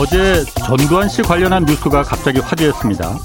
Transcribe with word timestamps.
어제 0.00 0.46
전두환 0.66 1.10
씨 1.10 1.20
관련한 1.20 1.66
뉴스가 1.66 2.02
갑자기 2.02 2.38
화제였습니다. 2.38 3.18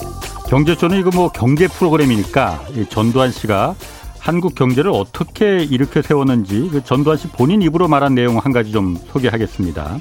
경제쇼는 0.49 0.99
이거 0.99 1.09
뭐 1.09 1.31
경제 1.31 1.69
프로그램이니까 1.69 2.65
전두환 2.89 3.31
씨가 3.31 3.75
한국 4.19 4.55
경제를 4.55 4.91
어떻게 4.91 5.63
일으켜 5.63 6.01
세웠는지 6.01 6.67
그 6.69 6.83
전두환 6.83 7.17
씨 7.17 7.29
본인 7.29 7.61
입으로 7.61 7.87
말한 7.87 8.13
내용 8.13 8.39
한 8.39 8.51
가지 8.51 8.73
좀 8.73 8.97
소개하겠습니다. 9.13 9.99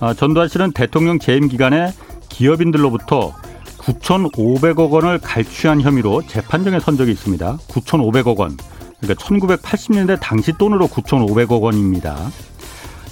아, 0.00 0.12
전두환 0.14 0.48
씨는 0.48 0.72
대통령 0.72 1.20
재임 1.20 1.46
기간에 1.46 1.92
기업인들로부터 2.30 3.32
9,500억 3.78 4.90
원을 4.90 5.18
갈취한 5.18 5.82
혐의로 5.82 6.20
재판정에 6.26 6.80
선 6.80 6.96
적이 6.96 7.12
있습니다. 7.12 7.58
9,500억 7.68 8.36
원. 8.38 8.56
그러니까 8.98 9.24
1980년대 9.24 10.18
당시 10.20 10.52
돈으로 10.58 10.88
9,500억 10.88 11.62
원입니다. 11.62 12.16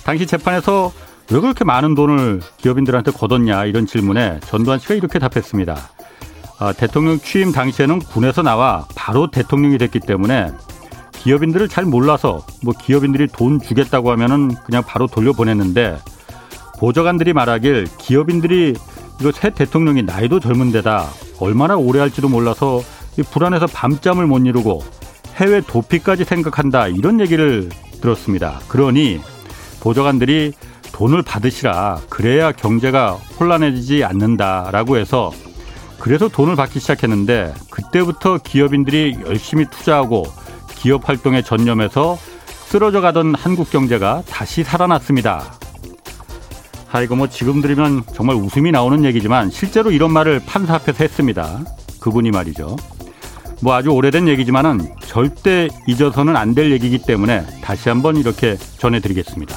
당시 0.03 0.27
재판에서 0.27 0.93
왜 1.31 1.41
그렇게 1.41 1.65
많은 1.65 1.95
돈을 1.95 2.41
기업인들한테 2.59 3.11
걷었냐 3.13 3.65
이런 3.65 3.87
질문에 3.87 4.41
전두환 4.41 4.79
씨가 4.79 4.95
이렇게 4.95 5.19
답했습니다. 5.19 5.77
아, 6.59 6.73
대통령 6.73 7.19
취임 7.19 7.51
당시에는 7.51 7.99
군에서 8.01 8.43
나와 8.43 8.87
바로 8.95 9.31
대통령이 9.31 9.79
됐기 9.79 10.01
때문에 10.01 10.53
기업인들을 11.13 11.69
잘 11.69 11.85
몰라서 11.85 12.45
뭐 12.63 12.75
기업인들이 12.79 13.29
돈 13.29 13.59
주겠다고 13.59 14.11
하면은 14.13 14.55
그냥 14.67 14.83
바로 14.87 15.07
돌려보냈는데 15.07 15.99
보좌관들이 16.79 17.33
말하길 17.33 17.87
기업인들이 17.99 18.75
이거 19.21 19.33
새 19.33 19.51
대통령이 19.51 20.03
나이도 20.03 20.41
젊은 20.41 20.71
데다 20.71 21.07
얼마나 21.41 21.77
오래 21.77 22.01
할지도 22.01 22.29
몰라서 22.29 22.83
불안해서 23.31 23.67
밤잠을 23.69 24.27
못 24.27 24.39
이루고 24.39 24.83
해외 25.37 25.61
도피까지 25.61 26.25
생각한다 26.25 26.89
이런 26.89 27.21
얘기를 27.21 27.71
들었습니다. 28.01 28.61
그러니 28.69 29.21
보좌관들이 29.81 30.53
돈을 30.95 31.23
받으시라 31.23 32.03
그래야 32.09 32.53
경제가 32.53 33.15
혼란해지지 33.15 34.05
않는다라고 34.05 34.97
해서 34.97 35.33
그래서 35.99 36.29
돈을 36.29 36.55
받기 36.55 36.79
시작했는데 36.79 37.53
그때부터 37.69 38.39
기업인들이 38.39 39.19
열심히 39.27 39.67
투자하고 39.69 40.25
기업 40.77 41.09
활동에 41.09 41.43
전념해서 41.43 42.17
쓰러져 42.67 43.01
가던 43.01 43.35
한국 43.35 43.71
경제가 43.71 44.23
다시 44.29 44.63
살아났습니다. 44.63 45.55
아, 46.93 47.03
이거 47.03 47.17
뭐 47.17 47.29
지금 47.29 47.61
들으면 47.61 48.05
정말 48.15 48.37
웃음이 48.37 48.71
나오는 48.71 49.05
얘기지만 49.05 49.51
실제로 49.51 49.91
이런 49.91 50.13
말을 50.13 50.43
판사 50.47 50.75
앞에서 50.77 51.03
했습니다. 51.03 51.61
그분이 52.01 52.31
말이죠. 52.31 52.77
뭐 53.61 53.75
아주 53.75 53.91
오래된 53.91 54.29
얘기지만은 54.29 54.95
절대 55.01 55.69
잊어서는 55.89 56.37
안 56.37 56.55
될 56.55 56.71
얘기이기 56.71 56.99
때문에 57.05 57.45
다시 57.63 57.89
한번 57.89 58.17
이렇게 58.17 58.57
전해드리겠습니다. 58.79 59.57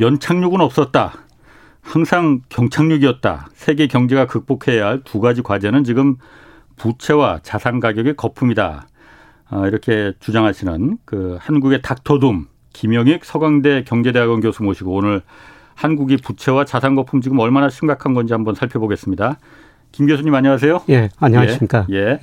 연착륙은 0.00 0.60
없었다. 0.60 1.12
항상 1.80 2.40
경착륙이었다. 2.48 3.48
세계 3.54 3.86
경제가 3.86 4.26
극복해야 4.26 4.86
할 4.86 5.00
두 5.04 5.20
가지 5.20 5.42
과제는 5.42 5.84
지금 5.84 6.16
부채와 6.76 7.40
자산 7.42 7.80
가격의 7.80 8.16
거품이다. 8.16 8.86
아, 9.50 9.66
이렇게 9.66 10.12
주장하시는 10.20 10.98
그 11.04 11.36
한국의 11.40 11.82
닥터둠 11.82 12.46
김영익 12.72 13.24
서강대 13.24 13.84
경제대학원 13.84 14.40
교수 14.40 14.62
모시고 14.62 14.94
오늘 14.94 15.22
한국이 15.74 16.16
부채와 16.16 16.64
자산 16.64 16.94
거품 16.94 17.20
지금 17.20 17.38
얼마나 17.38 17.68
심각한 17.68 18.14
건지 18.14 18.32
한번 18.32 18.54
살펴보겠습니다. 18.54 19.38
김 19.90 20.06
교수님 20.06 20.34
안녕하세요. 20.34 20.84
예, 20.88 21.10
안녕하십니까. 21.18 21.86
예. 21.90 21.96
예. 21.96 22.20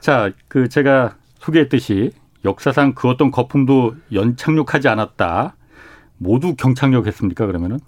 자, 0.00 0.30
그 0.48 0.68
제가 0.68 1.14
소개했듯이 1.38 2.10
역사상 2.44 2.94
그 2.94 3.08
어떤 3.08 3.30
거품도 3.30 3.94
연착륙하지 4.12 4.88
않았다. 4.88 5.54
모두 6.18 6.54
경착륙 6.54 7.06
했습니까? 7.06 7.46
그러면은? 7.46 7.78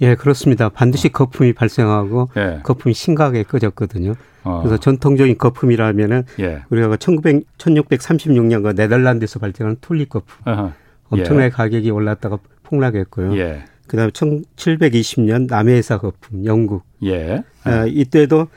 예, 0.00 0.14
그렇습니다. 0.14 0.68
반드시 0.68 1.08
거품이 1.08 1.54
발생하고 1.54 2.30
예. 2.36 2.60
거품이 2.62 2.94
심각하게 2.94 3.42
꺼졌거든요. 3.42 4.14
어. 4.44 4.60
그래서 4.62 4.78
전통적인 4.78 5.38
거품이라면은 5.38 6.24
예. 6.40 6.62
우리가 6.70 6.96
1900, 6.96 7.44
1636년가 7.58 8.76
네덜란드에서 8.76 9.40
발생한 9.40 9.78
툴립 9.80 10.08
거품. 10.10 10.36
어허. 10.46 10.72
엄청나게 11.10 11.46
예. 11.46 11.50
가격이 11.50 11.90
올랐다가 11.90 12.38
폭락했고요. 12.62 13.36
예. 13.38 13.64
그다음에 13.88 14.10
1720년 14.12 15.48
남해회사 15.48 15.98
거품, 15.98 16.44
영국. 16.44 16.84
예. 17.04 17.42
아, 17.64 17.86
이때도 17.86 18.48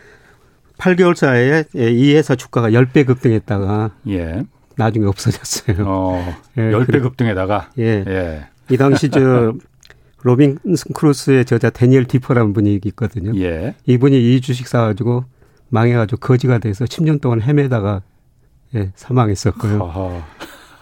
8개월 0.77 1.15
사이에 1.15 1.63
이 1.73 2.13
회사 2.15 2.35
주가가 2.35 2.71
10배 2.71 3.05
급등했다가 3.05 3.91
예. 4.09 4.43
나중에 4.75 5.05
없어졌어요. 5.05 5.85
어, 5.87 6.35
예, 6.57 6.61
10배 6.71 7.01
급등에다가 7.01 7.69
예. 7.79 8.43
예. 8.71 8.75
이 8.75 8.77
당시 8.77 9.09
저 9.09 9.53
로빈슨 10.23 10.93
크루소의 10.93 11.45
저자 11.45 11.69
다니엘 11.69 12.05
디포라는 12.05 12.53
분이 12.53 12.79
있거든요. 12.85 13.31
예. 13.41 13.75
이분이 13.85 14.35
이 14.35 14.41
주식 14.41 14.67
사가지고 14.67 15.25
망해가지고 15.69 16.19
거지가 16.19 16.59
돼서 16.59 16.85
10년 16.85 17.21
동안 17.21 17.41
헤매다가 17.41 18.01
예, 18.75 18.91
사망했었고요. 18.95 20.23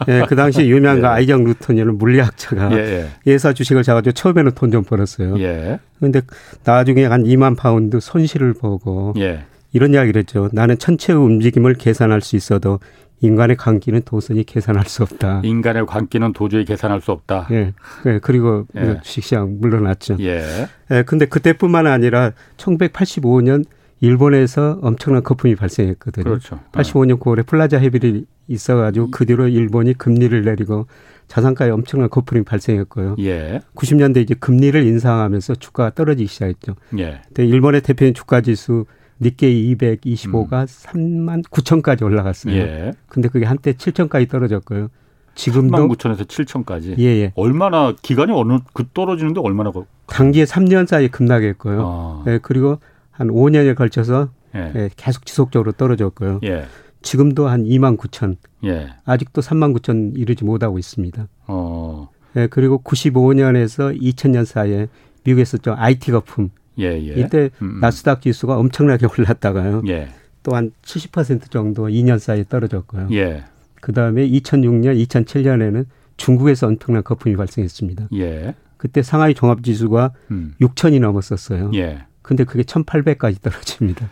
예, 0.08 0.24
그 0.28 0.36
당시 0.36 0.70
유명한 0.70 0.98
예. 1.00 1.02
그 1.02 1.08
아이작 1.08 1.44
뉴턴이라는 1.44 1.98
물리학자가 1.98 2.72
예, 2.78 3.10
예. 3.26 3.38
사 3.38 3.54
주식을 3.54 3.84
사가지고 3.84 4.14
처음에는 4.14 4.52
돈 4.54 4.72
좀 4.72 4.84
벌었어요. 4.84 5.40
예. 5.40 5.80
근데 6.00 6.22
나중에 6.64 7.06
한 7.06 7.24
2만 7.24 7.58
파운드 7.58 8.00
손실을 8.00 8.54
보고 8.54 9.14
예. 9.18 9.46
이런 9.74 9.94
이야기를 9.94 10.20
했죠. 10.20 10.50
나는 10.52 10.78
천체의 10.78 11.18
움직임을 11.20 11.76
계산할 11.76 12.22
수 12.22 12.36
있어도 12.36 12.80
인간의 13.22 13.58
광기는 13.58 14.02
도저히 14.06 14.44
계산할 14.44 14.86
수 14.86 15.04
없다. 15.04 15.42
인간의 15.44 15.86
광기는 15.86 16.34
도저히 16.34 16.66
계산할 16.66 17.02
수 17.02 17.12
없다. 17.12 17.48
예. 17.52 17.74
예. 18.06 18.20
그리고 18.22 18.66
예. 18.76 19.00
주식시장 19.04 19.58
물러났죠. 19.60 20.18
예. 20.22 20.68
예. 20.92 21.04
근데 21.04 21.26
그때뿐만 21.26 21.88
아니라 21.88 22.32
1985년 22.58 23.66
일본에서 24.02 24.80
엄청난 24.82 25.24
거품이 25.24 25.56
발생했거든요. 25.56 26.24
그렇죠. 26.24 26.60
85년 26.72 27.20
9월에 27.20 27.46
플라자 27.46 27.78
합의를 27.78 28.24
있어가지고 28.48 29.12
그 29.12 29.26
뒤로 29.26 29.48
일본이 29.48 29.94
금리를 29.94 30.42
내리고 30.44 30.88
자산가격에 31.28 31.70
엄청난 31.70 32.10
거품이 32.10 32.44
발생했고요. 32.44 33.18
예. 33.20 33.60
90년대 33.76 34.18
이제 34.18 34.34
금리를 34.40 34.82
인상하면서 34.82 35.56
주가가 35.56 35.92
떨어지기 35.92 36.28
시작했죠. 36.28 36.76
예. 36.98 37.22
근데 37.28 37.46
일본의 37.46 37.82
대표적인 37.82 38.14
주가 38.14 38.42
지수 38.42 38.86
니케이 39.22 39.76
225가 39.76 40.62
음. 40.96 41.26
3만 41.26 41.44
9천까지 41.50 42.04
올라갔어요. 42.04 42.56
예. 42.56 42.94
근데 43.08 43.30
그게 43.30 43.46
한때 43.46 43.74
7천까지 43.74 44.30
떨어졌고요. 44.30 44.90
지금도 45.36 45.78
3만 45.78 45.96
9천에서 45.96 46.28
7천까지. 46.28 47.00
예, 47.00 47.06
예. 47.06 47.32
얼마나 47.36 47.94
기간이 48.02 48.32
어느 48.32 48.60
그 48.74 48.86
떨어지는데 48.94 49.42
얼마나 49.42 49.72
단기에 50.08 50.46
3년 50.46 50.88
사이에 50.88 51.08
급락했고요. 51.08 51.82
아. 51.86 52.24
예, 52.28 52.40
그리고 52.42 52.80
한 53.12 53.30
5년에 53.30 53.76
걸쳐서 53.76 54.30
예. 54.56 54.72
예, 54.76 54.90
계속 54.96 55.26
지속적으로 55.26 55.72
떨어졌고요. 55.74 56.40
예. 56.44 56.66
지금도 57.02 57.48
한 57.48 57.64
2만 57.64 57.98
9천. 57.98 58.38
예. 58.66 58.90
아직도 59.06 59.42
3만 59.42 59.78
9천 59.78 60.18
이르지 60.18 60.44
못하고 60.44 60.80
있습니다. 60.80 61.28
어. 61.48 62.10
예, 62.36 62.48
그리고 62.48 62.82
95년에서 62.84 64.00
2000년 64.00 64.46
사이에 64.46 64.88
미국에서 65.24 65.58
좀 65.58 65.76
IT 65.78 66.12
거품 66.12 66.50
예, 66.80 66.86
예. 66.94 67.14
이때 67.20 67.50
음, 67.62 67.76
음. 67.76 67.80
나스닥 67.80 68.22
지수가 68.22 68.58
엄청나게 68.58 69.08
올랐다가요. 69.18 69.84
예. 69.88 70.10
또한 70.44 70.72
70% 70.84 71.52
정도 71.52 71.88
2년 71.88 72.20
사이에 72.20 72.46
떨어졌고요. 72.48 73.08
예. 73.12 73.44
그 73.82 73.94
다음에 73.94 74.28
2006년, 74.28 75.06
2007년에는 75.08 75.86
중국에서 76.18 76.68
엄청난 76.68 77.04
거품이 77.04 77.36
발생했습니다. 77.36 78.08
예. 78.16 78.56
그때 78.78 79.02
상하이 79.02 79.34
종합 79.34 79.64
지수가 79.64 80.12
음. 80.32 80.56
6천이 80.62 81.00
넘었었어요. 81.00 81.72
예. 81.76 82.06
근데 82.22 82.44
그게 82.44 82.64
1,800까지 82.64 83.42
떨어집니다. 83.42 84.10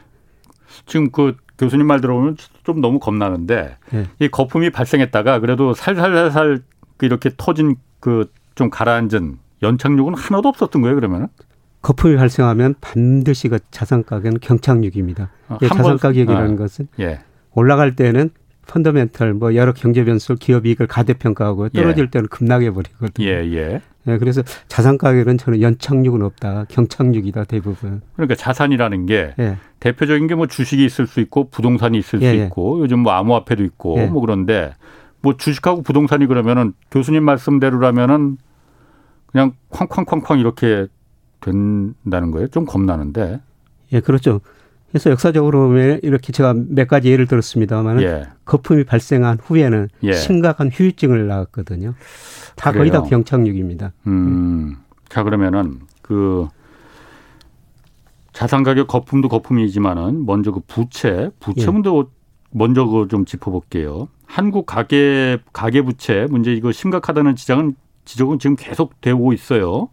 지금 0.86 1.12
그 1.12 1.36
교수님 1.58 1.88
말 1.88 2.02
들어보면 2.02 2.38
좀 2.64 2.82
너무 2.82 3.00
겁나는데 3.00 3.78
예. 3.94 4.08
이 4.20 4.28
거품이 4.28 4.70
발생했다가 4.72 5.40
그래도 5.40 5.74
살살살살 5.74 6.62
이렇게 7.02 7.32
터진 7.38 7.76
그 8.00 8.28
좀 8.58 8.70
가라앉은 8.72 9.38
연착륙은 9.62 10.16
하나도 10.16 10.50
없었던 10.50 10.82
거예요 10.82 10.96
그러면은? 10.96 11.28
거품이 11.82 12.18
발생하면 12.18 12.76
반드시 12.82 13.50
그 13.50 13.60
자산 13.72 14.04
가격은 14.04 14.40
경착륙입니다. 14.42 15.30
어, 15.50 15.58
예, 15.62 15.68
자산 15.68 15.98
가격이라는 15.98 16.54
어. 16.54 16.58
것은 16.58 16.88
예. 17.00 17.20
올라갈 17.54 17.96
때는 17.96 18.32
펀더멘털 18.68 19.34
뭐 19.34 19.56
여러 19.56 19.74
경제 19.74 20.04
변수 20.04 20.36
기업 20.36 20.66
이익을 20.66 20.88
가대평가하고 20.88 21.70
떨어질 21.70 22.06
예. 22.06 22.10
때는 22.10 22.28
급락해 22.28 22.72
버리거든요. 22.72 23.26
예, 23.26 23.32
예. 23.54 23.82
네, 24.04 24.18
그래서 24.18 24.42
자산 24.68 24.98
가격은 24.98 25.38
저는 25.38 25.62
연착륙은 25.62 26.22
없다. 26.22 26.66
경착륙이다 26.70 27.46
대부분. 27.46 28.02
그러니까 28.16 28.36
자산이라는 28.36 29.06
게 29.06 29.34
네. 29.38 29.58
대표적인 29.80 30.28
게 30.28 30.36
뭐 30.36 30.48
주식이 30.48 30.84
있을 30.86 31.08
수 31.08 31.20
있고 31.22 31.50
부동산이 31.50 31.98
있을 31.98 32.22
예, 32.22 32.30
수 32.30 32.44
있고 32.44 32.80
요즘 32.80 33.00
뭐 33.00 33.14
암호화폐도 33.14 33.64
있고 33.64 33.98
뭐 34.08 34.22
그런데 34.22 34.74
뭐 35.22 35.36
주식하고 35.38 35.82
부동산이 35.82 36.26
그러면은 36.28 36.74
교수님 36.92 37.24
말씀대로라면은 37.24 38.38
그냥 39.32 39.54
쾅쾅쾅쾅 39.70 40.40
이렇게 40.40 40.88
된다는 41.42 42.32
거예요. 42.32 42.48
좀 42.48 42.66
겁나는데. 42.66 43.40
예, 43.94 44.00
그렇죠. 44.00 44.42
그래서 44.90 45.10
역사적으로 45.12 45.78
이렇게 46.02 46.32
제가 46.32 46.54
몇 46.70 46.88
가지 46.88 47.10
예를 47.12 47.28
들었습니다만 47.28 48.02
예. 48.02 48.28
거품이 48.46 48.86
발생한 48.86 49.40
후에는 49.44 49.90
예. 50.04 50.14
심각한 50.14 50.70
후유증을 50.72 51.28
낳았거든요. 51.28 51.94
다 52.56 52.72
그래요. 52.72 52.82
거의 52.82 52.92
다 52.92 53.04
경착륙입니다. 53.04 53.92
음. 54.08 54.78
자 55.10 55.24
그러면은 55.24 55.80
그 56.02 56.48
자산 58.32 58.64
가격 58.64 58.88
거품도 58.88 59.30
거품이지만은 59.30 60.26
먼저 60.26 60.52
그 60.52 60.62
부채 60.68 61.30
부채 61.40 61.70
문도 61.70 62.06
예. 62.08 62.18
먼저 62.52 62.86
그 62.86 63.08
좀 63.10 63.26
짚어볼게요. 63.26 64.08
한국 64.26 64.66
가계 64.66 65.40
가계 65.54 65.82
부채 65.82 66.28
문제 66.30 66.54
이거 66.54 66.72
심각하다는 66.72 67.36
지적은 67.36 67.76
지적은 68.06 68.40
지금 68.40 68.56
계속 68.56 69.02
되고 69.02 69.34
있어요. 69.34 69.90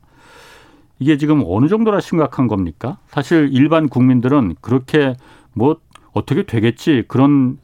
이게 0.99 1.17
지금 1.19 1.43
어느 1.47 1.69
정도나 1.69 2.01
심각한 2.01 2.47
겁니까? 2.47 2.99
사실 3.09 3.51
일반 3.53 3.89
국민들은 3.89 4.57
그렇게 4.61 5.15
뭐 5.53 5.79
어떻게 6.13 6.45
되겠지 6.45 7.05
그런 7.09 7.59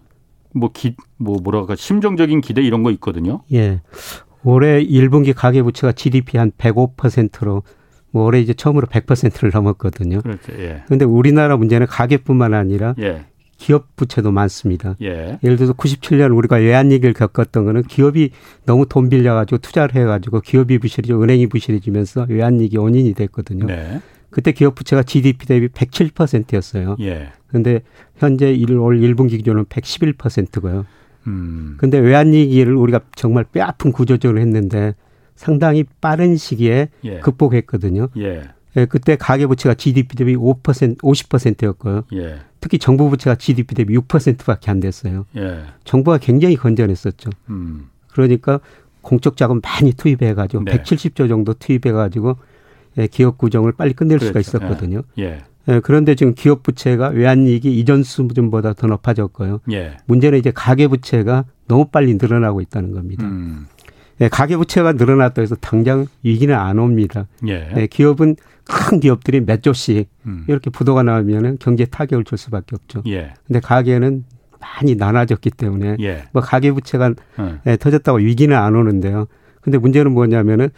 뭐 0.53 0.71
기, 0.73 0.97
뭐 1.17 1.39
뭐랄까 1.43 1.77
심정적인 1.77 2.41
기대 2.41 2.63
이런 2.63 2.83
거 2.83 2.91
있거든요. 2.93 3.43
예. 3.53 3.81
올해 4.43 4.85
1분기 4.85 5.35
가계 5.35 5.63
부채가 5.63 5.93
GDP 5.93 6.39
한 6.39 6.51
105%로 6.53 7.63
뭐 8.11 8.25
올해 8.25 8.41
이제 8.41 8.55
처음으로 8.55 8.87
100%를 8.89 9.51
넘었거든요. 9.53 10.23
그렇죠. 10.23 10.53
예. 10.59 10.83
근데 10.89 11.05
우리나라 11.05 11.57
문제는 11.57 11.87
가계뿐만 11.87 12.55
아니라 12.55 12.95
예. 12.99 13.27
기업 13.61 13.95
부채도 13.95 14.33
많습니다. 14.33 14.97
예. 15.03 15.39
예를 15.45 15.57
들어서 15.57 15.75
97년 15.75 16.35
우리가 16.37 16.57
외환위기를 16.57 17.13
겪었던 17.13 17.67
거는 17.67 17.83
기업이 17.83 18.31
너무 18.65 18.87
돈 18.89 19.11
빌려가지고 19.11 19.59
투자를 19.59 19.95
해가지고 19.95 20.41
기업이 20.41 20.79
부실해지고 20.79 21.23
은행이 21.23 21.47
부실해지면서 21.49 22.27
외환위기 22.31 22.79
원인이 22.79 23.13
됐거든요. 23.13 23.67
네. 23.67 24.01
그때 24.31 24.53
기업 24.53 24.77
부채가 24.77 25.03
GDP 25.03 25.47
대비 25.47 25.69
107%였어요. 25.69 26.97
예. 27.01 27.33
근데 27.49 27.83
현재 28.17 28.47
1월 28.57 28.99
1분기 29.15 29.33
기준은 29.33 29.67
111%고요. 29.67 30.87
음. 31.27 31.75
근데 31.77 31.99
외환위기를 31.99 32.75
우리가 32.75 33.01
정말 33.15 33.45
뼈아픈 33.45 33.93
구조적으로 33.93 34.41
했는데 34.41 34.95
상당히 35.37 35.85
빠른 36.01 36.37
시기에 36.37 36.89
예. 37.05 37.19
극복했거든요. 37.19 38.09
예. 38.17 38.43
예, 38.77 38.87
그때 38.87 39.17
가계 39.17 39.47
부채가 39.47 39.75
GDP 39.75 40.17
대비 40.17 40.37
5% 40.37 40.97
50%였고요. 40.99 42.05
예. 42.15 42.39
특히 42.61 42.79
정부 42.79 43.09
부채가 43.11 43.37
GDP 43.37 43.75
대비 43.75 43.97
6%밖에 43.97 44.71
안 44.71 44.81
됐어요. 44.81 45.27
예. 45.37 45.63
정부가 45.85 46.19
굉장히 46.19 46.57
건전했었죠. 46.57 47.31
음. 47.49 47.89
그러니까 48.09 48.61
공적 49.01 49.37
자금 49.37 49.61
많이 49.63 49.93
투입해 49.93 50.35
가지고 50.35 50.65
네. 50.65 50.73
170조 50.73 51.29
정도 51.29 51.55
투입해 51.55 51.93
가지고 51.93 52.37
예, 52.99 53.07
기업 53.07 53.39
구정을 53.39 53.73
빨리 53.73 53.93
끝낼 53.93 54.19
그렇죠. 54.19 54.27
수가 54.27 54.41
있었거든요. 54.41 55.03
예. 55.19 55.43
예. 55.69 55.81
그런데 55.81 56.15
지금 56.15 56.35
기업 56.35 56.63
부채가 56.63 57.09
외환이익이 57.09 57.79
이전 57.79 58.03
수준보다 58.03 58.75
더 58.75 58.87
높아졌고요. 58.89 59.61
예. 59.73 59.97
문제는 60.07 60.39
이제 60.39 60.51
가계 60.55 60.89
부채가 60.89 61.45
너무 61.69 61.87
빨리 61.87 62.15
늘어나고 62.15 62.61
있다는 62.61 62.93
겁니다. 62.93 63.25
음. 63.25 63.67
예, 64.21 64.29
가계 64.29 64.57
부채가 64.57 64.93
늘어났다 64.93 65.41
해서 65.41 65.55
당장 65.57 66.07
위기는 66.23 66.55
안 66.55 66.79
옵니다. 66.79 67.27
예. 67.49 67.73
예, 67.77 67.87
기업은 67.87 68.37
큰 68.71 69.01
기업들이 69.01 69.41
몇 69.45 69.63
조씩 69.63 70.09
음. 70.27 70.45
이렇게 70.49 70.71
부도가 70.71 71.03
나오면은 71.03 71.59
경제 71.61 71.85
타격을 71.85 72.25
줄 72.25 72.39
수밖에 72.39 72.77
없죠. 72.77 73.03
예. 73.07 73.35
근데 73.47 73.61
가계는 73.61 74.25
많이 74.61 74.95
나눠졌기 74.95 75.51
때문에 75.51 75.97
예. 76.01 76.25
뭐 76.33 76.43
가계 76.43 76.73
부채가 76.73 77.15
어. 77.39 77.59
예, 77.67 77.77
터졌다고 77.77 78.19
위기는 78.19 78.57
안 78.57 78.75
오는데요. 78.77 79.27
근데 79.61 79.79
문제는 79.79 80.13
뭐냐면은 80.13 80.71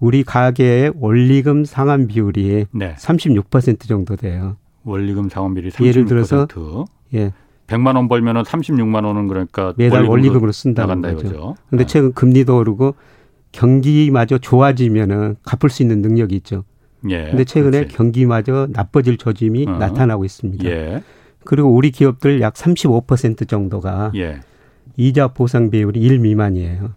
우리 0.00 0.24
가계의 0.24 0.92
원리금 0.96 1.64
상환 1.64 2.06
비율이 2.06 2.66
네. 2.72 2.94
36% 2.96 3.86
정도 3.86 4.16
돼요. 4.16 4.56
원리금 4.84 5.28
상환 5.28 5.54
비율이 5.54 5.70
36%. 5.70 5.86
예를 5.86 6.04
들어서 6.04 6.46
예. 7.14 7.32
100만 7.66 7.96
원 7.96 8.08
벌면은 8.08 8.42
36만 8.42 9.04
원은 9.04 9.28
그러니까 9.28 9.72
매달 9.76 10.04
원리금으로 10.04 10.52
쓴다는 10.52 11.00
거죠. 11.00 11.56
그런데 11.68 11.84
네. 11.84 11.86
최근 11.86 12.12
금리도 12.12 12.58
오르고 12.58 12.94
경기마저 13.52 14.38
좋아지면은 14.38 15.36
갚을 15.44 15.70
수 15.70 15.82
있는 15.82 16.02
능력이 16.02 16.34
있죠. 16.36 16.64
예. 17.08 17.24
근데 17.30 17.44
최근에 17.44 17.78
그렇지. 17.80 17.96
경기마저 17.96 18.68
나빠질 18.70 19.16
조짐이 19.18 19.66
어. 19.68 19.72
나타나고 19.78 20.24
있습니다. 20.24 20.64
예. 20.64 21.02
그리고 21.44 21.68
우리 21.68 21.90
기업들 21.90 22.40
약 22.40 22.54
35% 22.54 23.46
정도가 23.48 24.12
예. 24.16 24.40
이자 24.96 25.28
보상 25.28 25.70
비율이 25.70 26.00
1 26.00 26.18
미만이에요. 26.20 26.92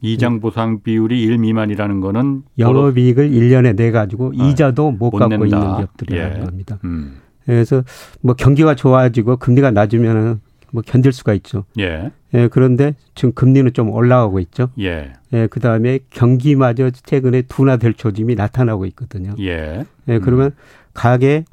이장 0.00 0.40
보상 0.40 0.82
비율이 0.82 1.22
1 1.22 1.38
미만이라는 1.38 2.00
거는 2.00 2.42
영업이익을 2.58 3.30
1년에 3.30 3.76
내 3.76 3.90
가지고 3.92 4.28
어. 4.28 4.32
이자도 4.32 4.90
못, 4.92 5.10
못 5.10 5.18
갚고 5.18 5.28
낸다. 5.28 5.44
있는 5.44 5.76
기업들이라는 5.76 6.36
예. 6.40 6.44
겁니다. 6.44 6.78
음. 6.84 7.18
그래서 7.44 7.82
뭐 8.20 8.34
경기가 8.34 8.74
좋아지고 8.74 9.36
금리가 9.36 9.70
낮으면은 9.70 10.40
뭐 10.72 10.82
견딜 10.84 11.12
수가 11.12 11.34
있죠. 11.34 11.64
예. 11.78 12.10
예. 12.34 12.48
그런데 12.48 12.96
지금 13.14 13.32
금리는 13.34 13.72
좀 13.74 13.90
올라가고 13.90 14.40
있죠. 14.40 14.70
예. 14.80 15.12
예. 15.32 15.46
그 15.46 15.60
다음에 15.60 16.00
경기마저 16.10 16.90
최근에 16.90 17.42
둔화될 17.42 17.94
조짐이 17.94 18.34
나타나고 18.34 18.86
있거든요. 18.86 19.34
예. 19.38 19.84
예. 20.08 20.18
그러면 20.18 20.46
음. 20.46 20.56
가계 20.94 21.44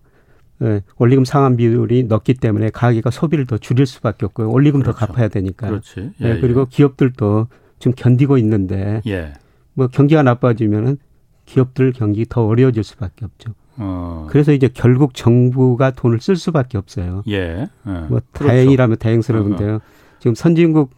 예, 0.61 0.81
원리금 0.97 1.23
상환 1.23 1.55
비율이 1.55 2.03
높기 2.03 2.33
때문에 2.33 2.69
가계가 2.69 3.11
소비를 3.11 3.45
더 3.45 3.57
줄일 3.57 3.85
수밖에 3.85 4.25
없고요. 4.25 4.49
원리금 4.51 4.81
그렇죠. 4.81 4.99
더 4.99 5.05
갚아야 5.05 5.29
되니까. 5.29 5.69
그렇지. 5.69 6.11
예, 6.21 6.29
예, 6.29 6.39
그리고 6.39 6.65
기업들도 6.65 7.47
지금 7.79 7.93
견디고 7.95 8.37
있는데 8.39 9.01
예. 9.07 9.33
뭐 9.73 9.87
경기가 9.87 10.21
나빠지면은 10.23 10.97
기업들 11.45 11.93
경기 11.93 12.25
더 12.27 12.45
어려워질 12.45 12.83
수밖에 12.83 13.25
없죠. 13.25 13.53
어. 13.79 14.27
그래서 14.29 14.51
이제 14.51 14.69
결국 14.73 15.13
정부가 15.13 15.91
돈을 15.91 16.19
쓸 16.19 16.35
수밖에 16.35 16.77
없어요. 16.77 17.23
예. 17.27 17.35
예. 17.35 17.69
뭐 17.85 18.19
그렇죠. 18.31 18.47
다행이라면 18.47 18.97
다행스러운데요. 18.97 19.75
어. 19.75 19.79
지금 20.19 20.35
선진국 20.35 20.91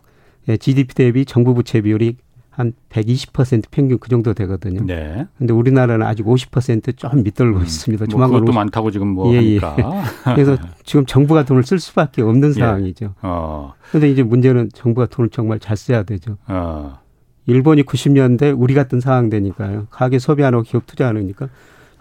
GDP 0.60 0.96
대비 0.96 1.26
정부 1.26 1.54
부채 1.54 1.82
비율이 1.82 2.18
한 2.50 2.74
120% 2.90 3.64
평균 3.72 3.98
그 3.98 4.10
정도 4.10 4.34
되거든요. 4.34 4.86
네. 4.86 5.26
근데 5.38 5.54
우리나라는 5.54 6.06
아직 6.06 6.26
50%좀 6.26 7.24
밑돌고 7.24 7.60
음. 7.60 7.64
있습니다. 7.64 8.06
뭐 8.12 8.28
그것도 8.28 8.44
50... 8.44 8.56
많다고 8.56 8.92
지금 8.92 9.08
뭐 9.08 9.34
예, 9.34 9.42
예. 9.42 9.58
하니까. 9.60 9.76
예. 9.80 10.04
그래서 10.36 10.58
지금 10.84 11.06
정부가 11.06 11.46
돈을 11.46 11.64
쓸 11.64 11.80
수밖에 11.80 12.22
없는 12.22 12.50
예. 12.50 12.54
상황이죠. 12.54 13.16
어. 13.22 13.74
근데 13.92 14.10
이제 14.10 14.22
문제는 14.22 14.70
정부가 14.74 15.08
돈을 15.08 15.30
정말 15.30 15.60
잘 15.60 15.78
써야 15.78 16.04
되죠. 16.04 16.38
어. 16.48 17.00
일본이 17.46 17.84
90년대 17.84 18.54
우리 18.58 18.74
같은 18.74 19.00
상황 19.00 19.30
되니까요. 19.30 19.88
가계 19.90 20.20
소비 20.20 20.44
안 20.44 20.54
하고 20.54 20.64
기업 20.64 20.86
투자 20.86 21.08
안 21.08 21.18
하니까 21.18 21.48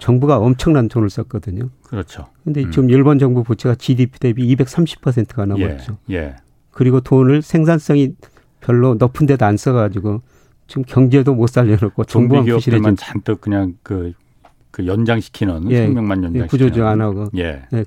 정부가 0.01 0.39
엄청난 0.39 0.89
돈을 0.89 1.11
썼거든요. 1.11 1.69
그렇죠. 1.85 2.27
근데 2.43 2.65
음. 2.65 2.71
지금 2.71 2.91
일본 2.91 3.19
정부 3.19 3.45
부채가 3.45 3.75
GDP 3.77 4.19
대비 4.19 4.57
230%가 4.57 5.45
넘었죠. 5.47 5.99
예. 6.11 6.15
예. 6.17 6.37
그리고 6.73 7.01
돈을 7.01 7.43
생산성이 7.43 8.15
별로 8.61 8.95
높은 8.95 9.27
데도 9.27 9.45
안 9.45 9.57
써가지고 9.57 10.23
지금 10.67 10.85
경제도 10.87 11.35
못 11.35 11.49
살려놓고 11.49 12.05
정부가 12.05 12.43
부실해진 12.43 12.97
잔뜩 12.97 13.41
그냥 13.41 13.75
그, 13.83 14.13
그 14.71 14.87
연장시키는 14.87 15.71
예. 15.71 15.79
생명만 15.79 16.25
연장시키는 16.25 16.45
예. 16.45 16.49
구조조 16.49 16.87
안 16.87 17.01
하고 17.01 17.29
예. 17.37 17.63
예. 17.73 17.85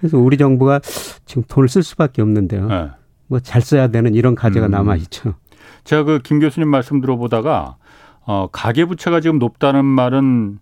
그래서 0.00 0.18
우리 0.18 0.36
정부가 0.36 0.80
지금 1.26 1.42
돈을 1.48 1.68
쓸 1.68 1.82
수밖에 1.82 2.22
없는데요. 2.22 2.68
예. 2.70 2.90
뭐잘 3.28 3.62
써야 3.62 3.88
되는 3.88 4.14
이런 4.14 4.34
과제가 4.34 4.66
음. 4.66 4.70
남아 4.70 4.96
있죠. 4.96 5.34
제가 5.84 6.02
그 6.04 6.20
김 6.22 6.40
교수님 6.40 6.68
말씀 6.68 7.00
들어보다가 7.00 7.76
어 8.26 8.48
가계 8.52 8.84
부채가 8.84 9.20
지금 9.20 9.38
높다는 9.38 9.84
말은 9.84 10.58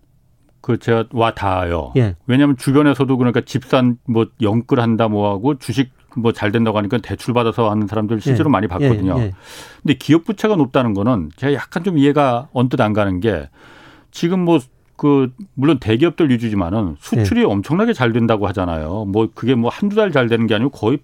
그 0.67 0.77
제가 0.77 1.05
와 1.13 1.33
닿아요. 1.33 1.93
예. 1.95 2.17
왜냐하면 2.25 2.57
주변에서도 2.57 3.17
그러니까 3.17 3.39
집산 3.39 3.97
뭐 4.05 4.27
영끌 4.41 4.81
한다 4.81 5.07
뭐 5.07 5.31
하고 5.31 5.57
주식 5.57 5.91
뭐 6.17 6.33
잘 6.33 6.51
된다고 6.51 6.77
하니까 6.77 6.97
대출 6.97 7.33
받아서 7.33 7.71
하는 7.71 7.87
사람들 7.87 8.19
실제로 8.19 8.49
예. 8.49 8.51
많이 8.51 8.67
봤거든요. 8.67 9.15
예. 9.17 9.21
예. 9.21 9.33
근데 9.81 9.93
기업 9.93 10.25
부채가 10.25 10.57
높다는 10.57 10.93
거는 10.93 11.29
제가 11.37 11.53
약간 11.53 11.85
좀 11.85 11.97
이해가 11.97 12.49
언뜻 12.51 12.81
안 12.81 12.91
가는 12.91 13.21
게 13.21 13.49
지금 14.11 14.41
뭐그 14.43 15.31
물론 15.53 15.79
대기업들 15.79 16.29
위주지만은 16.31 16.97
수출이 16.99 17.41
예. 17.41 17.45
엄청나게 17.45 17.93
잘 17.93 18.11
된다고 18.11 18.45
하잖아요. 18.47 19.05
뭐 19.05 19.29
그게 19.33 19.55
뭐 19.55 19.69
한두 19.71 19.95
달 19.95 20.11
잘 20.11 20.27
되는 20.27 20.47
게 20.47 20.55
아니고 20.55 20.71
거의 20.71 20.99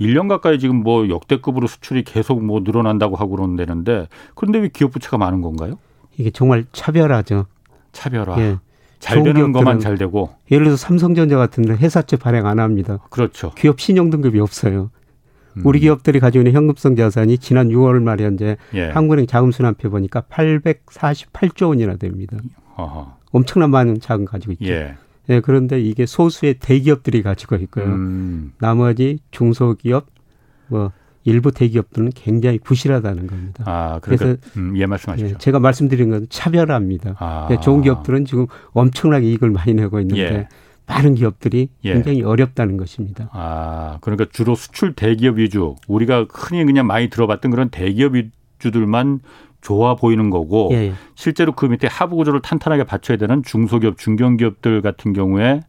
1년 0.00 0.28
가까이 0.28 0.58
지금 0.58 0.82
뭐 0.82 1.08
역대급으로 1.08 1.68
수출이 1.68 2.02
계속 2.02 2.44
뭐 2.44 2.62
늘어난다고 2.64 3.14
하고 3.14 3.36
그러는데 3.36 4.08
그런데 4.34 4.58
왜 4.58 4.68
기업 4.72 4.90
부채가 4.90 5.18
많은 5.18 5.40
건가요? 5.40 5.78
이게 6.16 6.30
정말 6.30 6.64
차별하죠. 6.72 7.46
차별화. 7.92 8.40
예. 8.40 8.56
잘 8.98 9.22
되는 9.22 9.52
것만 9.52 9.80
잘 9.80 9.96
되고. 9.96 10.30
예를 10.50 10.64
들어서 10.66 10.76
삼성전자 10.86 11.36
같은 11.36 11.64
데 11.64 11.74
회사채 11.74 12.16
발행 12.16 12.46
안 12.46 12.58
합니다. 12.58 12.98
그렇죠. 13.10 13.52
기업 13.56 13.80
신용 13.80 14.10
등급이 14.10 14.40
없어요. 14.40 14.90
음. 15.56 15.62
우리 15.64 15.80
기업들이 15.80 16.20
가지고 16.20 16.42
있는 16.42 16.52
현금성 16.52 16.96
자산이 16.96 17.38
지난 17.38 17.68
6월 17.68 18.02
말 18.02 18.20
현재 18.20 18.56
예. 18.74 18.88
한국은행 18.88 19.26
자금순환표 19.26 19.90
보니까 19.90 20.22
848조 20.22 21.68
원이나 21.68 21.96
됩니다. 21.96 22.36
어허. 22.76 23.16
엄청난 23.32 23.70
많은 23.70 24.00
자금 24.00 24.24
가지고 24.24 24.52
있죠. 24.52 24.66
예. 24.66 24.94
예. 25.30 25.40
그런데 25.40 25.80
이게 25.80 26.06
소수의 26.06 26.54
대기업들이 26.54 27.22
가지고 27.22 27.56
있고요. 27.56 27.84
음. 27.86 28.52
나머지 28.58 29.18
중소기업, 29.30 30.06
뭐 30.68 30.92
일부 31.28 31.52
대기업들은 31.52 32.12
굉장히 32.14 32.58
부실하다는 32.58 33.26
겁니다. 33.26 33.64
아, 33.66 33.98
그러니까, 34.00 34.24
그래서 34.24 34.40
음, 34.56 34.74
예, 34.76 34.86
말씀하시죠. 34.86 35.28
예, 35.28 35.38
제가 35.38 35.60
말씀드린 35.60 36.10
건 36.10 36.26
차별화입니다. 36.30 37.16
아. 37.18 37.48
예, 37.50 37.60
좋은 37.60 37.82
기업들은 37.82 38.24
지금 38.24 38.46
엄청나게 38.72 39.26
이익을 39.26 39.50
많이 39.50 39.74
내고 39.74 40.00
있는데 40.00 40.22
예. 40.22 40.48
많은 40.86 41.14
기업들이 41.14 41.68
예. 41.84 41.92
굉장히 41.92 42.22
어렵다는 42.22 42.78
것입니다. 42.78 43.28
아, 43.32 43.98
그러니까 44.00 44.24
주로 44.32 44.54
수출 44.54 44.94
대기업 44.94 45.36
위주, 45.36 45.76
우리가 45.86 46.26
흔히 46.32 46.64
그냥 46.64 46.86
많이 46.86 47.10
들어봤던 47.10 47.50
그런 47.50 47.68
대기업 47.68 48.14
위주들만 48.14 49.20
좋아 49.60 49.96
보이는 49.96 50.30
거고 50.30 50.70
예, 50.72 50.76
예. 50.76 50.92
실제로 51.14 51.52
그 51.52 51.66
밑에 51.66 51.88
하부 51.88 52.16
구조를 52.16 52.40
탄탄하게 52.40 52.84
받쳐야 52.84 53.18
되는 53.18 53.42
중소기업, 53.42 53.98
중견기업들 53.98 54.80
같은 54.80 55.12
경우에 55.12 55.60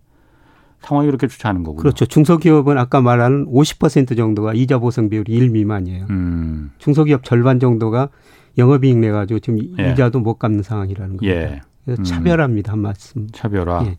상황이 0.82 1.08
그렇게 1.08 1.28
좋지 1.28 1.46
않은 1.48 1.64
거군요. 1.64 1.82
그렇죠. 1.82 2.06
중소기업은 2.06 2.78
아까 2.78 3.02
말한 3.02 3.46
50% 3.48 4.16
정도가 4.16 4.54
이자 4.54 4.80
보상 4.80 5.10
비율이 5.10 5.32
1 5.32 5.50
미만이에요. 5.50 6.06
음. 6.10 6.72
중소기업 6.78 7.24
절반 7.24 7.60
정도가 7.60 8.10
영업이익 8.58 8.98
내 8.98 9.12
가지고 9.12 9.40
지금 9.40 9.60
예. 9.80 9.92
이자도 9.92 10.20
못 10.20 10.36
갚는 10.36 10.64
상황이라는 10.64 11.18
겁니다. 11.18 11.42
예. 11.42 11.62
그래서 11.86 12.02
음. 12.02 12.04
차별합니다 12.04 12.74
한 12.74 12.80
말씀. 12.80 13.28
차별화. 13.32 13.86
예. 13.88 13.98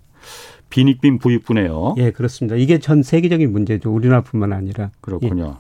빈익빈 0.71 1.19
부익부네요. 1.19 1.95
예, 1.99 2.13
그렇습니다. 2.13 2.57
이게 2.57 2.79
전 2.79 3.03
세계적인 3.03 3.51
문제죠. 3.51 3.93
우리나라뿐만 3.93 4.53
아니라. 4.53 4.91
그렇군요. 5.01 5.57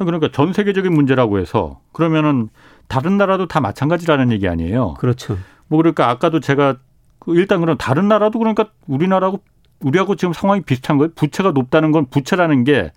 예. 0.00 0.04
그러니까 0.04 0.30
전 0.32 0.52
세계적인 0.52 0.92
문제라고 0.92 1.38
해서 1.38 1.80
그러면은 1.92 2.48
다른 2.88 3.16
나라도 3.16 3.46
다 3.46 3.60
마찬가지라는 3.60 4.32
얘기 4.32 4.48
아니에요. 4.48 4.94
그렇죠. 4.94 5.36
뭐 5.68 5.76
그러니까 5.76 6.10
아까도 6.10 6.40
제가 6.40 6.78
그 7.18 7.36
일단 7.36 7.60
그럼 7.60 7.76
다른 7.78 8.08
나라도 8.08 8.38
그러니까 8.38 8.70
우리나라하고 8.86 9.40
우리하고 9.84 10.16
지금 10.16 10.32
상황이 10.32 10.62
비슷한 10.62 10.98
거예요. 10.98 11.10
부채가 11.14 11.52
높다는 11.52 11.92
건 11.92 12.06
부채라는 12.10 12.64
게 12.64 12.90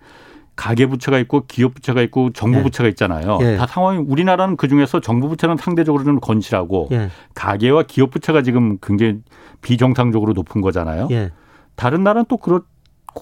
가계 0.56 0.86
부채가 0.86 1.18
있고 1.20 1.44
기업 1.46 1.74
부채가 1.74 2.02
있고 2.02 2.30
정부 2.32 2.58
예. 2.58 2.62
부채가 2.64 2.88
있잖아요. 2.88 3.38
예. 3.42 3.56
다 3.56 3.66
상황이 3.66 3.98
우리나라는 3.98 4.56
그 4.56 4.66
중에서 4.66 5.00
정부 5.00 5.28
부채는 5.28 5.56
상대적으로 5.56 6.02
좀 6.02 6.18
건실하고 6.18 6.88
예. 6.90 7.10
가계와 7.34 7.84
기업 7.84 8.10
부채가 8.10 8.42
지금 8.42 8.78
굉장히 8.82 9.20
비정상적으로 9.62 10.32
높은 10.32 10.60
거잖아요. 10.60 11.08
예. 11.12 11.30
다른 11.76 12.02
나라는 12.02 12.24
또 12.28 12.36
그렇 12.38 12.62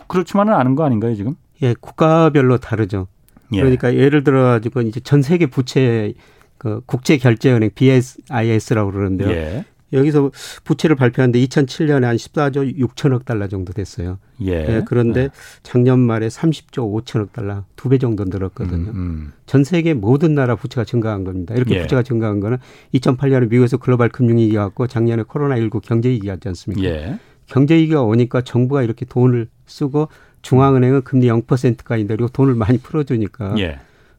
그렇지만은 0.08 0.54
않은 0.54 0.76
거 0.76 0.84
아닌가요 0.84 1.14
지금? 1.14 1.34
예, 1.62 1.74
국가별로 1.78 2.56
다르죠. 2.58 3.06
예. 3.52 3.58
그러니까 3.60 3.94
예를 3.94 4.24
들어 4.24 4.44
가지고 4.44 4.80
이제 4.80 5.00
전 5.00 5.20
세계 5.20 5.46
부채 5.46 6.14
그 6.58 6.80
국제 6.86 7.18
결제은행 7.18 7.70
BSIS라고 7.74 8.92
그러는데요. 8.92 9.64
예. 9.92 9.98
여기서 9.98 10.30
부채를 10.64 10.96
발표하는데 10.96 11.38
2007년에 11.46 12.02
한 12.02 12.16
14조 12.16 12.76
6천억 12.78 13.24
달러 13.24 13.48
정도 13.48 13.72
됐어요. 13.72 14.18
예. 14.42 14.52
예 14.52 14.82
그런데 14.86 15.22
예. 15.22 15.28
작년 15.62 16.00
말에 16.00 16.28
30조 16.28 17.04
5천억 17.04 17.32
달러 17.32 17.64
두 17.76 17.88
배 17.88 17.98
정도 17.98 18.24
늘었거든요. 18.24 18.90
음, 18.90 18.96
음. 18.96 19.32
전 19.46 19.62
세계 19.64 19.94
모든 19.94 20.34
나라 20.34 20.56
부채가 20.56 20.84
증가한 20.84 21.24
겁니다. 21.24 21.54
이렇게 21.54 21.76
예. 21.76 21.82
부채가 21.82 22.02
증가한 22.02 22.40
거는 22.40 22.58
2008년에 22.94 23.48
미국에서 23.48 23.76
글로벌 23.76 24.08
금융위기가 24.08 24.62
왔고 24.62 24.86
작년에 24.86 25.22
코로나19 25.22 25.80
경제위기가 25.82 26.32
왔지 26.32 26.48
않습니까? 26.48 26.84
예. 26.84 27.18
경제위기가 27.46 28.02
오니까 28.02 28.40
정부가 28.40 28.82
이렇게 28.82 29.04
돈을 29.06 29.48
쓰고 29.66 30.08
중앙은행은 30.42 31.02
금리 31.02 31.28
0%까지 31.28 32.04
내리고 32.04 32.28
돈을 32.28 32.54
많이 32.54 32.78
풀어주니까 32.78 33.54
예. 33.58 33.78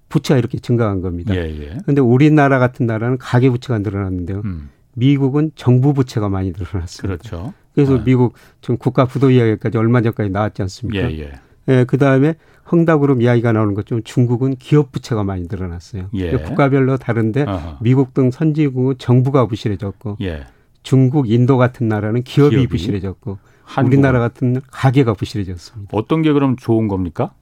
부채가 0.09 0.37
이렇게 0.37 0.59
증가한 0.59 1.01
겁니다. 1.01 1.33
그런데 1.33 1.95
예, 1.97 1.99
우리나라 1.99 2.59
같은 2.59 2.85
나라는 2.85 3.17
가계부채가 3.17 3.79
늘어났는데요. 3.79 4.41
음. 4.45 4.69
미국은 4.97 5.51
정부 5.55 5.93
부채가 5.93 6.27
많이 6.27 6.51
늘어났습니다. 6.57 7.17
그렇죠. 7.21 7.53
그래서 7.75 7.97
네. 7.97 8.03
미국 8.03 8.33
지금 8.61 8.77
국가 8.77 9.05
부도 9.05 9.29
이야기까지 9.29 9.77
얼마 9.77 10.01
전까지 10.01 10.31
나왔지 10.31 10.63
않습니까? 10.63 11.11
예, 11.11 11.19
예. 11.19 11.31
예, 11.67 11.83
그 11.83 11.99
다음에 11.99 12.33
헝다그룹 12.71 13.21
이야기가 13.21 13.51
나오는 13.51 13.75
것좀 13.75 14.01
중국은 14.03 14.55
기업 14.55 14.91
부채가 14.91 15.23
많이 15.23 15.43
늘어났어요. 15.49 16.09
예. 16.15 16.31
국가별로 16.31 16.97
다른데 16.97 17.43
어허. 17.43 17.77
미국 17.81 18.15
등 18.15 18.31
선진국은 18.31 18.95
정부가 18.97 19.45
부실해졌고 19.45 20.17
예. 20.21 20.45
중국, 20.81 21.29
인도 21.29 21.57
같은 21.57 21.87
나라는 21.87 22.23
기업이, 22.23 22.55
기업이? 22.55 22.67
부실해졌고 22.67 23.37
한국은? 23.63 23.97
우리나라 23.99 24.19
같은 24.19 24.61
가계가 24.71 25.13
부실해졌습니다. 25.13 25.95
어떤 25.95 26.23
게 26.23 26.33
그럼 26.33 26.55
좋은 26.55 26.87
겁니까? 26.87 27.33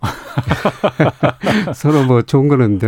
서로 1.74 2.04
뭐 2.04 2.22
좋은 2.22 2.48
거는 2.48 2.78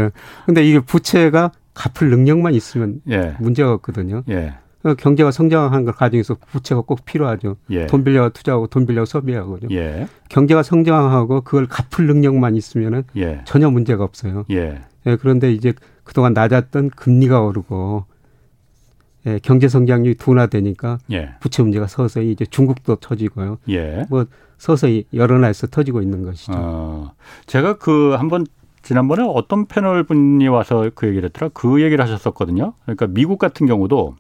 근데 0.47 0.65
이게 0.65 0.81
부채가 0.81 1.53
갚을 1.81 2.11
능력만 2.11 2.55
있으면 2.55 3.01
예. 3.09 3.35
문제가 3.39 3.73
없거든요. 3.73 4.23
예. 4.29 4.55
어, 4.83 4.95
경제가 4.95 5.31
성장한 5.31 5.85
걸 5.85 5.95
가정에서 5.95 6.37
부채가 6.53 6.83
꼭 6.83 7.07
필요하죠. 7.07 7.57
예. 7.71 7.87
돈 7.87 8.05
빌려 8.05 8.29
투자하고 8.29 8.67
돈 8.67 8.85
빌려 8.85 9.07
소비하고요. 9.07 9.61
예. 9.71 10.07
경제가 10.29 10.63
성장하고 10.63 11.41
그걸 11.41 11.67
갚을 11.67 12.07
능력만 12.07 12.55
있으면은 12.55 13.05
예. 13.17 13.41
전혀 13.47 13.71
문제가 13.71 14.05
없어요. 14.05 14.45
예. 14.51 14.81
예. 15.07 15.17
그런데 15.17 15.53
이제 15.53 15.73
그동안 16.05 16.35
낮았던 16.35 16.91
금리가 16.91 17.41
오르고 17.41 18.05
예, 19.27 19.39
경제 19.43 19.69
성장률이 19.69 20.17
둔화되니까 20.17 20.99
예. 21.13 21.31
부채 21.41 21.63
문제가 21.63 21.87
서서히 21.87 22.33
이제 22.33 22.45
중국도 22.45 22.97
터지고요. 22.97 23.59
예. 23.71 24.05
뭐 24.09 24.27
서서히 24.59 25.05
여러 25.15 25.37
나라에서 25.37 25.67
터지고 25.67 26.03
있는 26.03 26.25
것이죠. 26.25 26.53
어, 26.55 27.13
제가 27.47 27.79
그 27.79 28.15
한번 28.19 28.47
지난번에 28.83 29.23
어떤 29.27 29.67
패널 29.67 30.05
분이 30.05 30.49
와서 30.49 30.91
그 30.95 31.07
얘기를 31.07 31.29
했더라. 31.29 31.51
그 31.53 31.83
얘기를 31.83 32.03
하셨었거든요. 32.03 32.75
그러니까 32.83 33.07
미국 33.09 33.39
같은 33.39 33.67
경우도 33.67 34.17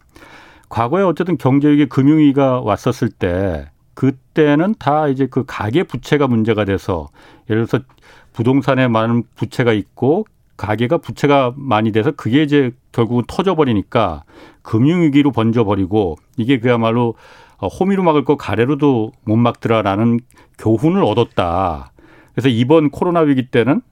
과거에 0.69 1.03
어쨌든 1.03 1.37
경제위기 1.37 1.87
금융위기가 1.87 2.61
왔었을 2.61 3.09
때 3.09 3.71
그때는 3.95 4.75
다 4.79 5.09
이제 5.09 5.27
그 5.27 5.45
가계 5.47 5.83
부채가 5.83 6.29
문제가 6.29 6.65
돼서 6.65 7.09
예를 7.51 7.67
들어서 7.67 7.85
부동산에 8.33 8.89
많은 8.89 9.25
부채가 9.35 9.73
있고 9.73 10.25
가계가 10.57 10.99
부채가 10.99 11.55
많이 11.57 11.91
돼서 11.91 12.13
그게 12.13 12.43
이제 12.43 12.71
결국은 12.93 13.25
터져버리니까 13.27 14.25
금융위기로 14.63 15.33
번져버리고 15.33 16.17
이게 16.37 16.61
그야말로 16.61 17.15
호미로 17.61 18.03
막을 18.03 18.25
거 18.25 18.37
가래로도 18.37 19.13
못 19.25 19.37
막더라라는 19.37 20.21
교훈을 20.59 21.03
얻었다. 21.03 21.93
그래서 22.33 22.49
이번 22.49 22.91
코로나 22.91 23.21
위기 23.21 23.49
때는 23.49 23.83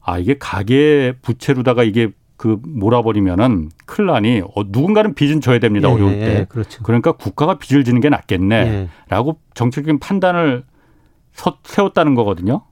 아 0.00 0.18
이게 0.18 0.36
가계 0.38 1.14
부채로다가 1.22 1.84
이게 1.84 2.10
그 2.36 2.58
몰아버리면은 2.64 3.70
나니 4.06 4.40
어, 4.40 4.62
누군가는 4.66 5.14
빚은 5.14 5.42
져야 5.42 5.58
됩니다 5.58 5.90
예, 5.90 5.92
어려울 5.92 6.12
때 6.12 6.38
예, 6.40 6.46
그렇죠. 6.48 6.82
그러니까 6.82 7.12
국가가 7.12 7.58
빚을 7.58 7.84
지는 7.84 8.00
게 8.00 8.08
낫겠네라고 8.08 9.30
예. 9.30 9.50
정책적인 9.52 9.98
판단을 9.98 10.64
서, 11.32 11.58
세웠다는 11.64 12.14
거거든요. 12.14 12.62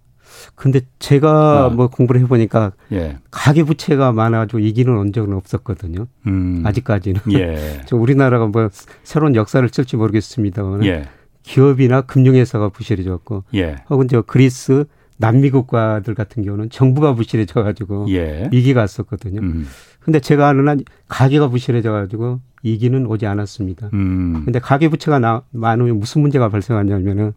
근데 0.54 0.80
제가 0.98 1.66
어. 1.66 1.70
뭐 1.70 1.88
공부를 1.88 2.20
해보니까 2.22 2.72
예. 2.92 3.18
가계 3.30 3.64
부채가 3.64 4.12
많아가지고 4.12 4.60
이기는 4.60 4.96
언적은 4.96 5.34
없었거든요. 5.34 6.06
음. 6.26 6.62
아직까지는. 6.64 7.20
예. 7.32 7.80
우리나라가 7.92 8.46
뭐 8.46 8.68
새로운 9.02 9.34
역사를 9.34 9.68
쓸지 9.68 9.96
모르겠습니다만 9.96 10.84
예. 10.86 11.04
기업이나 11.42 12.02
금융회사가 12.02 12.68
부실해졌고 12.70 13.44
예. 13.54 13.76
혹은 13.90 14.08
저 14.08 14.22
그리스 14.22 14.84
남미 15.18 15.50
국가들 15.50 16.14
같은 16.14 16.42
경우는 16.42 16.70
정부가 16.70 17.14
부실해져 17.14 17.62
가지고 17.62 18.06
예. 18.10 18.48
위기가 18.52 18.80
왔었거든요. 18.80 19.40
음. 19.40 19.66
근데 20.00 20.20
제가 20.20 20.48
아는 20.48 20.68
한 20.68 20.80
가계가 21.08 21.48
부실해져 21.48 21.92
가지고 21.92 22.40
위기는 22.62 23.04
오지 23.06 23.26
않았습니다. 23.26 23.90
음. 23.92 24.42
근데 24.44 24.58
가계 24.58 24.88
부채가 24.88 25.18
나, 25.18 25.42
많으면 25.50 25.98
무슨 25.98 26.22
문제가 26.22 26.48
발생하냐면은 26.48 27.32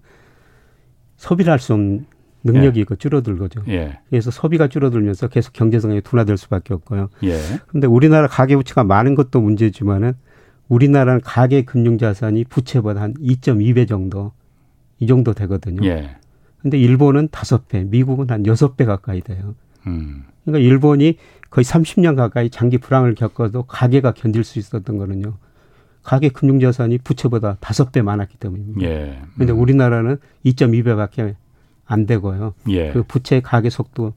소비를 1.18 1.52
할 1.52 1.60
수 1.60 1.74
없는 1.74 2.06
능력이 2.44 2.80
예. 2.80 2.82
있고 2.82 2.96
줄어들거죠. 2.96 3.64
예. 3.68 4.00
그래서 4.10 4.32
소비가 4.32 4.68
줄어들면서 4.68 5.28
계속 5.28 5.54
경제성이 5.54 6.02
둔화될 6.02 6.38
수밖에 6.38 6.74
없고요. 6.74 7.10
예. 7.24 7.38
근데 7.68 7.88
우리나라 7.88 8.28
가계 8.28 8.56
부채가 8.56 8.84
많은 8.84 9.16
것도 9.16 9.42
문제지만은 9.42 10.14
우리나라는 10.68 11.22
가계 11.22 11.64
금융 11.64 11.98
자산이 11.98 12.46
부채보다 12.46 13.02
한 13.02 13.14
2.2배 13.16 13.88
정도 13.88 14.32
이 15.00 15.06
정도 15.08 15.34
되거든요. 15.34 15.86
예. 15.88 16.16
근데 16.62 16.78
일본은 16.78 17.30
다섯 17.32 17.68
배, 17.68 17.84
미국은 17.84 18.30
한 18.30 18.46
여섯 18.46 18.78
배 18.78 18.86
가까이 18.86 19.22
돼요. 19.22 19.56
음. 19.88 20.26
그러니까 20.44 20.68
일본이 20.68 21.18
거의 21.50 21.66
30년 21.66 22.16
가까이 22.16 22.50
장기 22.50 22.78
불황을 22.78 23.16
겪어도 23.16 23.64
가계가 23.64 24.14
견딜 24.14 24.44
수 24.44 24.60
있었던 24.60 24.98
거는요. 24.98 25.34
가계 26.04 26.30
금융 26.30 26.60
자산이 26.60 27.00
부채보다 27.00 27.58
다섯 27.60 27.92
배 27.92 28.02
많았기 28.02 28.38
때문입니다. 28.38 28.82
예. 28.90 29.20
음. 29.22 29.28
근데 29.38 29.54
우리나라는 29.54 30.18
2.2배밖에 30.46 31.36
안 31.86 32.06
되고요. 32.06 32.54
예. 32.70 32.92
그 32.92 33.04
부채 33.04 33.42
가계 33.42 33.70
속도 33.70 34.14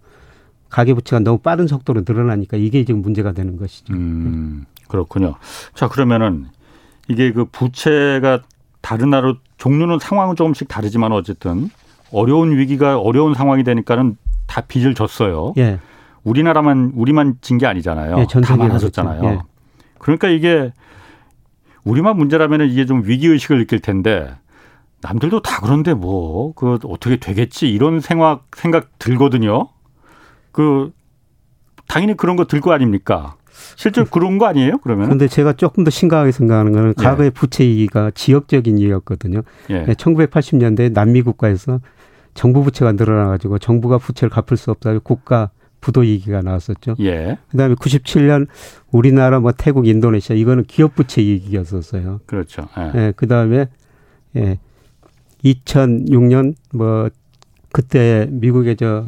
가계 0.70 0.94
부채가 0.94 1.20
너무 1.20 1.38
빠른 1.38 1.66
속도로 1.66 2.02
늘어나니까 2.06 2.56
이게 2.56 2.84
지금 2.84 3.02
문제가 3.02 3.32
되는 3.32 3.56
것이죠. 3.56 3.92
음, 3.92 4.64
그렇군요. 4.88 5.36
자 5.74 5.88
그러면은 5.88 6.46
이게 7.08 7.32
그 7.32 7.44
부채가 7.44 8.42
다른 8.80 9.10
나라 9.10 9.34
종류는 9.56 9.98
상황은 10.00 10.36
조금씩 10.36 10.68
다르지만 10.68 11.12
어쨌든 11.12 11.70
어려운 12.14 12.56
위기가 12.56 12.98
어려운 12.98 13.34
상황이 13.34 13.64
되니까는 13.64 14.16
다 14.46 14.60
빚을 14.62 14.94
졌어요. 14.94 15.52
예. 15.58 15.78
우리나라만 16.22 16.92
우리만 16.94 17.36
진 17.40 17.58
게 17.58 17.66
아니잖아요. 17.66 18.16
예, 18.18 18.40
다 18.40 18.56
많아졌잖아요. 18.56 19.24
예. 19.24 19.38
그러니까 19.98 20.28
이게 20.28 20.72
우리만 21.84 22.16
문제라면 22.16 22.68
이게 22.70 22.86
좀 22.86 23.02
위기 23.04 23.26
의식을 23.26 23.58
느낄 23.58 23.80
텐데 23.80 24.34
남들도 25.02 25.42
다 25.42 25.60
그런데 25.62 25.92
뭐 25.92 26.54
그 26.54 26.78
어떻게 26.84 27.16
되겠지 27.16 27.68
이런 27.70 28.00
생각 28.00 28.44
생각 28.56 28.98
들거든요. 28.98 29.68
그 30.52 30.92
당연히 31.88 32.16
그런 32.16 32.36
거들거 32.36 32.72
아닙니까? 32.72 33.36
실제 33.76 34.02
그런 34.04 34.38
거 34.38 34.46
아니에요? 34.46 34.78
그러면? 34.78 35.06
그런데 35.06 35.28
제가 35.28 35.52
조금 35.52 35.84
더 35.84 35.90
심각하게 35.90 36.32
생각하는 36.32 36.72
거는 36.72 36.94
예. 36.98 37.02
과거의 37.02 37.30
부채 37.30 37.64
위기가 37.64 38.10
지역적인 38.12 38.78
이유였거든요. 38.78 39.42
예. 39.70 39.84
1980년대 39.84 40.92
남미 40.92 41.22
국가에서 41.22 41.80
정부 42.34 42.62
부채가 42.62 42.92
늘어나 42.92 43.28
가지고 43.28 43.58
정부가 43.58 43.98
부채를 43.98 44.30
갚을 44.30 44.56
수 44.56 44.70
없다 44.70 44.98
국가 44.98 45.50
부도 45.80 46.00
위기가 46.00 46.40
나왔었죠. 46.40 46.96
예. 47.00 47.36
그다음에 47.50 47.74
97년 47.74 48.46
우리나라 48.90 49.40
뭐 49.40 49.52
태국 49.52 49.86
인도네시아 49.86 50.34
이거는 50.34 50.64
기업 50.64 50.94
부채 50.94 51.20
위기였었어요. 51.20 52.20
그렇죠. 52.26 52.68
예. 52.78 52.92
예 52.98 53.12
그다음에 53.14 53.68
예. 54.36 54.58
2006년 55.44 56.54
뭐 56.72 57.10
그때 57.70 58.26
미국의 58.30 58.76
저 58.76 59.06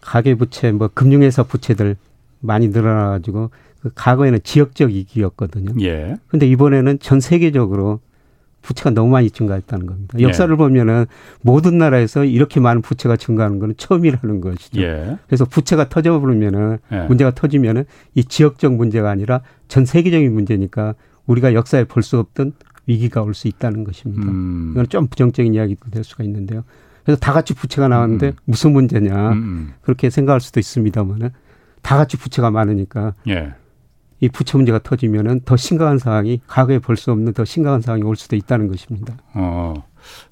가계 0.00 0.34
부채 0.34 0.72
뭐 0.72 0.88
금융회사 0.92 1.42
부채들 1.42 1.96
많이 2.40 2.68
늘어나 2.68 3.10
가지고 3.10 3.50
그 3.80 3.90
과거에는 3.94 4.38
지역적 4.42 4.90
위기였거든요. 4.90 5.74
예. 5.84 6.16
근데 6.28 6.46
이번에는 6.46 7.00
전 7.00 7.20
세계적으로 7.20 8.00
부채가 8.64 8.90
너무 8.90 9.10
많이 9.10 9.30
증가했다는 9.30 9.86
겁니다. 9.86 10.20
역사를 10.20 10.50
예. 10.50 10.56
보면은 10.56 11.06
모든 11.42 11.78
나라에서 11.78 12.24
이렇게 12.24 12.60
많은 12.60 12.82
부채가 12.82 13.16
증가하는 13.16 13.58
것은 13.58 13.74
처음이라는 13.76 14.40
것이죠. 14.40 14.80
예. 14.80 15.18
그래서 15.26 15.44
부채가 15.44 15.88
터져 15.88 16.18
버리면은 16.18 16.78
예. 16.92 17.02
문제가 17.02 17.30
터지면은 17.32 17.84
이 18.14 18.24
지역적 18.24 18.74
문제가 18.74 19.10
아니라 19.10 19.42
전 19.68 19.84
세계적인 19.84 20.32
문제니까 20.32 20.94
우리가 21.26 21.54
역사에 21.54 21.84
볼 21.84 22.02
수 22.02 22.18
없던 22.18 22.52
위기가 22.86 23.22
올 23.22 23.34
수 23.34 23.48
있다는 23.48 23.84
것입니다. 23.84 24.26
음. 24.30 24.70
이건 24.72 24.88
좀 24.88 25.06
부정적인 25.06 25.54
이야기도 25.54 25.90
될 25.90 26.04
수가 26.04 26.24
있는데요. 26.24 26.64
그래서 27.04 27.20
다 27.20 27.32
같이 27.32 27.54
부채가 27.54 27.88
나왔는데 27.88 28.28
음. 28.28 28.32
무슨 28.44 28.72
문제냐 28.72 29.32
음. 29.32 29.72
그렇게 29.82 30.08
생각할 30.10 30.40
수도 30.40 30.58
있습니다만은 30.60 31.30
다 31.82 31.96
같이 31.98 32.16
부채가 32.16 32.50
많으니까 32.50 33.14
예. 33.28 33.52
이 34.24 34.28
부채 34.30 34.56
문제가 34.56 34.78
터지면은 34.78 35.40
더 35.44 35.56
심각한 35.56 35.98
상황이 35.98 36.40
과거에 36.46 36.78
볼 36.78 36.96
수 36.96 37.12
없는 37.12 37.32
더 37.34 37.44
심각한 37.44 37.80
상황이 37.82 38.02
올 38.04 38.16
수도 38.16 38.36
있다는 38.36 38.68
것입니다. 38.68 39.14
어, 39.34 39.74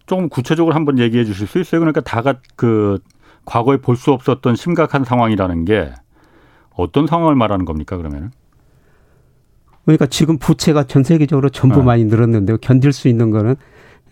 조금 0.07 0.29
구체적으로 0.29 0.75
한번 0.75 0.99
얘기해 0.99 1.25
주실 1.25 1.47
수 1.47 1.59
있어요? 1.61 1.81
그러니까 1.81 2.01
다가 2.01 2.35
그 2.57 2.99
과거에 3.45 3.77
볼 3.79 3.97
수 3.97 4.13
없었던 4.13 4.57
심각한 4.57 5.05
상황이라는 5.05 5.65
게 5.67 5.93
어떤 6.75 7.07
상황을 7.07 7.35
말하는 7.35 7.65
겁니까? 7.67 7.97
그러면은? 7.97 8.31
그러니까 9.85 10.07
지금 10.07 10.39
부채가 10.39 10.85
전 10.85 11.03
세계적으로 11.03 11.49
전부 11.51 11.81
어. 11.81 11.83
많이 11.83 12.05
늘었는데요. 12.05 12.57
견딜 12.59 12.93
수 12.93 13.09
있는 13.09 13.31
거는 13.31 13.57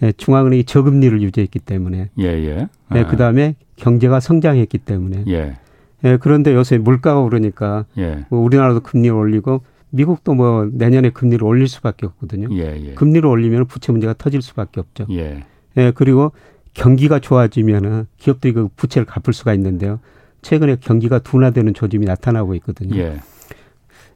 예, 0.02 0.12
중앙은행이 0.12 0.64
저금리를 0.64 1.22
유지했기 1.22 1.58
때문에. 1.60 2.10
예, 2.18 2.24
예. 2.24 2.68
예. 2.94 3.04
그 3.04 3.16
다음에 3.16 3.54
경제가 3.76 4.18
성장했기 4.20 4.78
때문에. 4.78 5.24
예. 5.28 5.58
예, 6.04 6.16
그런데 6.16 6.54
요새 6.54 6.78
물가가 6.78 7.20
오르니까 7.20 7.84
예. 7.98 8.24
뭐 8.30 8.40
우리나라도 8.40 8.80
금리를 8.80 9.14
올리고 9.14 9.62
미국도 9.90 10.34
뭐 10.34 10.68
내년에 10.72 11.10
금리를 11.10 11.44
올릴 11.44 11.68
수밖에 11.68 12.06
없거든요. 12.06 12.48
예, 12.52 12.80
예. 12.84 12.94
금리를 12.94 13.26
올리면 13.26 13.66
부채 13.66 13.92
문제가 13.92 14.14
터질 14.14 14.42
수밖에 14.42 14.80
없죠. 14.80 15.06
예. 15.10 15.44
예, 15.76 15.92
그리고 15.94 16.32
경기가 16.74 17.18
좋아지면은 17.18 18.06
기업들이 18.16 18.52
그 18.52 18.68
부채를 18.76 19.06
갚을 19.06 19.32
수가 19.32 19.54
있는데요. 19.54 20.00
최근에 20.42 20.76
경기가 20.80 21.18
둔화되는 21.18 21.74
조짐이 21.74 22.06
나타나고 22.06 22.54
있거든요. 22.56 22.96
예. 22.96 23.20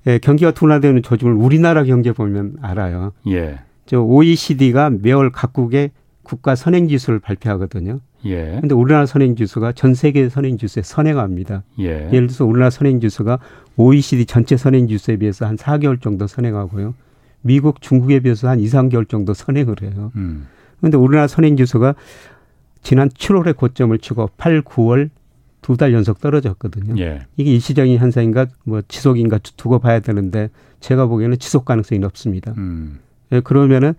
예, 0.07 0.19
경기가 0.19 0.53
둔화되는 0.53 1.03
조짐을 1.03 1.33
우리나라 1.33 1.85
경제 1.85 2.13
보면 2.13 2.57
알아요. 2.61 3.13
예. 3.29 3.61
저 3.87 4.01
OECD가 4.01 4.91
매월 4.91 5.31
각국의 5.31 5.91
국가 6.23 6.55
선행 6.55 6.89
지수를 6.89 7.19
발표하거든요. 7.19 8.01
예. 8.25 8.59
근데 8.61 8.75
우리나라 8.75 9.07
선행 9.07 9.37
지수가 9.37 9.73
전 9.73 9.95
세계 9.95 10.29
선행 10.29 10.57
지수에 10.59 10.83
선행합니다. 10.83 11.63
예. 11.81 12.09
예를 12.13 12.27
들어서 12.29 12.45
우리나라 12.45 12.71
선행 12.71 13.01
지수가 13.01 13.39
OECD 13.77 14.27
전체 14.27 14.57
선행 14.57 14.89
지수에 14.89 15.17
비해서 15.17 15.47
한 15.47 15.57
4개월 15.57 16.01
정도 16.01 16.27
선행하고요. 16.27 16.95
미국, 17.43 17.81
중국에 17.81 18.21
비해서 18.21 18.49
한 18.49 18.61
2, 18.61 18.65
3개월 18.67 19.09
정도 19.09 19.35
선행을 19.35 19.77
해요. 19.83 20.13
음. 20.17 20.47
근데 20.81 20.97
우리나라 20.97 21.27
선행 21.29 21.57
지수가 21.57 21.95
지난 22.83 23.09
7월에 23.11 23.57
고점을 23.57 23.97
치고 23.99 24.31
8, 24.37 24.63
9월 24.63 25.11
두 25.63 25.77
달 25.77 25.95
연속 25.95 26.21
떨어졌거든요. 26.21 27.01
예. 27.03 27.23
이게 27.39 27.55
일시적인 27.55 27.97
현상인가 27.97 28.47
뭐 28.65 28.83
지속인가 28.87 29.39
두고 29.57 29.79
봐야 29.79 30.01
되는데 30.01 30.51
제가 30.81 31.07
보기에는 31.07 31.39
지속 31.39 31.65
가능성이 31.65 32.01
높습니다. 32.01 32.53
음. 32.59 32.99
예, 33.33 33.41
그러면은 33.41 33.95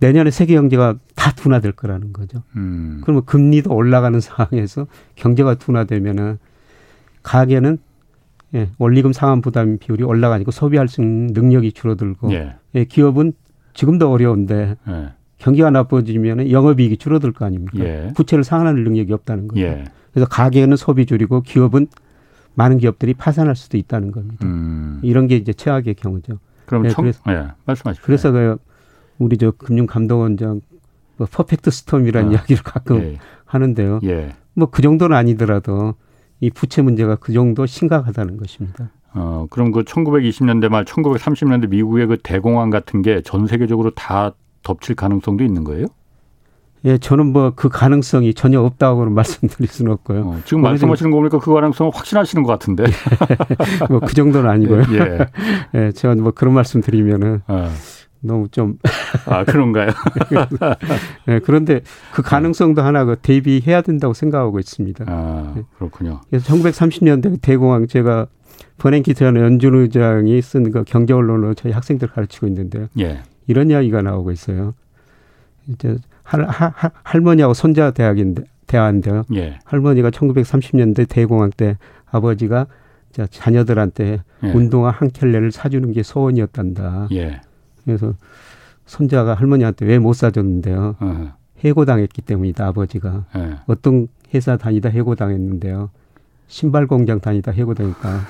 내년에 0.00 0.30
세계 0.30 0.54
경제가 0.54 0.96
다 1.14 1.32
둔화될 1.32 1.72
거라는 1.72 2.12
거죠. 2.12 2.42
음. 2.56 3.00
그러면 3.02 3.24
금리도 3.24 3.72
올라가는 3.72 4.18
상황에서 4.18 4.86
경제가 5.14 5.54
둔화되면은 5.54 6.38
가계는 7.22 7.78
예, 8.54 8.70
원리금 8.78 9.12
상환 9.12 9.40
부담 9.40 9.78
비율이 9.78 10.02
올라가니까 10.02 10.50
소비할 10.50 10.88
수 10.88 11.02
있는 11.02 11.28
능력이 11.32 11.72
줄어들고 11.72 12.32
예. 12.32 12.56
예 12.74 12.84
기업은 12.84 13.32
지금도 13.74 14.10
어려운데 14.10 14.76
예. 14.88 15.12
경기가 15.38 15.70
나빠지면 15.70 16.50
영업이익이 16.50 16.96
줄어들 16.96 17.32
거 17.32 17.44
아닙니까? 17.44 17.78
예. 17.78 18.12
부채를 18.16 18.42
상환할 18.42 18.74
능력이 18.82 19.12
없다는. 19.12 19.48
예. 19.56 19.84
그래서 20.12 20.26
가계는 20.28 20.76
소비 20.76 21.06
줄이고 21.06 21.42
기업은 21.42 21.86
많은 22.54 22.78
기업들이 22.78 23.14
파산할 23.14 23.54
수도 23.54 23.76
있다는 23.76 24.10
겁니다. 24.10 24.44
음. 24.46 24.98
이런 25.02 25.28
게 25.28 25.36
이제 25.36 25.52
최악의 25.52 25.94
경우죠. 25.94 26.38
그럼 26.66 26.86
예, 26.86 26.90
청, 26.90 27.02
그래서, 27.02 27.20
예, 27.28 27.48
말씀하십시오. 27.64 28.04
그래서 28.04 28.32
그 28.32 28.58
우리 29.20 29.36
저 29.38 29.52
금융감독원장 29.52 30.60
뭐 31.16 31.28
퍼펙트 31.30 31.70
스톰이라는 31.70 32.30
아, 32.30 32.32
이야기를 32.32 32.62
가끔 32.64 33.00
예. 33.02 33.18
하는데요. 33.44 34.00
예. 34.04 34.30
뭐그 34.54 34.82
정도는 34.82 35.16
아니더라도 35.16 35.94
이 36.40 36.50
부채 36.50 36.82
문제가 36.82 37.16
그 37.16 37.32
정도 37.32 37.66
심각하다는 37.66 38.38
것입니다. 38.38 38.90
어, 39.14 39.46
그럼 39.50 39.72
그 39.72 39.82
1920년대 39.82 40.68
말 40.68 40.84
1930년대 40.84 41.68
미국의 41.68 42.06
그 42.06 42.16
대공황 42.22 42.70
같은 42.70 43.02
게 43.02 43.20
전 43.22 43.46
세계적으로 43.46 43.90
다 43.90 44.32
덮칠 44.62 44.94
가능성도 44.96 45.44
있는 45.44 45.64
거예요? 45.64 45.86
예, 46.86 46.96
저는 46.96 47.32
뭐 47.34 47.52
그 47.54 47.68
가능성이 47.68 48.32
전혀 48.32 48.60
없다고는 48.60 49.12
말씀드릴 49.14 49.68
수는 49.68 49.92
없고요. 49.92 50.20
어, 50.22 50.38
지금 50.46 50.62
말씀하시는 50.62 51.10
거 51.10 51.18
보니까 51.18 51.38
그 51.38 51.52
가능성은 51.52 51.92
확신하시는 51.92 52.42
것 52.42 52.52
같은데. 52.52 52.84
뭐 53.90 54.00
그 54.00 54.14
정도는 54.14 54.48
아니고요. 54.48 54.82
예. 54.92 55.18
예, 55.74 55.92
제가 55.92 56.14
뭐 56.14 56.30
그런 56.32 56.54
말씀 56.54 56.80
드리면은 56.80 57.42
어. 57.48 57.68
너무 58.20 58.48
좀. 58.48 58.78
아, 59.26 59.44
그런가요? 59.44 59.90
네, 61.26 61.40
그런데 61.40 61.80
그 62.12 62.22
가능성도 62.22 62.82
하나 62.82 63.04
그 63.04 63.16
대비해야 63.16 63.82
된다고 63.82 64.14
생각하고 64.14 64.58
있습니다. 64.58 65.04
아, 65.08 65.54
그렇군요. 65.76 66.20
그래서 66.28 66.52
1930년대 66.54 67.40
대공황 67.40 67.86
제가 67.86 68.26
버냉키 68.78 69.14
전 69.14 69.36
연준 69.36 69.74
의장이 69.74 70.40
쓴 70.42 70.70
그 70.70 70.84
경제 70.84 71.12
언론으로 71.12 71.54
저희 71.54 71.72
학생들 71.72 72.08
가르치고 72.08 72.46
있는데요. 72.48 72.86
예. 72.98 73.20
이런 73.46 73.70
이야기가 73.70 74.02
나오고 74.02 74.32
있어요. 74.32 74.74
이제 75.68 75.96
할, 76.22 76.44
할, 76.44 76.72
할머니하고 77.02 77.54
손자 77.54 77.90
대학인데 77.90 78.44
대화인데요. 78.66 79.24
예. 79.34 79.58
할머니가 79.64 80.10
1930년대 80.10 81.08
대공황 81.08 81.50
때 81.50 81.76
아버지가 82.10 82.66
자녀들한테 83.30 84.22
예. 84.44 84.48
운동화 84.48 84.90
한 84.90 85.10
켤레를 85.10 85.52
사주는 85.52 85.90
게 85.92 86.02
소원이었단다. 86.02 87.08
예. 87.12 87.40
그래서 87.84 88.14
손자가 88.86 89.34
할머니한테 89.34 89.86
왜 89.86 89.98
못 89.98 90.14
사줬는데요. 90.14 90.96
어. 91.00 91.32
해고당했기 91.64 92.22
때문이다 92.22 92.66
아버지가 92.68 93.24
네. 93.34 93.56
어떤 93.66 94.08
회사 94.34 94.56
다니다 94.56 94.88
해고당했는데요. 94.88 95.90
신발 96.48 96.86
공장 96.86 97.20
다니다 97.20 97.52
해고당니까 97.52 98.20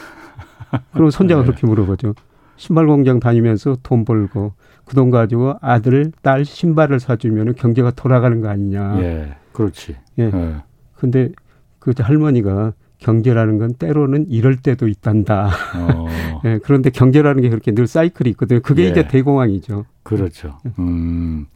그럼 0.92 1.10
손자가 1.10 1.42
네. 1.42 1.46
그렇게 1.46 1.66
물어보죠. 1.66 2.14
신발 2.56 2.86
공장 2.86 3.20
다니면서 3.20 3.76
돈 3.82 4.04
벌고 4.04 4.52
그 4.84 4.96
돈 4.96 5.10
가지고 5.10 5.54
아들, 5.60 6.10
딸 6.20 6.44
신발을 6.44 6.98
사주면 6.98 7.54
경제가 7.54 7.92
돌아가는 7.92 8.40
거 8.40 8.48
아니냐. 8.48 9.00
예, 9.00 9.36
그렇지. 9.52 9.96
예. 10.18 10.24
예. 10.34 10.56
근데 10.96 11.30
그 11.78 11.92
할머니가 11.96 12.72
경제라는 13.00 13.58
건 13.58 13.74
때로는 13.74 14.26
이럴 14.28 14.56
때도 14.56 14.86
있단다. 14.86 15.50
어. 15.76 16.06
예, 16.44 16.58
그런데 16.62 16.90
경제라는 16.90 17.42
게 17.42 17.48
그렇게 17.48 17.72
늘 17.72 17.86
사이클이 17.86 18.30
있거든요. 18.30 18.60
그게 18.60 18.84
예. 18.84 18.88
이제 18.88 19.08
대공황이죠. 19.08 19.86
그렇죠. 20.02 20.58
음. 20.78 21.46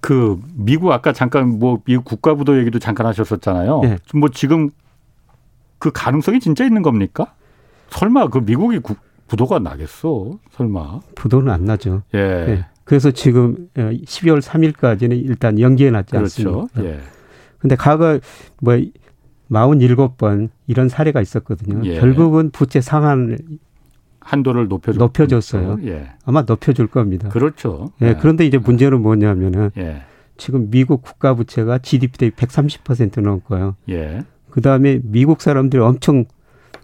그 0.00 0.40
미국 0.54 0.92
아까 0.92 1.12
잠깐 1.12 1.58
뭐 1.58 1.80
미국 1.84 2.04
국가부도 2.04 2.58
얘기도 2.58 2.78
잠깐 2.78 3.06
하셨었잖아요. 3.06 3.80
예. 3.84 3.98
뭐 4.14 4.28
지금 4.28 4.70
그 5.78 5.90
가능성이 5.92 6.40
진짜 6.40 6.64
있는 6.64 6.82
겁니까? 6.82 7.34
설마 7.88 8.28
그 8.28 8.38
미국이 8.38 8.78
국, 8.78 8.98
부도가 9.26 9.58
나겠어? 9.58 10.38
설마? 10.52 11.00
부도는 11.14 11.50
안 11.50 11.64
나죠. 11.64 12.02
예. 12.14 12.18
예. 12.18 12.66
그래서 12.84 13.10
지금 13.10 13.68
12월 13.76 14.36
어, 14.36 14.40
3일까지는 14.40 15.12
일단 15.24 15.58
연기해 15.58 15.90
놨지 15.90 16.10
그렇죠. 16.10 16.60
않습니까? 16.62 16.84
예. 16.84 17.00
근데 17.58 17.76
과거 17.76 18.18
뭐 18.60 18.74
47번 19.52 20.48
이런 20.66 20.88
사례가 20.88 21.20
있었거든요. 21.20 21.80
예. 21.84 22.00
결국은 22.00 22.50
부채 22.50 22.80
상한 22.80 23.38
한도를 24.20 24.68
높여 24.68 24.92
높여줬어요. 24.92 25.78
예. 25.84 26.10
아마 26.24 26.42
높여줄 26.42 26.86
겁니다. 26.86 27.28
그렇죠. 27.28 27.92
예. 28.02 28.08
예. 28.08 28.16
그런데 28.20 28.46
이제 28.46 28.58
문제는 28.58 29.00
뭐냐면은 29.00 29.70
예. 29.76 30.02
지금 30.36 30.70
미국 30.70 31.02
국가 31.02 31.34
부채가 31.34 31.78
GDP 31.78 32.18
대비 32.18 32.36
130% 32.36 33.20
넘고요. 33.20 33.76
예. 33.90 34.24
그 34.50 34.60
다음에 34.60 35.00
미국 35.02 35.40
사람들이 35.40 35.82
엄청 35.82 36.24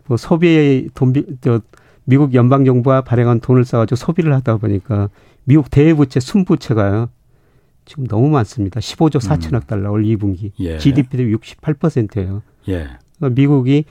뭐 0.06 0.16
소비에 0.16 0.88
돈, 0.94 1.12
저 1.40 1.60
미국 2.04 2.34
연방 2.34 2.64
정부가 2.64 3.02
발행한 3.02 3.40
돈을 3.40 3.64
써가지고 3.64 3.96
소비를 3.96 4.34
하다 4.34 4.56
보니까 4.56 5.10
미국 5.44 5.70
대부채 5.70 6.20
순부채가요. 6.20 7.08
지금 7.88 8.06
너무 8.06 8.28
많습니다. 8.28 8.80
15조 8.80 9.18
4천억 9.18 9.54
음. 9.54 9.60
달러 9.66 9.90
올 9.90 10.04
2분기. 10.04 10.52
예. 10.60 10.78
GDP 10.78 11.16
대비 11.16 11.34
68%예요. 11.34 12.42
예. 12.68 12.88
그러니까 13.16 13.40
미국이 13.40 13.84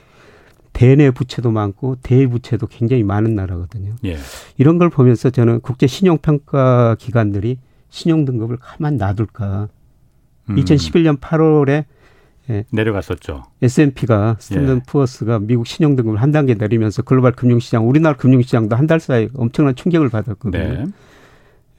대내 0.72 1.10
부채도 1.10 1.50
많고 1.50 1.96
대부채도 2.02 2.68
굉장히 2.68 3.02
많은 3.02 3.34
나라거든요. 3.34 3.96
예. 4.04 4.16
이런 4.56 4.78
걸 4.78 4.88
보면서 4.90 5.30
저는 5.30 5.60
국제 5.60 5.86
신용 5.88 6.18
평가 6.18 6.94
기관들이 6.98 7.58
신용 7.90 8.24
등급을 8.24 8.58
가만 8.60 8.96
놔둘까. 8.96 9.68
음. 10.50 10.56
2011년 10.56 11.18
8월에 11.18 11.84
예. 12.50 12.64
내려갔었죠. 12.70 13.42
S&P가 13.60 14.36
스탠드 14.38 14.70
예. 14.70 14.80
푸어스가 14.86 15.40
미국 15.40 15.66
신용 15.66 15.96
등급을 15.96 16.22
한 16.22 16.30
단계 16.30 16.54
내리면서 16.54 17.02
글로벌 17.02 17.32
금융시장, 17.32 17.88
우리나라 17.88 18.16
금융시장도 18.16 18.74
한 18.76 18.86
달 18.86 19.00
사이에 19.00 19.28
엄청난 19.34 19.74
충격을 19.74 20.08
받았거든요. 20.08 20.62
네. 20.62 20.84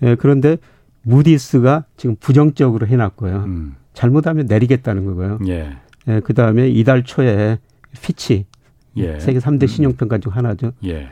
예, 0.03 0.15
그런데 0.15 0.57
무디스가 1.03 1.85
지금 1.97 2.15
부정적으로 2.19 2.87
해놨고요. 2.87 3.43
음. 3.45 3.75
잘못하면 3.93 4.45
내리겠다는 4.45 5.05
거고요. 5.05 5.39
예. 5.47 5.77
예, 6.07 6.19
그 6.21 6.33
다음에 6.33 6.69
이달 6.69 7.03
초에 7.03 7.59
피치 8.01 8.45
예. 8.97 9.19
세계 9.19 9.39
3대 9.39 9.63
음. 9.63 9.67
신용평가 9.67 10.19
중 10.19 10.33
하나죠. 10.35 10.73
예. 10.85 11.09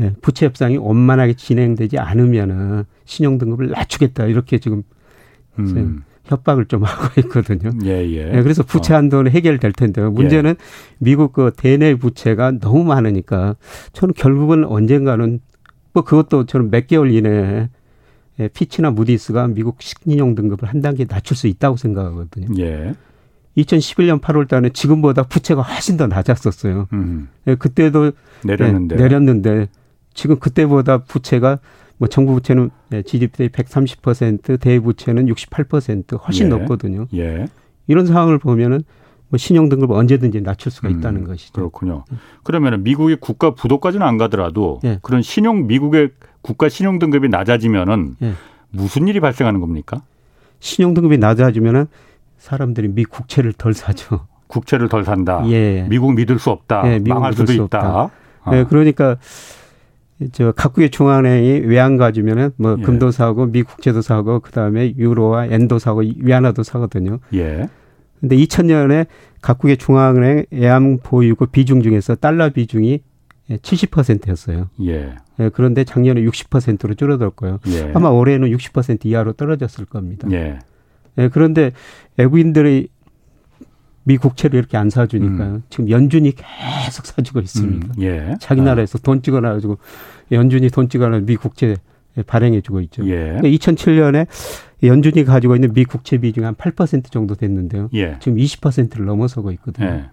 예. 0.00 0.12
부채 0.20 0.46
협상이 0.46 0.76
원만하게 0.76 1.34
진행되지 1.34 1.98
않으면은 1.98 2.84
신용 3.04 3.38
등급을 3.38 3.70
낮추겠다 3.70 4.26
이렇게 4.26 4.58
지금 4.58 4.82
음. 5.58 6.02
협박을 6.24 6.66
좀 6.66 6.82
하고 6.84 7.20
있거든요. 7.22 7.70
예, 7.84 8.04
예. 8.04 8.32
예 8.34 8.42
그래서 8.42 8.62
부채 8.62 8.94
어. 8.94 8.98
한도는 8.98 9.30
해결될 9.30 9.72
텐데요. 9.72 10.10
문제는 10.10 10.50
예. 10.50 10.64
미국 10.98 11.32
그 11.32 11.52
대내 11.56 11.94
부채가 11.94 12.52
너무 12.60 12.84
많으니까 12.84 13.56
저는 13.92 14.14
결국은 14.14 14.64
언젠가는 14.64 15.40
뭐 15.92 16.04
그것도 16.04 16.46
저는 16.46 16.70
몇 16.70 16.86
개월 16.86 17.10
이내에 17.10 17.70
예, 18.40 18.48
피치나 18.48 18.90
무디스가 18.90 19.48
미국 19.48 19.80
신용 19.80 20.34
등급을 20.34 20.68
한 20.68 20.80
단계 20.80 21.04
낮출 21.04 21.36
수 21.36 21.46
있다고 21.46 21.76
생각하거든요. 21.76 22.48
예. 22.62 22.94
2011년 23.56 24.20
8월 24.20 24.46
달에 24.46 24.68
지금보다 24.70 25.22
부채가 25.22 25.62
훨씬 25.62 25.96
더 25.96 26.06
낮았었어요. 26.06 26.88
음. 26.92 27.28
예, 27.46 27.54
그때도 27.54 28.12
내렸는데. 28.44 28.96
예, 28.96 29.00
내렸는데 29.00 29.68
지금 30.12 30.38
그때보다 30.38 30.98
부채가 30.98 31.58
뭐 31.98 32.08
정부 32.08 32.34
부채는 32.34 32.70
GDP 33.06 33.48
대비 33.48 33.52
130% 33.52 34.60
대부채는 34.60 35.26
68% 35.26 36.22
훨씬 36.26 36.46
예. 36.46 36.48
높거든요. 36.50 37.06
예. 37.14 37.46
이런 37.86 38.04
상황을 38.06 38.38
보면은 38.38 38.82
뭐 39.28 39.38
신용 39.38 39.68
등급을 39.68 39.96
언제든지 39.96 40.42
낮출 40.42 40.70
수가 40.70 40.88
있다는 40.88 41.22
음, 41.22 41.26
것이죠. 41.26 41.52
그렇군요. 41.52 42.04
그러면은 42.44 42.82
미국의 42.84 43.16
국가 43.20 43.54
부도까지는 43.54 44.06
안 44.06 44.18
가더라도 44.18 44.80
예. 44.84 44.98
그런 45.02 45.22
신용 45.22 45.66
미국의 45.66 46.10
국가 46.42 46.68
신용 46.68 46.98
등급이 46.98 47.28
낮아지면은 47.28 48.16
예. 48.22 48.34
무슨 48.70 49.08
일이 49.08 49.20
발생하는 49.20 49.60
겁니까? 49.60 50.02
신용 50.60 50.94
등급이 50.94 51.18
낮아지면은 51.18 51.86
사람들이 52.38 52.88
미 52.88 53.04
국채를 53.04 53.52
덜 53.52 53.74
사죠. 53.74 54.26
국채를 54.46 54.88
덜 54.88 55.04
산다. 55.04 55.42
예. 55.48 55.86
미국 55.88 56.14
믿을 56.14 56.38
수 56.38 56.50
없다. 56.50 56.82
예, 56.86 56.98
미국 56.98 57.14
망할 57.14 57.32
수도 57.32 57.52
수 57.52 57.62
있다. 57.64 58.10
아. 58.44 58.50
네, 58.50 58.64
그러니까 58.64 59.16
저 60.32 60.52
각국의 60.52 60.90
중앙은행이 60.90 61.66
외환 61.66 61.96
가지면은 61.96 62.52
뭐 62.56 62.76
예. 62.78 62.82
금도 62.82 63.10
사고 63.10 63.46
미 63.46 63.64
국채도 63.64 64.02
사고 64.02 64.38
그다음에 64.40 64.94
유로와 64.96 65.46
엔도 65.46 65.80
사고 65.80 66.02
위안화도 66.16 66.62
사거든요. 66.62 67.18
예. 67.34 67.68
근데 68.20 68.36
2000년에 68.36 69.06
각국의 69.42 69.76
중앙은행 69.76 70.46
외환 70.50 70.98
보유고 70.98 71.46
비중 71.46 71.82
중에서 71.82 72.14
달러 72.16 72.50
비중이 72.50 73.00
70%였어요. 73.50 74.68
예. 74.82 75.14
예. 75.38 75.50
그런데 75.50 75.84
작년에 75.84 76.22
60%로 76.22 76.94
줄어들었고요. 76.94 77.60
예. 77.68 77.92
아마 77.94 78.08
올해는 78.08 78.50
60% 78.50 79.06
이하로 79.06 79.34
떨어졌을 79.34 79.84
겁니다. 79.84 80.28
예. 80.32 80.58
예. 81.18 81.28
그런데 81.28 81.72
외국인들이 82.16 82.88
미 84.02 84.16
국채를 84.18 84.58
이렇게 84.58 84.76
안 84.76 84.88
사주니까요. 84.88 85.54
음. 85.54 85.62
지금 85.68 85.90
연준이 85.90 86.32
계속 86.32 87.06
사주고 87.06 87.40
있습니다. 87.40 87.94
음. 87.98 88.02
예. 88.02 88.34
자기 88.40 88.60
아. 88.60 88.64
나라에서 88.64 88.98
아. 88.98 89.02
돈 89.02 89.22
찍어놔가지고 89.22 89.78
연준이 90.32 90.68
돈 90.70 90.88
찍어놔 90.88 91.20
미 91.20 91.36
국채 91.36 91.76
발행해주고 92.24 92.80
있죠. 92.82 93.06
예. 93.08 93.38
2007년에 93.42 94.26
연준이 94.82 95.24
가지고 95.24 95.54
있는 95.54 95.72
미 95.72 95.84
국채 95.84 96.18
비중이 96.18 96.46
한8% 96.46 97.10
정도 97.10 97.34
됐는데요. 97.34 97.88
예. 97.94 98.18
지금 98.20 98.38
20%를 98.38 99.04
넘어서고 99.04 99.50
있거든요. 99.52 99.86
예. 99.86 100.10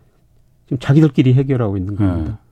지금 0.65 0.79
자기들끼리 0.79 1.33
해결하고 1.33 1.77
있는 1.77 1.95
겁니다. 1.95 2.31
예. 2.31 2.43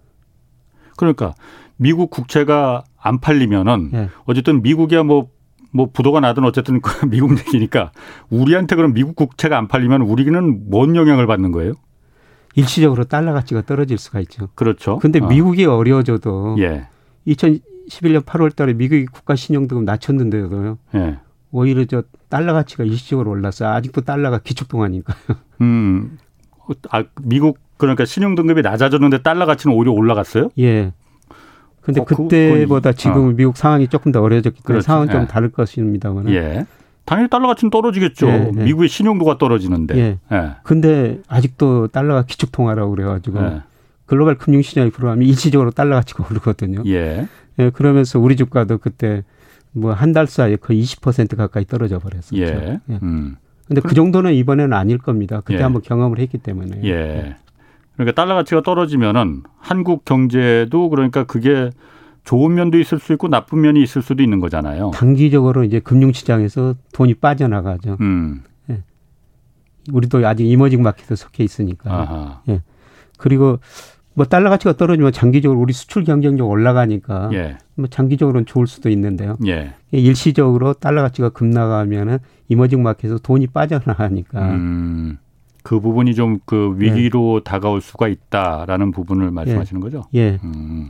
그러니까 0.97 1.33
미국 1.77 2.09
국채가 2.11 2.83
안 2.97 3.19
팔리면은 3.19 3.91
예. 3.93 4.09
어쨌든 4.25 4.61
미국이야 4.61 5.03
뭐뭐 5.03 5.29
뭐 5.71 5.89
부도가 5.91 6.19
나든 6.19 6.43
어쨌든 6.43 6.81
그 6.81 7.05
미국 7.09 7.37
얘기니까 7.39 7.91
우리한테 8.29 8.75
그럼 8.75 8.93
미국 8.93 9.15
국채가 9.15 9.57
안 9.57 9.67
팔리면 9.67 10.01
우리는 10.01 10.69
뭔 10.69 10.95
영향을 10.95 11.27
받는 11.27 11.51
거예요? 11.51 11.73
일시적으로 12.55 13.05
달러 13.05 13.33
가치가 13.33 13.61
떨어질 13.61 13.97
수가 13.97 14.19
있죠. 14.21 14.49
그렇죠. 14.55 14.99
근데 14.99 15.19
어. 15.19 15.27
미국이 15.27 15.65
어려워져도 15.65 16.57
예. 16.59 16.87
2011년 17.91 18.23
8월 18.23 18.55
달에 18.55 18.73
미국이 18.73 19.05
국가 19.05 19.35
신용등급 19.35 19.83
낮췄는데도요. 19.83 20.77
예. 20.95 21.19
오히려 21.51 21.83
저 21.85 22.03
달러 22.29 22.53
가치가 22.53 22.83
일시적으로 22.83 23.31
올랐어요. 23.31 23.69
아직도 23.69 24.01
달러가 24.01 24.39
기축통화니까요. 24.39 25.37
음. 25.61 26.17
아, 26.89 27.03
미국 27.21 27.59
그러니까 27.77 28.05
신용 28.05 28.35
등급이 28.35 28.61
낮아졌는데 28.61 29.21
달러 29.21 29.45
가치는 29.45 29.75
오히려 29.75 29.91
올라갔어요? 29.91 30.49
예. 30.59 30.93
근데 31.81 31.99
어, 31.99 32.05
그때보다 32.05 32.93
지금 32.93 33.29
어. 33.29 33.31
미국 33.31 33.57
상황이 33.57 33.87
조금 33.87 34.11
더 34.11 34.21
어려졌기 34.21 34.61
때문에 34.61 34.65
그렇죠. 34.65 34.85
상황은 34.85 35.09
좀 35.09 35.21
예. 35.23 35.27
다를 35.27 35.51
것입니다만. 35.51 36.29
예. 36.29 36.65
당연히 37.03 37.27
달러 37.29 37.47
가치는 37.47 37.71
떨어지겠죠. 37.71 38.27
예, 38.27 38.51
예. 38.55 38.63
미국의 38.63 38.87
신용도가 38.87 39.39
떨어지는데. 39.39 39.97
예. 39.97 40.19
예. 40.31 40.51
근데 40.63 41.19
아직도 41.27 41.87
달러가 41.87 42.23
기축 42.23 42.51
통화라고 42.51 42.91
그래가지고 42.91 43.41
예. 43.41 43.61
글로벌 44.05 44.37
금융 44.37 44.61
시장이 44.61 44.91
불어가면 44.91 45.25
일시적으로 45.27 45.71
달러 45.71 45.95
가치가 45.95 46.25
오르거든요. 46.29 46.83
예. 46.85 47.27
예. 47.59 47.69
그러면서 47.69 48.19
우리 48.19 48.35
주가도 48.35 48.77
그때 48.79 49.23
뭐 49.73 49.93
한 49.93 50.13
달 50.13 50.27
사이에 50.27 50.55
거의 50.57 50.81
20% 50.83 51.35
가까이 51.37 51.65
떨어져 51.65 51.99
버렸었죠. 51.99 52.37
예. 52.41 52.79
예. 52.89 52.99
음. 53.03 53.35
근데 53.67 53.79
그 53.81 53.93
정도는 53.95 54.33
이번에는 54.33 54.73
아닐 54.73 54.97
겁니다. 54.97 55.41
그때 55.45 55.59
예. 55.59 55.63
한번 55.63 55.81
경험을 55.81 56.19
했기 56.19 56.37
때문에. 56.37 56.81
예. 56.83 57.35
그러니까 57.95 58.15
달러 58.21 58.35
가치가 58.35 58.61
떨어지면은 58.61 59.43
한국 59.57 60.03
경제도 60.05 60.89
그러니까 60.89 61.23
그게 61.23 61.69
좋은 62.23 62.53
면도 62.53 62.77
있을 62.79 62.99
수 62.99 63.13
있고 63.13 63.27
나쁜 63.29 63.61
면이 63.61 63.81
있을 63.81 64.01
수도 64.01 64.21
있는 64.23 64.39
거잖아요. 64.39 64.91
단기적으로 64.93 65.63
이제 65.63 65.79
금융시장에서 65.79 66.75
돈이 66.93 67.15
빠져나가죠. 67.15 67.97
음. 68.01 68.43
예. 68.69 68.83
우리도 69.91 70.27
아직 70.27 70.45
이머징 70.45 70.83
마켓에 70.83 71.15
속해 71.15 71.43
있으니까. 71.43 71.91
아하. 71.91 72.41
예. 72.49 72.61
그리고 73.17 73.59
뭐 74.13 74.25
달러 74.25 74.49
가치가 74.49 74.73
떨어지면 74.73 75.11
장기적으로 75.13 75.59
우리 75.59 75.73
수출 75.73 76.03
경쟁력 76.03 76.49
올라가니까 76.49 77.29
예. 77.33 77.57
뭐 77.75 77.87
장기적으로는 77.87 78.45
좋을 78.45 78.67
수도 78.67 78.89
있는데요. 78.89 79.37
예. 79.47 79.73
일시적으로 79.91 80.73
달러 80.73 81.01
가치가 81.01 81.29
급나가면은 81.29 82.19
이머징 82.49 82.83
마켓에서 82.83 83.19
돈이 83.19 83.47
빠져나가니까. 83.47 84.51
음. 84.51 85.17
그 85.63 85.79
부분이 85.79 86.15
좀 86.15 86.39
그 86.45 86.73
위기로 86.77 87.37
예. 87.37 87.43
다가올 87.43 87.81
수가 87.81 88.07
있다라는 88.07 88.91
부분을 88.91 89.31
말씀하시는 89.31 89.79
예. 89.79 89.83
거죠? 89.83 90.03
예. 90.15 90.39
음. 90.43 90.89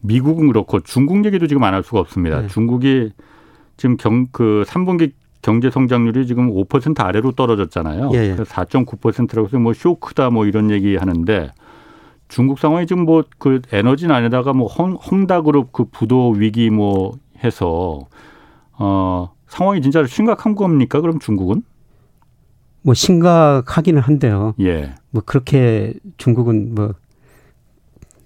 미국은 0.00 0.48
그렇고 0.48 0.80
중국 0.80 1.24
얘기도 1.24 1.46
지금 1.46 1.62
안 1.64 1.74
할 1.74 1.82
수가 1.82 2.00
없습니다. 2.00 2.44
예. 2.44 2.48
중국이 2.48 3.10
지금 3.76 3.96
경, 3.96 4.26
그 4.30 4.64
3분기 4.66 5.12
경제 5.40 5.70
성장률이 5.70 6.26
지금 6.26 6.50
5% 6.52 7.00
아래로 7.00 7.32
떨어졌잖아요. 7.32 8.10
예. 8.14 8.36
4.9%라고 8.36 9.48
해서 9.48 9.58
뭐 9.58 9.72
쇼크다 9.72 10.30
뭐 10.30 10.46
이런 10.46 10.70
얘기 10.70 10.96
하는데 10.96 11.50
중국 12.32 12.58
상황이 12.58 12.86
지금 12.86 13.04
뭐 13.04 13.24
그 13.38 13.60
에너지 13.72 14.06
난에다가 14.06 14.54
뭐 14.54 14.66
헝, 14.66 14.94
헝다그룹 14.94 15.72
그 15.72 15.84
부도 15.84 16.30
위기 16.30 16.70
뭐 16.70 17.18
해서 17.44 18.00
어 18.72 19.34
상황이 19.46 19.82
진짜 19.82 20.06
심각한 20.06 20.54
겁니까? 20.54 21.00
그럼 21.00 21.18
중국은? 21.18 21.62
뭐 22.80 22.94
심각하기는 22.94 24.00
한데요. 24.00 24.54
예. 24.60 24.94
뭐 25.10 25.22
그렇게 25.24 25.94
중국은 26.16 26.74
뭐 26.74 26.94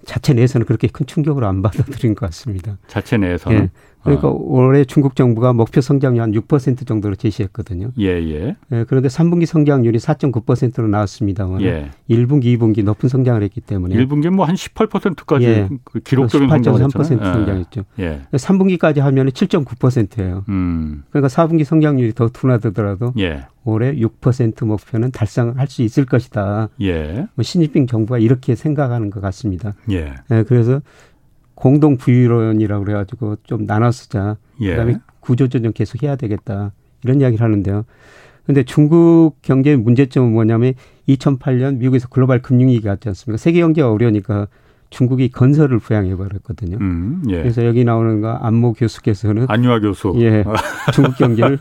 자체 0.05 0.35
내에서는 0.35 0.67
그렇게 0.67 0.87
큰 0.87 1.05
충격을 1.05 1.43
안 1.45 1.63
받아들인 1.63 2.15
것 2.15 2.27
같습니다. 2.27 2.79
자체 2.87 3.17
내에서는. 3.17 3.59
예. 3.59 3.71
그러니까 4.07 4.29
어. 4.29 4.33
올해 4.33 4.85
중국 4.85 5.17
정부가 5.17 5.53
목표 5.53 5.83
성장률 5.83 6.23
한 6.23 6.33
6% 6.33 6.87
정도로 6.87 7.15
제시했거든요. 7.17 7.91
예, 7.99 8.07
예. 8.07 8.57
예 8.73 8.85
그런데 8.89 9.09
3분기 9.09 9.45
성장률이 9.45 9.99
4.9%로 9.99 10.89
나왔습니다만 10.89 11.61
예. 11.63 11.91
1분기, 12.09 12.57
2분기 12.57 12.83
높은 12.83 13.09
성장을 13.11 13.43
했기 13.43 13.61
때문에 13.61 13.95
1분기 13.97 14.31
뭐 14.31 14.47
한 14.47 14.55
18%까지 14.55 15.45
예. 15.45 15.69
그 15.85 16.01
기록적인 16.01 16.49
18.3% 16.49 16.93
성장했죠. 16.93 17.85
예. 17.99 18.23
3분기까지 18.33 19.01
하면 19.01 19.29
7.9%예요. 19.29 20.45
음. 20.49 21.03
그러니까 21.11 21.29
4분기 21.29 21.65
성장률이 21.65 22.13
더 22.15 22.29
둔화되더라도 22.29 23.13
예. 23.19 23.47
올해 23.65 23.93
6% 23.95 24.65
목표는 24.65 25.11
달성할 25.11 25.67
수 25.67 25.83
있을 25.83 26.07
것이다. 26.07 26.69
예. 26.81 27.27
뭐 27.35 27.43
신입빙 27.43 27.87
정부가 27.87 28.19
이렇게 28.19 28.55
생각하는 28.55 29.11
것 29.11 29.21
같습니다. 29.21 29.75
예. 29.91 30.15
예 30.31 30.45
그래서 30.45 30.81
공동 31.57 31.97
부유론이라고 31.97 32.85
그래가지고 32.85 33.37
좀 33.43 33.67
나눠 33.67 33.91
쓰자. 33.91 34.37
예. 34.61 34.71
그다음에 34.71 34.99
구조조정 35.21 35.73
계속 35.73 36.03
해야 36.05 36.15
되겠다. 36.15 36.71
이런 37.03 37.21
이야기를 37.21 37.43
하는데요. 37.43 37.85
근데 38.45 38.63
중국 38.63 39.35
경제의 39.43 39.77
문제점은 39.79 40.33
뭐냐면 40.33 40.75
2008년 41.09 41.79
미국에서 41.79 42.09
글로벌 42.09 42.41
금융위기가 42.43 42.91
왔지 42.91 43.09
않습니까? 43.09 43.39
세계 43.39 43.61
경제가 43.61 43.91
어려우니까 43.91 44.47
중국이 44.91 45.31
건설을 45.31 45.81
부양해 45.81 46.15
버렸거든요. 46.15 46.77
음, 46.81 47.23
예. 47.29 47.39
그래서 47.39 47.67
여기 47.67 47.85
나오는 47.85 48.21
거 48.21 48.31
안모 48.31 48.75
교수께서는 48.75 49.47
안유아 49.49 49.81
교수. 49.81 50.15
예. 50.19 50.45
중국 50.95 51.17
경제를 51.17 51.59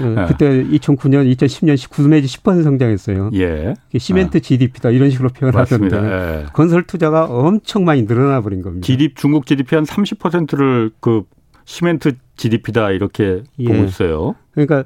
예, 0.00 0.26
그때 0.26 0.64
2009년, 0.64 1.30
2010년 1.34 1.76
19 1.76 2.08
내지 2.08 2.26
10% 2.38 2.62
성장했어요. 2.62 3.30
예. 3.34 3.74
시멘트 3.96 4.38
아. 4.38 4.40
GDP다 4.40 4.90
이런 4.90 5.10
식으로 5.10 5.28
표현하던데 5.30 5.96
예. 5.96 6.46
건설 6.52 6.84
투자가 6.84 7.26
엄청 7.26 7.84
많이 7.84 8.02
늘어나 8.02 8.40
버린 8.40 8.62
겁니다. 8.62 8.86
GDP 8.86 9.14
중국 9.14 9.46
GDP 9.46 9.76
한 9.76 9.84
30%를 9.84 10.90
그 11.00 11.24
시멘트 11.64 12.12
GDP다 12.36 12.90
이렇게 12.90 13.42
예. 13.58 13.64
보고 13.64 13.84
있어요. 13.84 14.34
그러니까 14.52 14.84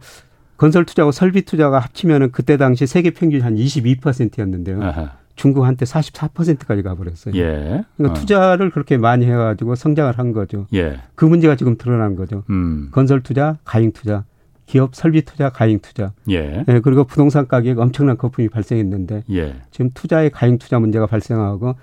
건설 0.56 0.84
투자하고 0.84 1.12
설비 1.12 1.42
투자가 1.42 1.78
합치면은 1.78 2.32
그때 2.32 2.56
당시 2.56 2.86
세계 2.86 3.10
평균 3.10 3.42
한 3.42 3.54
22%였는데요. 3.54 4.82
아하. 4.82 5.12
중국 5.36 5.64
한테 5.64 5.84
44%까지 5.84 6.82
가버렸어요. 6.82 7.34
예. 7.36 7.84
그러니까 7.96 8.10
어. 8.10 8.14
투자를 8.14 8.70
그렇게 8.70 8.96
많이 8.96 9.26
해가지고 9.26 9.74
성장을 9.74 10.18
한 10.18 10.32
거죠. 10.32 10.66
예. 10.74 10.98
그 11.14 11.26
문제가 11.26 11.56
지금 11.56 11.76
드러난 11.76 12.16
거죠. 12.16 12.42
음. 12.48 12.88
건설 12.90 13.22
투자, 13.22 13.58
가잉 13.64 13.92
투자. 13.92 14.24
기업 14.66 14.94
설비 14.94 15.22
투자, 15.22 15.48
가잉 15.50 15.78
투자. 15.78 16.12
예. 16.30 16.64
예. 16.68 16.80
그리고 16.80 17.04
부동산 17.04 17.46
가격 17.46 17.78
엄청난 17.78 18.16
거품이 18.16 18.48
발생했는데 18.48 19.24
예. 19.30 19.54
지금 19.70 19.90
투자의 19.94 20.30
가잉 20.30 20.58
투자 20.58 20.78
문제가 20.78 21.06
발생하고 21.06 21.74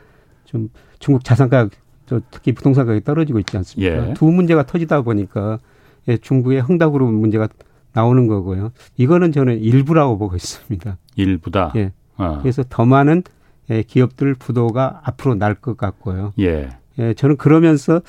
좀 0.46 0.70
중국 1.00 1.24
자산 1.24 1.50
가격 1.50 1.72
특히 2.30 2.52
부동산 2.52 2.86
가격이 2.86 3.06
떨어지고 3.06 3.40
있지 3.40 3.56
않습니까? 3.58 4.10
예. 4.10 4.14
두 4.14 4.26
문제가 4.26 4.66
터지다 4.66 5.02
보니까 5.02 5.60
예, 6.10 6.18
중국의 6.18 6.62
흥다그룹 6.62 7.12
문제가 7.14 7.48
나오는 7.94 8.28
거고요. 8.28 8.72
이거는 8.98 9.32
저는 9.32 9.60
일부라고 9.60 10.18
보고 10.18 10.36
있습니다. 10.36 10.98
일부다. 11.16 11.72
예. 11.78 11.94
어. 12.18 12.40
그래서 12.42 12.64
더 12.70 12.86
많은 12.86 13.24
예, 13.70 13.82
기업들 13.84 14.36
부도가 14.36 15.00
앞으로 15.06 15.36
날 15.36 15.56
것 15.56 15.78
같고요. 15.78 16.34
예. 16.40 16.70
예. 17.00 17.14
저는 17.14 17.38
그러면서 17.38 18.02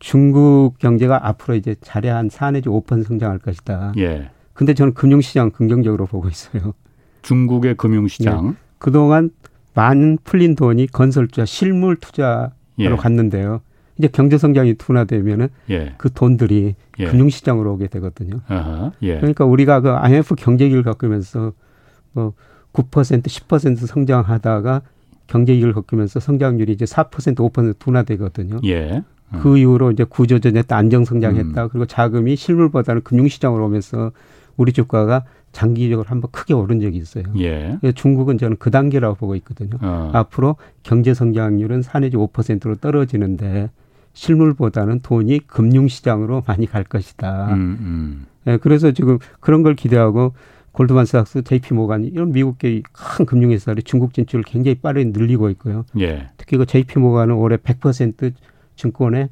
중국 0.00 0.78
경제가 0.78 1.28
앞으로 1.28 1.54
이제 1.54 1.76
자리 1.80 2.08
한4 2.08 2.54
내지 2.54 2.68
5% 2.68 3.04
성장할 3.04 3.38
것이다. 3.38 3.92
예. 3.98 4.30
근데 4.54 4.74
저는 4.74 4.94
금융시장 4.94 5.50
긍정적으로 5.50 6.06
보고 6.06 6.28
있어요. 6.28 6.74
중국의 7.22 7.76
금융시장. 7.76 8.48
네. 8.48 8.54
그동안 8.78 9.30
많은 9.74 10.18
풀린 10.24 10.56
돈이 10.56 10.88
건설 10.88 11.28
투자, 11.28 11.44
실물 11.44 11.96
투자로 11.96 12.50
예. 12.78 12.88
갔는데요. 12.88 13.60
이제 13.98 14.08
경제 14.08 14.38
성장이 14.38 14.74
둔화되면은 14.74 15.48
예. 15.68 15.94
그 15.98 16.10
돈들이 16.10 16.74
예. 16.98 17.04
금융시장으로 17.04 17.74
오게 17.74 17.88
되거든요. 17.88 18.40
아하, 18.48 18.92
예. 19.02 19.16
그러니까 19.16 19.44
우리가 19.44 19.80
그 19.80 19.90
IMF 19.90 20.34
경제기를 20.34 20.82
겪으면서 20.82 21.52
뭐 22.12 22.32
9% 22.72 23.22
10% 23.22 23.76
성장하다가 23.86 24.82
경제기를 25.26 25.74
겪으면서 25.74 26.20
성장률이 26.20 26.72
이제 26.72 26.86
4% 26.86 27.34
5% 27.36 27.78
둔화되거든요. 27.78 28.60
예. 29.34 29.38
그 29.38 29.58
이후로 29.58 29.90
이제 29.92 30.04
구조전했다 30.04 30.76
안정 30.76 31.04
성장했다. 31.04 31.62
음. 31.62 31.68
그리고 31.70 31.86
자금이 31.86 32.36
실물보다는 32.36 33.02
금융시장으로 33.02 33.66
오면서 33.66 34.12
우리 34.56 34.72
주가가 34.72 35.24
장기적으로 35.52 36.06
한번 36.08 36.30
크게 36.30 36.54
오른 36.54 36.80
적이 36.80 36.98
있어요. 36.98 37.24
예. 37.38 37.78
중국은 37.94 38.38
저는 38.38 38.56
그 38.58 38.70
단계라고 38.70 39.16
보고 39.16 39.34
있거든요. 39.36 39.78
어. 39.80 40.10
앞으로 40.14 40.56
경제 40.82 41.12
성장률은 41.12 41.82
4 41.82 42.00
내지 42.00 42.16
5%로 42.16 42.76
떨어지는데 42.76 43.70
실물보다는 44.12 45.00
돈이 45.00 45.40
금융시장으로 45.46 46.42
많이 46.46 46.66
갈 46.66 46.84
것이다. 46.84 47.54
음, 47.54 47.78
음. 47.80 48.26
예, 48.46 48.56
그래서 48.56 48.92
지금 48.92 49.18
그런 49.40 49.62
걸 49.62 49.74
기대하고 49.74 50.34
골드만삭스, 50.72 51.42
JP 51.42 51.74
모간 51.74 52.04
이런 52.04 52.32
미국계 52.32 52.82
큰 52.92 53.26
금융회사들이 53.26 53.82
중국 53.82 54.14
진출을 54.14 54.44
굉장히 54.44 54.76
빠르게 54.76 55.10
늘리고 55.12 55.50
있고요. 55.50 55.84
예. 55.98 56.28
특히 56.36 56.56
그 56.56 56.64
JP 56.64 56.98
모간은 57.00 57.34
올해 57.34 57.56
100% 57.56 58.32
증권에 58.80 59.28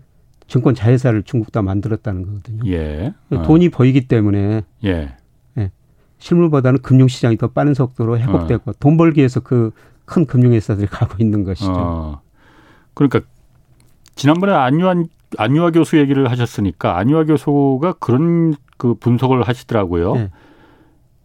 증권 0.46 0.74
자회사를 0.74 1.22
중국도 1.24 1.62
만들었다는 1.62 2.24
거거든요. 2.24 2.70
예. 2.70 3.14
어. 3.30 3.42
돈이 3.42 3.68
보이기 3.68 4.08
때문에 4.08 4.62
예. 4.84 5.14
예. 5.58 5.70
실물보다는 6.18 6.80
금융시장이 6.82 7.36
더 7.36 7.48
빠른 7.48 7.74
속도로 7.74 8.18
회복되고 8.18 8.70
어. 8.70 8.74
돈 8.78 8.96
벌기 8.96 9.18
위해서 9.18 9.40
그 9.40 9.72
큰 10.08 10.26
금융회사들이 10.26 10.88
가고 10.90 11.16
있는 11.20 11.44
것이죠. 11.44 11.72
어. 11.72 12.20
그러니까 12.94 13.20
지난번에 14.16 14.52
안유한 14.52 15.06
안유아 15.36 15.70
교수 15.70 15.98
얘기를 15.98 16.28
하셨으니까 16.30 16.96
안유아 16.96 17.24
교수가 17.24 17.92
그런 18.00 18.54
그 18.78 18.94
분석을 18.94 19.42
하시더라고요. 19.42 20.16
예. 20.16 20.30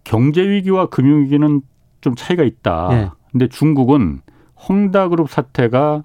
경제 0.04 0.48
위기와 0.48 0.88
금융 0.88 1.22
위기는 1.24 1.62
좀 2.02 2.16
차이가 2.16 2.44
있다. 2.44 2.90
예. 2.92 3.10
근데 3.32 3.48
중국은 3.48 4.22
헝다그룹 4.68 5.30
사태가 5.30 6.04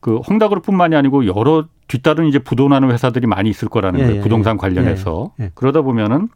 그 0.00 0.18
헝다그룹뿐만이 0.18 0.94
아니고 0.96 1.26
여러 1.26 1.66
뒤따른 1.88 2.26
이제 2.26 2.38
부도나는 2.38 2.90
회사들이 2.90 3.26
많이 3.26 3.50
있을 3.50 3.68
거라는 3.68 4.00
예, 4.00 4.04
거예요. 4.04 4.18
예, 4.18 4.22
부동산 4.22 4.54
예. 4.54 4.58
관련해서 4.58 5.32
예, 5.40 5.44
예. 5.44 5.50
그러다 5.54 5.82
보면은 5.82 6.28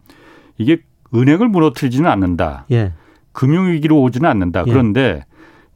이게 0.59 0.83
은행을 1.14 1.48
무너뜨리지는 1.48 2.11
않는다. 2.11 2.66
예. 2.72 2.92
금융 3.33 3.70
위기로 3.70 4.01
오지는 4.01 4.29
않는다. 4.29 4.64
그런데 4.64 5.25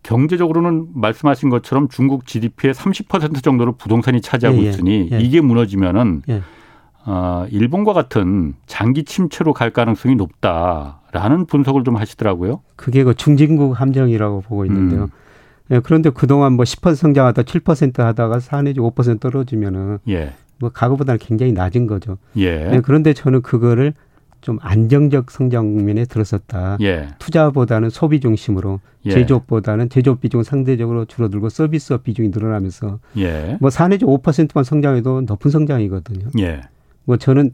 경제적으로는 0.02 0.88
말씀하신 0.94 1.50
것처럼 1.50 1.88
중국 1.88 2.26
GDP의 2.26 2.74
30% 2.74 3.42
정도를 3.42 3.74
부동산이 3.76 4.20
차지하고 4.20 4.58
있으니 4.58 5.08
이게 5.20 5.40
무너지면은 5.40 6.22
어, 7.06 7.46
일본과 7.50 7.92
같은 7.92 8.54
장기 8.66 9.04
침체로 9.04 9.52
갈 9.52 9.70
가능성이 9.70 10.16
높다라는 10.16 11.46
분석을 11.46 11.84
좀 11.84 11.96
하시더라고요. 11.96 12.62
그게 12.74 13.04
그 13.04 13.14
중진국 13.14 13.80
함정이라고 13.80 14.42
보고 14.42 14.64
있는데요. 14.66 15.04
음. 15.04 15.08
예, 15.70 15.80
그런데 15.80 16.10
그동안 16.10 16.52
뭐 16.52 16.64
10% 16.64 16.94
성장하다 16.94 17.42
7% 17.42 17.98
하다가 17.98 18.40
4 18.40 18.62
내지 18.62 18.80
5% 18.80 19.20
떨어지면은 19.20 19.98
예. 20.08 20.32
뭐 20.58 20.70
과거보다는 20.72 21.18
굉장히 21.18 21.52
낮은 21.52 21.86
거죠. 21.86 22.18
예. 22.36 22.72
예. 22.72 22.80
그런데 22.82 23.12
저는 23.12 23.42
그거를 23.42 23.94
좀 24.40 24.58
안정적 24.62 25.30
성장면에 25.30 26.04
들었었다. 26.04 26.78
예. 26.80 27.08
투자보다는 27.18 27.90
소비 27.90 28.20
중심으로 28.20 28.80
예. 29.06 29.10
제조업보다는 29.10 29.88
제조업 29.88 30.20
비중 30.20 30.42
상대적으로 30.44 31.04
줄어들고 31.04 31.48
서비스업 31.48 32.04
비중이 32.04 32.28
늘어나면서 32.28 33.00
예. 33.18 33.58
뭐4 33.60 33.90
내지 33.90 34.04
5%만 34.04 34.62
성장해도 34.62 35.22
높은 35.22 35.50
성장이거든요. 35.50 36.28
예. 36.38 36.60
뭐 37.04 37.16
저는 37.16 37.50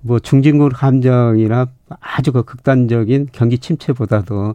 뭐 0.00 0.18
중진국 0.18 0.82
함정이나 0.82 1.66
아주 2.00 2.32
그 2.32 2.42
극단적인 2.42 3.28
경기 3.32 3.58
침체보다도 3.58 4.54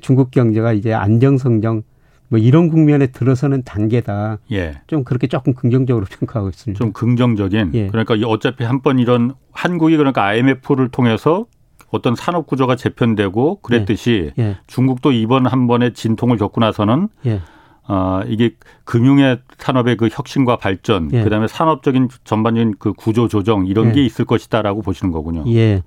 중국 0.00 0.30
경제가 0.30 0.72
이제 0.72 0.92
안정 0.92 1.38
성장 1.38 1.82
뭐 2.28 2.38
이런 2.38 2.68
국면에 2.68 3.08
들어서는 3.08 3.62
단계다. 3.64 4.38
예. 4.52 4.80
좀 4.86 5.04
그렇게 5.04 5.26
조금 5.26 5.54
긍정적으로 5.54 6.06
평가하고 6.10 6.48
있습니다. 6.48 6.78
좀 6.78 6.92
긍정적인. 6.92 7.70
예. 7.74 7.86
그러니까 7.88 8.14
어차피 8.26 8.64
한 8.64 8.80
번 8.82 8.98
이런 8.98 9.34
한국이 9.52 9.96
그러니까 9.96 10.24
IMF를 10.24 10.88
통해서 10.88 11.46
어떤 11.90 12.16
산업 12.16 12.46
구조가 12.46 12.76
재편되고 12.76 13.60
그랬듯이 13.60 14.32
예. 14.38 14.42
예. 14.42 14.56
중국도 14.66 15.12
이번 15.12 15.46
한 15.46 15.66
번의 15.66 15.92
진통을 15.94 16.38
겪고 16.38 16.60
나서는 16.60 17.08
예. 17.26 17.40
어, 17.86 18.22
이게 18.26 18.54
금융의 18.84 19.40
산업의 19.58 19.98
그 19.98 20.08
혁신과 20.10 20.56
발전, 20.56 21.10
예. 21.12 21.22
그다음에 21.22 21.46
산업적인 21.46 22.08
전반적인 22.24 22.76
그 22.78 22.94
구조 22.94 23.28
조정 23.28 23.66
이런 23.66 23.92
게 23.92 24.02
있을 24.02 24.24
것이다라고 24.24 24.80
보시는 24.80 25.12
거군요. 25.12 25.44
예. 25.48 25.82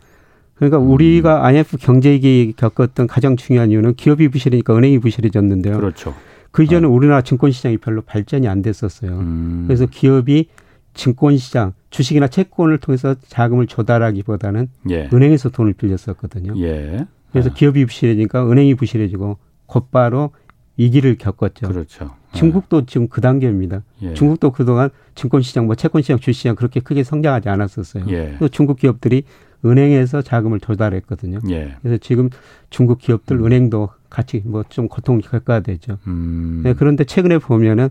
그러니까 0.58 0.80
우리가 0.80 1.46
IMF 1.46 1.78
경제위기 1.78 2.54
겪었던 2.58 3.08
가장 3.08 3.36
중요한 3.36 3.72
이유는 3.72 3.96
기업이 3.96 4.28
부실하니까 4.30 4.76
은행이 4.76 5.00
부실해졌는데요. 5.00 5.78
그렇죠. 5.78 6.13
그 6.52 6.63
이전에 6.63 6.88
어. 6.88 6.89
우리나라 6.89 7.22
증권시장이 7.22 7.78
별로 7.78 8.02
발전이 8.02 8.48
안 8.48 8.62
됐었어요. 8.62 9.20
음. 9.20 9.65
그래서 9.67 9.86
기업이 9.86 10.48
증권시장, 10.96 11.74
주식이나 11.91 12.28
채권을 12.28 12.80
통해서 12.80 13.15
자금을 13.28 13.67
조달하기보다는 13.67 14.67
예. 14.89 15.10
은행에서 15.13 15.50
돈을 15.50 15.74
빌렸었거든요. 15.74 16.60
예. 16.60 17.06
그래서 17.32 17.52
아. 17.52 17.54
기업이 17.54 17.86
부실해지니까 17.86 18.50
은행이 18.50 18.74
부실해지고 18.74 19.38
곧바로 19.67 20.32
위기를 20.78 21.17
겪었죠. 21.17 21.67
그렇죠. 21.67 22.15
중국도 22.34 22.86
지금 22.86 23.08
그 23.08 23.22
단계입니다. 23.22 23.84
예. 24.02 24.13
중국도 24.13 24.52
그동안 24.52 24.89
증권시장, 25.15 25.65
뭐 25.65 25.76
채권시장, 25.76 26.20
주시장 26.20 26.56
그렇게 26.56 26.80
크게 26.80 27.04
성장하지 27.04 27.50
않았었어요. 27.50 28.06
예. 28.10 28.36
또 28.39 28.48
중국 28.48 28.78
기업들이 28.78 29.24
은행에서 29.65 30.22
자금을 30.22 30.60
조달했거든요. 30.60 31.39
예. 31.50 31.76
그래서 31.82 31.98
지금 31.98 32.30
중국 32.70 33.00
기업들 33.00 33.38
음. 33.38 33.46
은행도 33.46 33.89
같이 34.10 34.41
뭐 34.46 34.63
좀 34.70 34.88
고통을 34.88 35.22
겪어야 35.22 35.62
되죠. 35.62 35.98
음. 36.08 36.62
네, 36.63 36.74
그런데 36.74 37.04
최근에 37.04 37.39
보면은 37.39 37.89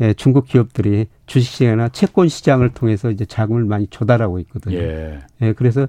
예, 0.00 0.12
중국 0.14 0.46
기업들이 0.46 1.06
주식시장이나 1.26 1.88
채권 1.88 2.28
시장을 2.28 2.70
통해서 2.70 3.10
이제 3.10 3.24
자금을 3.24 3.64
많이 3.64 3.86
조달하고 3.88 4.38
있거든요. 4.40 4.76
예. 4.76 5.20
예 5.42 5.52
그래서 5.54 5.86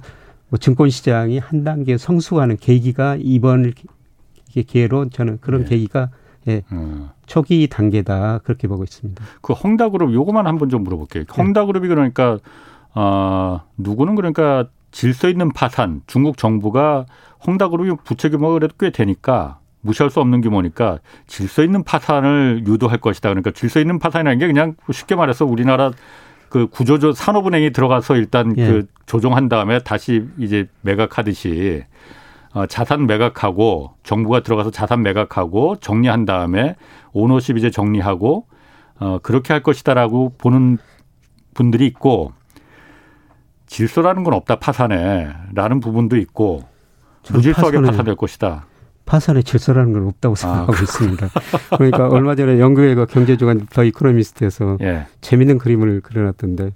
뭐 0.49 0.57
증권 0.57 0.89
시장이 0.89 1.37
한 1.37 1.63
단계 1.63 1.97
성숙하는 1.97 2.57
계기가 2.57 3.17
이번 3.19 3.71
기회로 4.51 5.09
저는 5.09 5.37
그런 5.41 5.61
예. 5.61 5.65
계기가 5.65 6.09
예, 6.47 6.63
음. 6.71 7.09
초기 7.27 7.67
단계다 7.67 8.39
그렇게 8.39 8.67
보고 8.67 8.83
있습니다. 8.83 9.23
그 9.41 9.53
헝다그룹 9.53 10.13
요거만 10.13 10.47
한번 10.47 10.69
좀 10.69 10.83
물어볼게요. 10.83 11.25
네. 11.25 11.33
헝다그룹이 11.41 11.87
그러니까 11.87 12.39
어, 12.95 13.61
누구는 13.77 14.15
그러니까 14.15 14.67
질서 14.91 15.29
있는 15.29 15.51
파산 15.51 16.01
중국 16.07 16.37
정부가 16.37 17.05
헝다그룹이 17.45 17.97
부채 18.03 18.29
규모가 18.29 18.53
그래도 18.53 18.75
꽤 18.79 18.89
되니까 18.89 19.59
무시할 19.81 20.09
수 20.09 20.19
없는 20.19 20.41
규모니까 20.41 20.99
질서 21.27 21.63
있는 21.63 21.83
파산을 21.83 22.63
유도할 22.67 22.97
것이다. 22.97 23.29
그러니까 23.29 23.51
질서 23.51 23.79
있는 23.79 23.99
파산이라는 23.99 24.39
게 24.39 24.47
그냥 24.47 24.75
쉽게 24.91 25.15
말해서 25.15 25.45
우리나라 25.45 25.91
그 26.49 26.67
구조조 26.67 27.11
산업은행이 27.11 27.71
들어가서 27.71 28.15
일단 28.15 28.55
예. 28.57 28.65
그 28.65 28.87
조정한 29.05 29.49
다음에 29.49 29.79
다시 29.79 30.25
이제 30.37 30.67
매각하듯이 30.81 31.83
어, 32.53 32.65
자산 32.65 33.05
매각하고 33.05 33.93
정부가 34.03 34.41
들어가서 34.41 34.71
자산 34.71 35.03
매각하고 35.03 35.75
정리한 35.77 36.25
다음에 36.25 36.75
오너십 37.13 37.57
이제 37.57 37.69
정리하고 37.69 38.47
어, 38.99 39.19
그렇게 39.21 39.53
할 39.53 39.61
것이다라고 39.61 40.33
보는 40.37 40.79
분들이 41.53 41.85
있고 41.85 42.33
질서라는 43.69 44.23
건 44.23 44.33
없다 44.33 44.57
파산에라는 44.57 45.79
부분도 45.79 46.17
있고 46.17 46.63
무질서하게 47.31 47.77
파산에, 47.77 47.91
파산될 47.91 48.15
것이다. 48.15 48.65
파산의 49.05 49.43
질서라는 49.43 49.93
건 49.93 50.07
없다고 50.07 50.33
아, 50.33 50.35
생각하고 50.35 50.73
아, 50.73 50.81
있습니다. 50.81 51.29
그러니까 51.77 52.09
얼마 52.09 52.35
전에 52.35 52.59
영국의 52.59 52.95
그 52.95 53.05
경제주간 53.05 53.67
더 53.71 53.83
이코노미스트에서 53.83 54.79
예. 54.81 55.05
재밌는 55.21 55.59
그림을 55.59 56.01
그려놨던데 56.01 56.71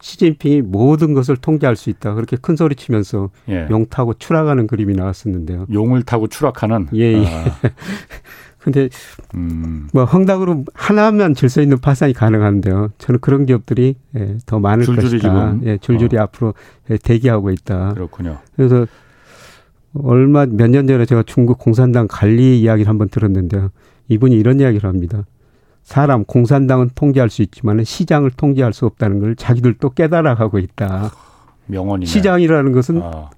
시진핑이 0.00 0.62
모든 0.62 1.14
것을 1.14 1.36
통제할 1.36 1.76
수 1.76 1.88
있다. 1.88 2.14
그렇게 2.14 2.36
큰 2.36 2.56
소리 2.56 2.74
치면서 2.74 3.30
예. 3.48 3.68
용 3.70 3.86
타고 3.86 4.14
추락하는 4.14 4.66
그림이 4.66 4.94
나왔었는데요. 4.94 5.66
용을 5.72 6.02
타고 6.02 6.26
추락하는? 6.26 6.88
예, 6.94 7.22
예. 7.22 7.26
아. 7.26 7.44
근데 8.62 8.88
음. 9.34 9.88
뭐 9.92 10.04
헝당으로 10.04 10.64
하나면 10.74 11.34
질서 11.34 11.60
있는 11.62 11.78
파산이 11.78 12.12
가능한데요. 12.12 12.90
저는 12.98 13.20
그런 13.20 13.44
기업들이 13.44 13.96
예, 14.16 14.36
더 14.46 14.60
많을 14.60 14.84
줄줄이 14.84 15.18
것이다. 15.20 15.56
예, 15.64 15.78
줄줄이 15.78 16.16
어. 16.16 16.22
앞으로 16.22 16.54
예, 16.90 16.96
대기하고 16.96 17.50
있다. 17.50 17.94
그렇군요. 17.94 18.38
그래서 18.56 18.86
얼마 19.94 20.46
몇 20.46 20.68
년 20.70 20.86
전에 20.86 21.04
제가 21.04 21.22
중국 21.26 21.58
공산당 21.58 22.06
관리 22.08 22.60
이야기를 22.60 22.88
한번 22.88 23.08
들었는데요. 23.08 23.70
이분이 24.08 24.36
이런 24.36 24.60
이야기를 24.60 24.88
합니다. 24.88 25.24
사람 25.82 26.24
공산당은 26.24 26.90
통제할 26.94 27.28
수 27.28 27.42
있지만 27.42 27.82
시장을 27.82 28.30
통제할 28.30 28.72
수 28.72 28.86
없다는 28.86 29.18
걸 29.18 29.34
자기들도 29.36 29.90
깨달아가고 29.90 30.58
있다. 30.60 31.10
명언이네. 31.66 32.06
시장이라는 32.06 32.72
것은 32.72 33.02
아. 33.02 33.30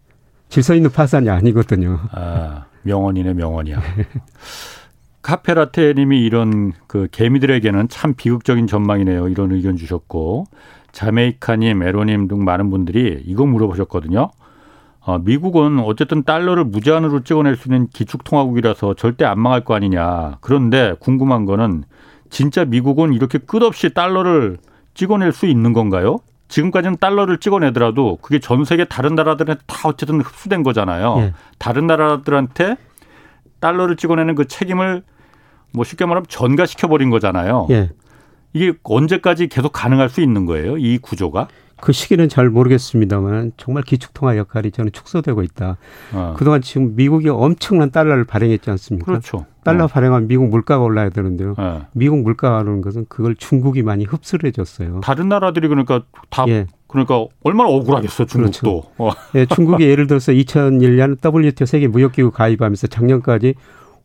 질서 0.51 0.75
있는 0.75 0.91
파산이 0.91 1.31
아니거든요. 1.31 1.99
아, 2.13 2.67
명언이네 2.83 3.33
명언이야. 3.33 3.81
카페라테님이 5.25 6.21
이런 6.21 6.73
그 6.87 7.09
개미들에게는 7.11 7.89
참 7.89 8.15
비극적인 8.15 8.67
전망이네요. 8.67 9.29
이런 9.29 9.53
의견 9.53 9.77
주셨고 9.77 10.45
자메이카님, 10.93 11.83
에로님 11.83 12.29
등 12.29 12.45
많은 12.45 12.69
분들이 12.71 13.23
이거 13.25 13.47
물어보셨거든요. 13.47 14.31
어, 15.01 15.19
미국은 15.19 15.81
어쨌든 15.81 16.25
달러를 16.25 16.65
무제한으로 16.65 17.25
찍어낼 17.25 17.57
수 17.57 17.69
있는 17.69 17.89
기축통화국이라서 17.89 18.95
절대 18.95 19.25
안 19.25 19.41
망할 19.41 19.65
거 19.65 19.75
아니냐. 19.75 20.39
그런데 20.43 20.95
궁금한 21.01 21.47
거는 21.47 21.85
진짜 22.29 22.67
미국은 22.67 23.15
이렇게 23.15 23.39
끝없이 23.39 23.95
달러를 23.95 24.59
찍어낼 24.93 25.33
수 25.33 25.47
있는 25.47 25.73
건가요? 25.73 26.19
지금까지는 26.49 26.99
달러를 26.99 27.39
찍어내더라도 27.39 28.19
그게 28.21 28.39
전 28.41 28.65
세계 28.65 28.85
다른 28.85 29.15
나라들한테 29.15 29.63
다 29.67 29.89
어쨌든 29.89 30.21
흡수된 30.21 30.63
거잖아요. 30.63 31.17
예. 31.19 31.35
다른 31.59 31.87
나라들한테 31.87 32.77
달러를 33.61 33.97
찍어내는 33.97 34.35
그 34.35 34.47
책임을 34.47 35.03
뭐 35.75 35.85
쉽게 35.85 36.07
말하면 36.07 36.27
전가시켜 36.29 36.89
버린 36.89 37.11
거잖아요. 37.11 37.67
예. 37.71 37.91
이게 38.53 38.73
언제까지 38.85 39.49
계속 39.49 39.73
가능할 39.73 40.09
수 40.09 40.21
있는 40.21 40.47
거예요? 40.47 40.79
이 40.79 40.99
구조가? 40.99 41.49
그 41.81 41.93
시기는 41.93 42.29
잘 42.29 42.49
모르겠습니다만 42.49 43.53
정말 43.57 43.83
기축통화 43.83 44.37
역할이 44.37 44.71
저는 44.71 44.93
축소되고 44.93 45.43
있다. 45.43 45.77
어. 46.13 46.35
그동안 46.37 46.63
지금 46.63 46.95
미국이 46.95 47.29
엄청난 47.29 47.91
달러를 47.91 48.25
발행했지 48.25 48.71
않습니까? 48.71 49.07
그렇죠. 49.07 49.47
달러 49.65 49.85
어. 49.85 49.87
발행하면 49.89 50.29
미국 50.29 50.49
물가가 50.49 50.85
올라야 50.85 51.11
되는데요. 51.11 51.55
네. 51.59 51.83
미국 51.93 52.23
물가가 52.23 52.61
오르는 52.61 52.81
것은 52.81 53.07
그걸 53.09 53.35
중국이 53.35 53.83
많이 53.83 54.05
흡수를 54.05 54.49
해줬어요. 54.49 55.01
다른 55.01 55.29
나라들이 55.29 55.67
그러니까 55.67 56.03
다 56.31 56.45
예. 56.49 56.67
그러니까 56.87 57.27
얼마나 57.43 57.71
억울하겠어 57.71 58.25
중국도. 58.27 58.61
그렇죠. 58.61 58.91
어. 58.99 59.11
예, 59.35 59.47
중국이 59.47 59.85
예를 59.85 60.07
들어서 60.07 60.31
2001년 60.31 61.19
WTO 61.21 61.67
세계 61.67 61.89
무역기구 61.89 62.31
가입하면서 62.31 62.87
작년까지 62.87 63.55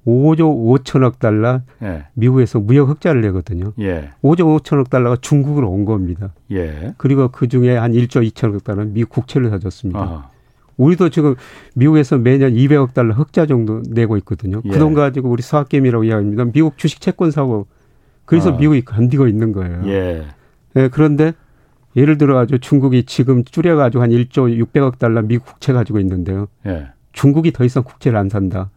5조 0.09 0.83
5천억 0.83 1.19
달러 1.19 1.61
예. 1.81 2.05
미국에서 2.13 2.59
무역 2.59 2.89
흑자를 2.89 3.21
내거든요. 3.21 3.73
예. 3.79 4.09
5조 4.23 4.61
5천억 4.61 4.89
달러가 4.89 5.17
중국으로 5.19 5.69
온 5.69 5.85
겁니다. 5.85 6.33
예. 6.51 6.93
그리고 6.97 7.29
그 7.29 7.47
중에 7.47 7.77
한 7.77 7.93
1조 7.93 8.27
2천억 8.31 8.63
달러는 8.63 8.93
미국 8.93 9.09
국채를 9.09 9.49
사줬습니다. 9.49 9.99
아하. 9.99 10.29
우리도 10.77 11.09
지금 11.09 11.35
미국에서 11.75 12.17
매년 12.17 12.53
200억 12.53 12.93
달러 12.93 13.13
흑자 13.13 13.45
정도 13.45 13.81
내고 13.89 14.17
있거든요. 14.17 14.61
예. 14.65 14.69
그돈 14.69 14.93
가지고 14.93 15.29
우리 15.29 15.41
사학개미라고 15.41 16.05
이야기합니다. 16.05 16.45
미국 16.45 16.77
주식 16.77 17.01
채권 17.01 17.31
사고 17.31 17.67
그래서 18.25 18.53
아. 18.53 18.57
미국이 18.57 18.81
견디고 18.81 19.27
있는 19.27 19.51
거예요. 19.51 19.81
예. 19.85 20.25
예. 20.75 20.87
그런데 20.89 21.33
예를 21.95 22.17
들어 22.17 22.35
가지고 22.35 22.59
중국이 22.59 23.03
지금 23.03 23.43
줄여 23.43 23.75
가지고 23.75 24.03
한 24.03 24.11
1조 24.11 24.65
600억 24.65 24.99
달러 24.99 25.21
미국 25.21 25.45
국채 25.45 25.73
가지고 25.73 25.99
있는데요. 25.99 26.47
예. 26.65 26.87
중국이 27.11 27.51
더 27.51 27.65
이상 27.65 27.83
국채를 27.83 28.17
안 28.17 28.29
산다. 28.29 28.69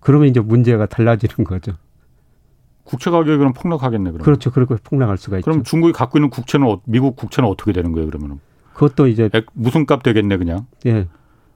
그러면 0.00 0.28
이제 0.28 0.40
문제가 0.40 0.86
달라지는 0.86 1.44
거죠. 1.44 1.72
국채 2.84 3.10
가격이 3.10 3.38
그럼 3.38 3.52
폭락하겠네 3.52 4.10
그럼. 4.10 4.24
그렇죠. 4.24 4.50
그렇게 4.50 4.74
폭락할 4.82 5.16
수가 5.16 5.38
있죠. 5.38 5.44
그럼 5.44 5.62
중국이 5.62 5.92
갖고 5.92 6.18
있는 6.18 6.30
국채는 6.30 6.66
어, 6.66 6.80
미국 6.84 7.14
국채는 7.16 7.48
어떻게 7.48 7.72
되는 7.72 7.92
거예요 7.92 8.08
그러면은? 8.08 8.40
그것도 8.74 9.06
이제 9.06 9.30
무슨 9.52 9.86
값 9.86 10.02
되겠네 10.02 10.38
그냥. 10.38 10.66
예. 10.86 11.06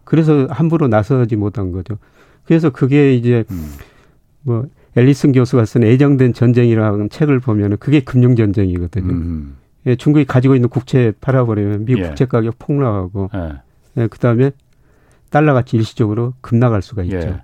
그래서 0.05 0.47
함부로 0.51 0.87
나서지 0.87 1.37
못한 1.37 1.73
거죠. 1.73 1.99
그래서 2.45 2.71
그게 2.71 3.15
이제 3.15 3.45
음. 3.51 3.73
뭐 4.43 4.67
앨리슨 4.97 5.33
교수가 5.33 5.65
쓴 5.65 5.83
애정된 5.83 6.35
전쟁이라는 6.35 7.09
책을 7.09 7.41
보면은 7.41 7.79
그게 7.79 8.01
금융 8.01 8.37
전쟁이거든요. 8.37 9.13
음. 9.13 9.57
예, 9.87 9.97
중국이 9.97 10.25
가지고 10.25 10.55
있는 10.55 10.69
국채 10.69 11.13
팔아버리면 11.21 11.87
미국 11.87 12.03
예. 12.03 12.07
국채 12.09 12.27
가격 12.27 12.59
폭락하고 12.59 13.31
예. 13.35 13.53
예, 13.97 14.07
그다음에 14.07 14.53
달러 15.31 15.53
가치 15.55 15.77
일시적으로 15.77 16.35
급락할 16.43 16.81
수가 16.83 17.03
있죠. 17.05 17.41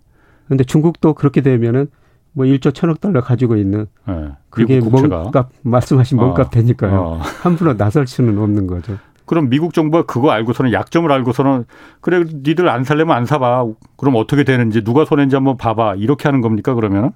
예. 0.51 0.57
그런데 0.57 0.65
중국도 0.65 1.15
그렇게 1.15 1.41
되면은 1.41 1.87
뭐 2.33 2.45
1조 2.45 2.75
천억 2.75 3.01
달러 3.01 3.21
가지고 3.21 3.57
있는 3.57 3.87
네. 4.07 4.31
그게 4.51 4.81
몸값 4.81 5.51
말씀하신 5.63 6.19
몸값 6.19 6.47
어. 6.47 6.51
되니까요. 6.51 7.01
어. 7.01 7.21
함부로 7.43 7.77
나설 7.77 8.07
수는 8.07 8.37
없는 8.39 8.67
거죠. 8.67 8.99
그럼 9.27 9.49
미국 9.49 9.75
정부가 9.75 10.07
그거 10.07 10.33
알고서는 10.33 10.73
약점을 10.73 11.11
알고서는 11.11 11.65
그래 12.01 12.25
니들 12.25 12.69
안 12.69 12.83
살려면 12.83 13.17
안 13.17 13.27
사봐. 13.27 13.67
그럼 13.97 14.17
어떻게 14.17 14.43
되는지 14.43 14.83
누가 14.83 15.05
손해인지 15.05 15.37
한번 15.37 15.57
봐봐. 15.57 15.97
이렇게 15.97 16.27
하는 16.27 16.41
겁니까 16.41 16.75
그러면은? 16.75 17.11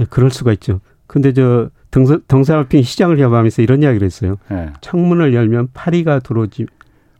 예, 0.00 0.04
그럴 0.04 0.30
수가 0.30 0.52
있죠. 0.54 0.80
근데 1.06 1.32
저 1.32 1.70
덩사, 1.92 2.18
덩사핑 2.26 2.82
시장을 2.82 3.20
협하면서 3.20 3.62
이런 3.62 3.82
이야기를 3.82 4.04
했어요. 4.04 4.36
네. 4.50 4.70
창문을 4.80 5.32
열면 5.32 5.68
파리가 5.72 6.18
들어오지, 6.20 6.66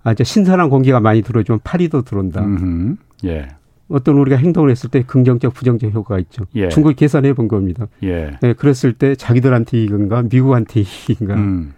아, 0.02 0.14
저 0.14 0.24
신선한 0.24 0.68
공기가 0.68 0.98
많이 0.98 1.22
들어오지만 1.22 1.60
파리도 1.62 2.02
들어온다. 2.02 2.42
음흠. 2.42 2.96
예. 3.24 3.48
어떤 3.88 4.16
우리가 4.16 4.36
행동을 4.36 4.70
했을 4.70 4.90
때 4.90 5.02
긍정적, 5.02 5.54
부정적 5.54 5.92
효과가 5.92 6.18
있죠. 6.20 6.44
예. 6.56 6.68
중국이 6.68 6.96
계산해 6.96 7.34
본 7.34 7.48
겁니다. 7.48 7.86
예. 8.02 8.36
네, 8.40 8.52
그랬을 8.52 8.92
때 8.92 9.14
자기들한테 9.14 9.78
이익인가, 9.78 10.22
미국한테 10.22 10.80
이익인가. 11.08 11.34
음. 11.34 11.74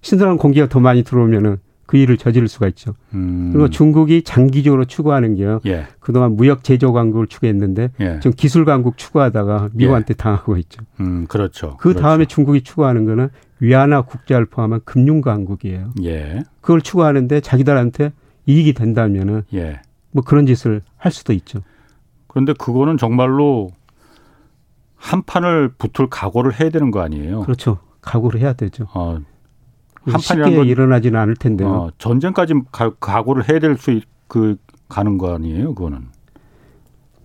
신선한 0.00 0.38
공기가 0.38 0.66
더 0.68 0.80
많이 0.80 1.02
들어오면은 1.02 1.58
그 1.84 1.96
일을 1.96 2.16
저지를 2.16 2.46
수가 2.46 2.68
있죠. 2.68 2.94
음. 3.14 3.50
그리고 3.52 3.68
중국이 3.68 4.22
장기적으로 4.22 4.84
추구하는 4.84 5.34
게요. 5.34 5.60
예. 5.66 5.86
그동안 5.98 6.36
무역 6.36 6.62
제조 6.62 6.92
강국을 6.92 7.26
추구했는데 7.26 7.90
예. 8.00 8.20
지금 8.22 8.32
기술 8.36 8.64
강국 8.64 8.96
추구하다가 8.96 9.70
미국한테 9.72 10.12
예. 10.12 10.14
당하고 10.14 10.56
있죠. 10.58 10.82
음, 11.00 11.26
그렇죠. 11.28 11.76
그 11.78 11.88
그렇죠. 11.88 12.00
다음에 12.00 12.24
중국이 12.26 12.62
추구하는 12.62 13.06
거는 13.06 13.30
위안화 13.58 14.02
국제화를 14.02 14.46
포함한 14.46 14.82
금융 14.84 15.20
강국이에요. 15.20 15.92
예. 16.04 16.42
그걸 16.60 16.80
추구하는데 16.80 17.40
자기들한테 17.40 18.12
이익이 18.46 18.72
된다면은 18.72 19.42
예. 19.54 19.80
뭐 20.12 20.22
그런 20.24 20.46
짓을 20.46 20.82
할 20.96 21.12
수도 21.12 21.32
있죠. 21.32 21.60
그런데 22.26 22.52
그거는 22.52 22.96
정말로 22.96 23.70
한 24.96 25.22
판을 25.22 25.70
붙을 25.78 26.08
각오를 26.10 26.58
해야 26.60 26.70
되는 26.70 26.90
거 26.90 27.00
아니에요? 27.00 27.40
그렇죠. 27.42 27.78
각오를 28.02 28.40
해야 28.40 28.52
되죠. 28.52 28.86
어, 28.94 29.18
한 30.04 30.20
판이 30.44 30.66
일어나지는 30.68 31.18
않을 31.20 31.36
텐데요. 31.36 31.68
어, 31.68 31.90
전쟁까지 31.98 32.54
가, 32.72 32.90
각오를 33.00 33.48
해야 33.48 33.58
될 33.58 33.76
수 33.76 34.00
그 34.28 34.56
가는 34.88 35.18
거 35.18 35.34
아니에요? 35.34 35.74
그거는. 35.74 36.06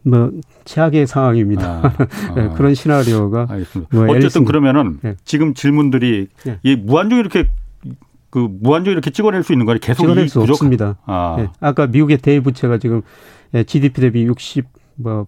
뭐 0.02 0.32
최악의 0.66 1.06
상황입니다. 1.08 1.82
아, 1.84 1.94
아. 2.32 2.34
네, 2.36 2.50
그런 2.56 2.74
시나리오가. 2.74 3.48
뭐 3.92 4.08
어쨌든 4.10 4.44
그러면은 4.46 5.00
네. 5.02 5.16
지금 5.24 5.54
질문들이 5.54 6.28
네. 6.46 6.60
이 6.64 6.76
무한정 6.76 7.20
이렇게 7.20 7.48
그 8.36 8.50
무한정 8.52 8.92
이렇게 8.92 9.12
찍어낼 9.12 9.44
수 9.44 9.54
있는 9.54 9.66
거아니 9.66 9.80
계속 9.80 10.04
찍어낼 10.04 10.28
수 10.28 10.42
부족... 10.42 10.56
없습니다. 10.56 10.98
아. 11.06 11.36
네. 11.40 11.48
아까 11.62 11.88
미국의 11.88 12.18
대부채가 12.18 12.80
지금 12.80 13.02
GDP 13.66 14.02
예, 14.02 14.08
대비 14.08 14.28
60뭐 14.28 15.26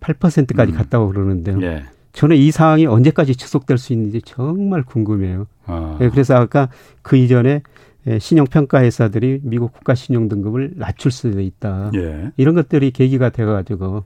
8%까지 0.00 0.72
음. 0.72 0.76
갔다고 0.76 1.06
그러는데요. 1.06 1.62
예. 1.62 1.84
저는 2.12 2.36
이 2.36 2.50
상황이 2.50 2.86
언제까지 2.86 3.36
지속될 3.36 3.78
수 3.78 3.92
있는지 3.92 4.20
정말 4.24 4.82
궁금해요. 4.82 5.46
아. 5.66 5.96
네, 6.00 6.08
그래서 6.08 6.34
아까 6.34 6.70
그 7.02 7.16
이전에 7.16 7.62
예, 8.08 8.18
신용평가 8.18 8.82
회사들이 8.82 9.38
미국 9.44 9.72
국가 9.72 9.94
신용 9.94 10.28
등급을 10.28 10.72
낮출 10.74 11.12
수도 11.12 11.40
있다. 11.40 11.92
예. 11.94 12.32
이런 12.36 12.56
것들이 12.56 12.90
계기가 12.90 13.30
돼가지고 13.30 14.02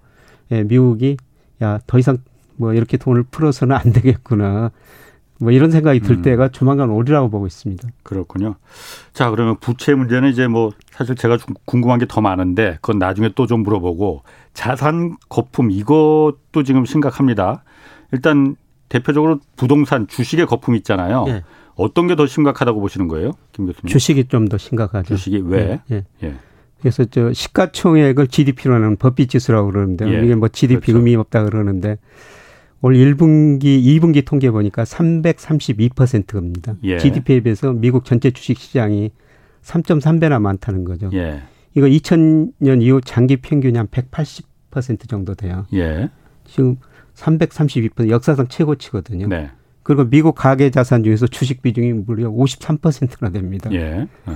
예, 0.50 0.64
미국이 0.64 1.16
야 1.62 1.78
더 1.86 1.98
이상 1.98 2.18
뭐 2.56 2.74
이렇게 2.74 2.98
돈을 2.98 3.22
풀어서는 3.22 3.74
안 3.74 3.90
되겠구나. 3.90 4.70
뭐 5.42 5.50
이런 5.52 5.70
생각이 5.70 6.00
들 6.00 6.16
음. 6.16 6.22
때가 6.22 6.48
조만간 6.48 6.90
오리라고 6.90 7.28
보고 7.28 7.46
있습니다. 7.46 7.88
그렇군요. 8.04 8.54
자 9.12 9.30
그러면 9.30 9.56
부채 9.60 9.94
문제는 9.94 10.30
이제 10.30 10.46
뭐 10.46 10.70
사실 10.90 11.16
제가 11.16 11.38
궁금한 11.64 11.98
게 11.98 12.06
더 12.06 12.20
많은데 12.20 12.78
그건 12.80 12.98
나중에 12.98 13.30
또 13.34 13.46
좀 13.46 13.62
물어보고 13.64 14.22
자산 14.54 15.16
거품 15.28 15.70
이것도 15.70 16.62
지금 16.64 16.84
심각합니다. 16.84 17.64
일단 18.12 18.54
대표적으로 18.88 19.40
부동산 19.56 20.06
주식의 20.06 20.46
거품 20.46 20.76
있잖아요. 20.76 21.24
예. 21.28 21.42
어떤 21.74 22.06
게 22.06 22.14
더 22.14 22.26
심각하다고 22.26 22.80
보시는 22.80 23.08
거예요, 23.08 23.32
김 23.52 23.66
교수님? 23.66 23.86
주식이 23.88 24.24
좀 24.28 24.48
더 24.48 24.58
심각하죠. 24.58 25.08
주식이 25.14 25.42
왜? 25.46 25.80
예. 25.90 25.96
예. 25.96 26.04
예. 26.22 26.34
그래서 26.80 27.04
저 27.06 27.32
시가총액을 27.32 28.26
GDP로 28.28 28.74
하는 28.74 28.96
법비 28.96 29.26
지수라고 29.28 29.70
그러는데 29.70 30.06
예. 30.12 30.22
이게 30.24 30.34
뭐 30.34 30.48
GDP 30.48 30.80
그렇죠. 30.92 30.98
의미 30.98 31.16
없다 31.16 31.44
그러는데 31.44 31.96
올 32.82 32.94
1분기, 32.94 33.62
2분기 33.62 34.24
통계 34.24 34.50
보니까 34.50 34.82
332%입니다. 34.82 36.74
예. 36.82 36.98
GDP에 36.98 37.40
비해서 37.40 37.72
미국 37.72 38.04
전체 38.04 38.32
주식 38.32 38.58
시장이 38.58 39.12
3.3배나 39.62 40.40
많다는 40.40 40.84
거죠. 40.84 41.08
예. 41.12 41.42
이거 41.74 41.86
2000년 41.86 42.82
이후 42.82 43.00
장기 43.00 43.36
평균이 43.36 43.78
한 43.78 43.86
180% 43.86 45.08
정도 45.08 45.34
돼요. 45.34 45.64
예. 45.74 46.10
지금 46.44 46.76
332% 47.14 48.10
역사상 48.10 48.48
최고치거든요. 48.48 49.28
네. 49.28 49.50
그리고 49.84 50.04
미국 50.04 50.34
가계 50.34 50.70
자산 50.70 51.04
중에서 51.04 51.28
주식 51.28 51.62
비중이 51.62 51.92
무려 51.92 52.30
53%나 52.30 53.30
됩니다. 53.30 53.70
예. 53.72 54.08
어. 54.26 54.34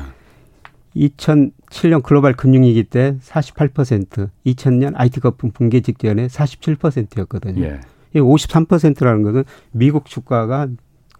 2007년 0.94 2.02
글로벌 2.02 2.34
금융위기 2.34 2.84
때 2.84 3.16
48%, 3.20 4.30
2000년 4.46 4.92
IT 4.94 5.20
거품 5.20 5.50
붕괴 5.50 5.80
직전에 5.80 6.28
47%였거든요. 6.28 7.64
예. 7.64 7.80
이 8.16 8.20
53%라는 8.20 9.22
것은 9.22 9.44
미국 9.72 10.06
주가가 10.06 10.68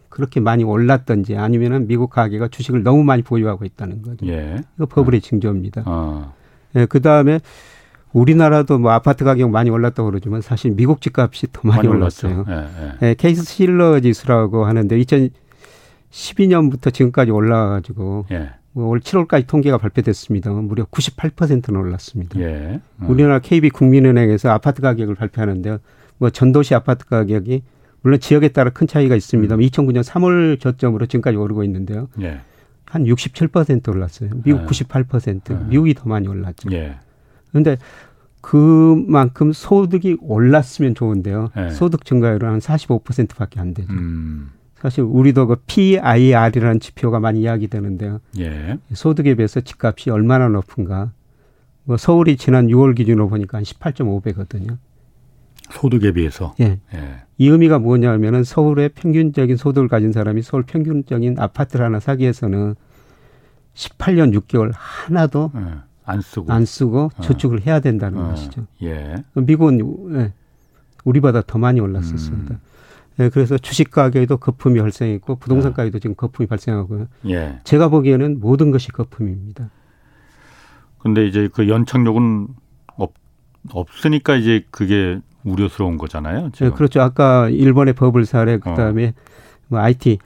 그렇게 0.09 0.41
많이 0.41 0.65
올랐던지 0.65 1.37
아니면은 1.37 1.87
미국 1.87 2.11
가계가 2.11 2.49
주식을 2.49 2.83
너무 2.83 3.05
많이 3.05 3.23
보유하고 3.23 3.67
있다는 3.67 4.01
거죠. 4.01 4.27
예. 4.27 4.57
이거 4.77 4.87
버블의 4.87 5.19
어. 5.19 5.21
징조입니다. 5.21 5.83
어. 5.85 6.33
예, 6.75 6.87
그 6.87 7.03
다음에 7.03 7.41
우리나라도 8.13 8.79
뭐 8.79 8.93
아파트 8.93 9.25
가격 9.25 9.51
많이 9.51 9.69
올랐다고 9.69 10.09
그러지만 10.09 10.41
사실 10.41 10.71
미국 10.75 11.03
집값이 11.03 11.49
더 11.53 11.61
많이, 11.65 11.83
많이 11.83 11.89
올랐어요. 11.89 12.47
예, 12.49 12.55
예. 12.55 13.09
예, 13.11 13.15
케이스 13.15 13.45
실러 13.45 14.01
지수라고 14.01 14.65
하는데 14.65 14.99
2012년부터 16.11 16.95
지금까지 16.95 17.31
올라가가지고 17.31 18.25
예. 18.31 18.53
뭐올 18.73 19.01
7월까지 19.01 19.47
통계가 19.47 19.77
발표됐습니다. 19.77 20.51
무려 20.51 20.85
98%는 20.85 21.79
올랐습니다. 21.79 22.41
예. 22.41 22.81
어. 23.01 23.07
우리나라 23.07 23.39
KB 23.39 23.69
국민은행에서 23.69 24.51
아파트 24.51 24.81
가격을 24.81 25.15
발표하는데요. 25.15 25.79
뭐 26.19 26.31
전도시 26.31 26.75
아파트 26.75 27.05
가격이 27.07 27.63
물론 28.03 28.21
지역에 28.21 28.49
따라 28.49 28.71
큰 28.71 28.87
차이가 28.87 29.17
있습니다. 29.17 29.55
음. 29.55 29.61
2009년 29.61 30.03
3월 30.05 30.61
저점으로 30.61 31.07
지금까지 31.07 31.37
오르고 31.37 31.65
있는데요. 31.65 32.09
예. 32.21 32.41
한 32.85 33.05
67% 33.05 33.89
올랐어요. 33.89 34.31
미국 34.45 34.63
예. 34.63 34.65
98%. 34.67 35.51
예. 35.51 35.65
미국이 35.69 35.95
더 35.95 36.09
많이 36.09 36.29
올랐죠. 36.29 36.71
예. 36.73 36.97
그런데 37.51 37.77
그만큼 38.41 39.53
소득이 39.53 40.19
올랐으면 40.21 40.95
좋은데요. 40.95 41.51
네. 41.57 41.71
소득 41.71 42.05
증가율은 42.05 42.49
한 42.49 42.59
45%밖에 42.61 43.59
안 43.59 43.75
되죠. 43.75 43.93
음. 43.93 44.51
사실 44.77 45.03
우리도 45.03 45.49
그 45.49 45.57
PIR이라는 45.67 46.79
지표가 46.79 47.19
많이 47.19 47.41
이야기되는데요. 47.41 48.21
예. 48.39 48.79
소득에 48.93 49.35
비해서 49.35 49.61
집값이 49.61 50.11
얼마나 50.11 50.47
높은가. 50.49 51.11
뭐 51.83 51.97
서울이 51.97 52.37
지난 52.37 52.69
6월 52.69 52.95
기준으로 52.95 53.29
보니까 53.29 53.59
한 53.59 53.65
18.5배거든요. 53.65 54.77
소득에 55.71 56.13
비해서. 56.13 56.55
예. 56.61 56.79
예. 56.95 57.17
이 57.39 57.49
의미가 57.49 57.79
뭐냐면은 57.79 58.45
서울의 58.45 58.91
평균적인 58.91 59.57
소득을 59.57 59.89
가진 59.89 60.13
사람이 60.13 60.43
서울 60.43 60.63
평균적인 60.63 61.39
아파트를 61.39 61.85
하나 61.85 62.01
사기 62.01 62.23
위해서는 62.23 62.75
18년 63.75 64.39
6개월 64.41 64.73
하나도 64.75 65.53
예. 65.55 65.61
안 66.05 66.21
쓰고 66.21 66.53
안 66.53 66.65
쓰고 66.65 67.11
어. 67.17 67.23
저축을 67.23 67.67
해야 67.67 67.81
된다는 67.81 68.19
어. 68.19 68.29
것이죠. 68.31 68.67
예. 68.83 69.17
미국은 69.35 70.15
예, 70.15 70.33
우리보다 71.05 71.43
더 71.43 71.59
많이 71.59 71.81
올랐었습니다. 71.81 72.55
음. 72.55 72.61
예, 73.19 73.29
그래서 73.29 73.59
주식 73.59 73.91
가격에도 73.91 74.37
거품이 74.37 74.81
발생했고 74.81 75.37
부동산 75.37 75.73
어. 75.73 75.75
가격도 75.75 75.99
지금 75.99 76.15
거품이 76.15 76.47
발생하고요. 76.47 77.09
예. 77.29 77.61
제가 77.65 77.89
보기에는 77.89 78.41
모든 78.41 78.71
것이 78.71 78.89
거품입니다. 78.89 79.71
근데 80.99 81.27
이제 81.27 81.49
그 81.53 81.69
연착륙은 81.69 82.49
없, 82.97 83.13
없으니까 83.71 84.37
이제 84.37 84.65
그게 84.71 85.21
우려스러운 85.47 85.99
거잖아요. 85.99 86.51
지금. 86.53 86.71
네, 86.71 86.75
그렇죠. 86.75 87.01
아까 87.01 87.49
일본의 87.49 87.95
버블 87.95 88.27
사례 88.27 88.59
그다음에 88.59 89.09
어. 89.09 89.13
뭐 89.69 89.81
IT 89.81 90.19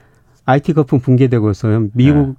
IT 0.45 0.73
거품 0.73 0.99
붕괴되고서 0.99 1.87
미국 1.93 2.27
네. 2.27 2.33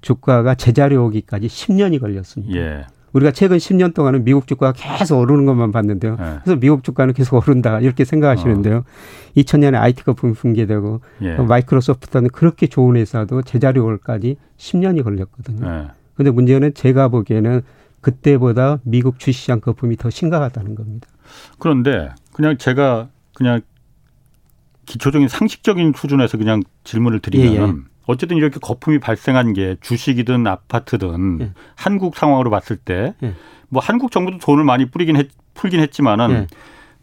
주가가 0.00 0.54
제자리 0.54 0.96
오기까지 0.96 1.46
10년이 1.46 2.00
걸렸습니다. 2.00 2.54
예. 2.56 2.86
우리가 3.12 3.30
최근 3.30 3.56
10년 3.56 3.94
동안은 3.94 4.24
미국 4.24 4.46
주가가 4.46 4.72
계속 4.76 5.18
오르는 5.18 5.46
것만 5.46 5.72
봤는데요. 5.72 6.16
예. 6.20 6.38
그래서 6.44 6.60
미국 6.60 6.84
주가는 6.84 7.14
계속 7.14 7.36
오른다 7.36 7.80
이렇게 7.80 8.04
생각하시는데요. 8.04 8.76
어. 8.78 8.84
2000년에 9.36 9.74
IT가 9.80 10.12
붕괴되고 10.12 11.00
예. 11.22 11.36
마이크로소프트는 11.36 12.30
그렇게 12.30 12.66
좋은 12.66 12.96
회사도 12.96 13.42
제자리 13.42 13.80
올까지 13.80 14.36
10년이 14.58 15.02
걸렸거든요. 15.02 15.88
그런데 16.14 16.28
예. 16.28 16.30
문제는 16.30 16.74
제가 16.74 17.08
보기에는 17.08 17.62
그때보다 18.00 18.78
미국 18.84 19.18
주시장 19.18 19.60
거품이 19.60 19.96
더 19.96 20.10
심각하다는 20.10 20.74
겁니다. 20.74 21.08
그런데 21.58 22.10
그냥 22.32 22.56
제가 22.58 23.08
그냥 23.34 23.60
기초적인 24.86 25.28
상식적인 25.28 25.92
수준에서 25.96 26.38
그냥 26.38 26.62
질문을 26.84 27.20
드리면 27.20 27.52
예, 27.52 27.60
예. 27.60 27.74
어쨌든 28.06 28.36
이렇게 28.36 28.58
거품이 28.60 29.00
발생한 29.00 29.52
게 29.52 29.76
주식이든 29.80 30.46
아파트든 30.46 31.40
예. 31.40 31.52
한국 31.74 32.16
상황으로 32.16 32.50
봤을 32.50 32.76
때뭐 32.76 33.14
예. 33.24 33.34
한국 33.80 34.10
정부도 34.10 34.38
돈을 34.38 34.64
많이 34.64 34.90
뿌리긴 34.90 35.16
했, 35.16 35.28
풀긴 35.54 35.80
했지만은 35.80 36.30
예. 36.30 36.46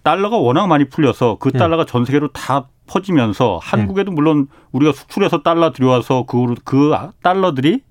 달러가 0.01 0.37
워낙 0.37 0.67
많이 0.67 0.85
풀려서 0.89 1.37
그 1.39 1.51
예. 1.53 1.57
달러가 1.57 1.85
전 1.85 2.05
세계로 2.05 2.29
다 2.31 2.69
퍼지면서 2.87 3.59
한국에도 3.61 4.11
물론 4.11 4.47
우리가 4.71 4.91
수출해서 4.91 5.41
달러 5.41 5.71
들여와서 5.71 6.25
그, 6.25 6.55
그 6.63 6.93
달러들이 7.21 7.81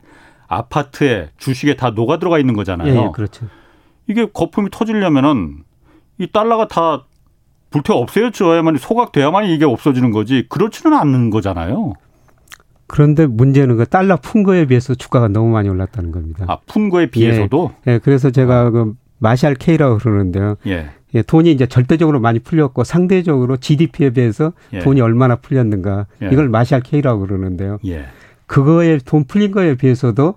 아파트에 0.49 1.31
주식에 1.39 1.77
다 1.77 1.91
녹아 1.91 2.19
들어가 2.19 2.39
있는 2.39 2.55
거잖아요. 2.55 3.07
예, 3.07 3.11
그렇죠. 3.15 3.47
이게 4.07 4.27
거품이 4.31 4.69
터지려면은 4.71 5.65
이 6.19 6.27
달러가 6.27 6.69
다 6.69 7.05
불태 7.71 7.93
없애줘야만 7.93 8.77
소각돼야만 8.77 9.47
이게 9.47 9.65
없어지는 9.65 10.11
거지 10.11 10.47
그렇지는 10.49 10.97
않는 10.97 11.31
거잖아요. 11.31 11.95
그런데 12.87 13.27
문제는 13.27 13.79
그 13.79 13.87
달러 13.87 14.17
푼 14.17 14.43
거에 14.43 14.67
비해서 14.67 14.95
주가가 14.95 15.29
너무 15.29 15.51
많이 15.51 15.69
올랐다는 15.69 16.13
겁니다. 16.13 16.45
아, 16.49 16.59
푼 16.67 16.91
거에 16.91 17.07
비해서도? 17.07 17.73
예. 17.89 17.93
예 17.93 17.99
그래서 17.99 18.31
제가 18.31 18.61
아. 18.61 18.71
그 18.71 18.93
마샬 19.19 19.55
K라고 19.55 19.99
그러는데요. 19.99 20.57
예. 20.67 20.91
예. 21.15 21.23
돈이 21.23 21.51
이제 21.51 21.67
절대적으로 21.67 22.21
많이 22.21 22.39
풀렸고 22.39 22.85
상대적으로 22.85 23.57
GDP에 23.57 24.11
비해서 24.11 24.53
예. 24.75 24.81
돈이 24.81 25.01
얼마나 25.01 25.37
풀렸는가. 25.37 26.07
예. 26.23 26.29
이걸 26.31 26.51
마샬 26.51 26.83
K라고 26.83 27.27
그러는데요. 27.27 27.79
예. 27.87 28.05
그거에 28.47 28.99
돈 28.99 29.25
풀린 29.25 29.53
거에 29.53 29.77
비해서도 29.77 30.35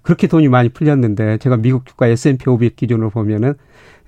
그렇게 0.00 0.26
돈이 0.26 0.48
많이 0.48 0.70
풀렸는데 0.70 1.36
제가 1.36 1.58
미국 1.58 1.84
주가 1.84 2.06
S&P 2.06 2.48
500 2.48 2.76
기준으로 2.76 3.10
보면은 3.10 3.54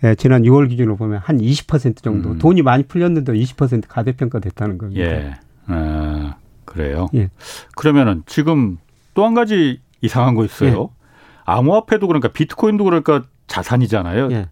예, 0.05 0.15
지난 0.15 0.43
6월 0.43 0.69
기준으로 0.69 0.97
보면 0.97 1.21
한 1.23 1.39
20% 1.39 2.03
정도 2.03 2.31
음. 2.31 2.39
돈이 2.39 2.63
많이 2.63 2.83
풀렸는데 2.85 3.33
20% 3.35 3.85
가대평가 3.89 4.39
됐다는 4.39 4.79
겁니다. 4.79 5.01
예. 5.03 5.35
아. 5.67 6.37
그래요. 6.65 7.09
예. 7.15 7.29
그러면은 7.77 8.23
지금 8.27 8.79
또 9.15 9.25
한 9.27 9.35
가지 9.35 9.81
이상한 10.01 10.35
거 10.35 10.45
있어요. 10.45 10.91
예. 10.91 11.01
암호화폐도 11.45 12.07
그러니까 12.07 12.29
비트코인도 12.29 12.85
그러니까 12.85 13.25
자산이잖아요. 13.49 14.29
예. 14.31 14.49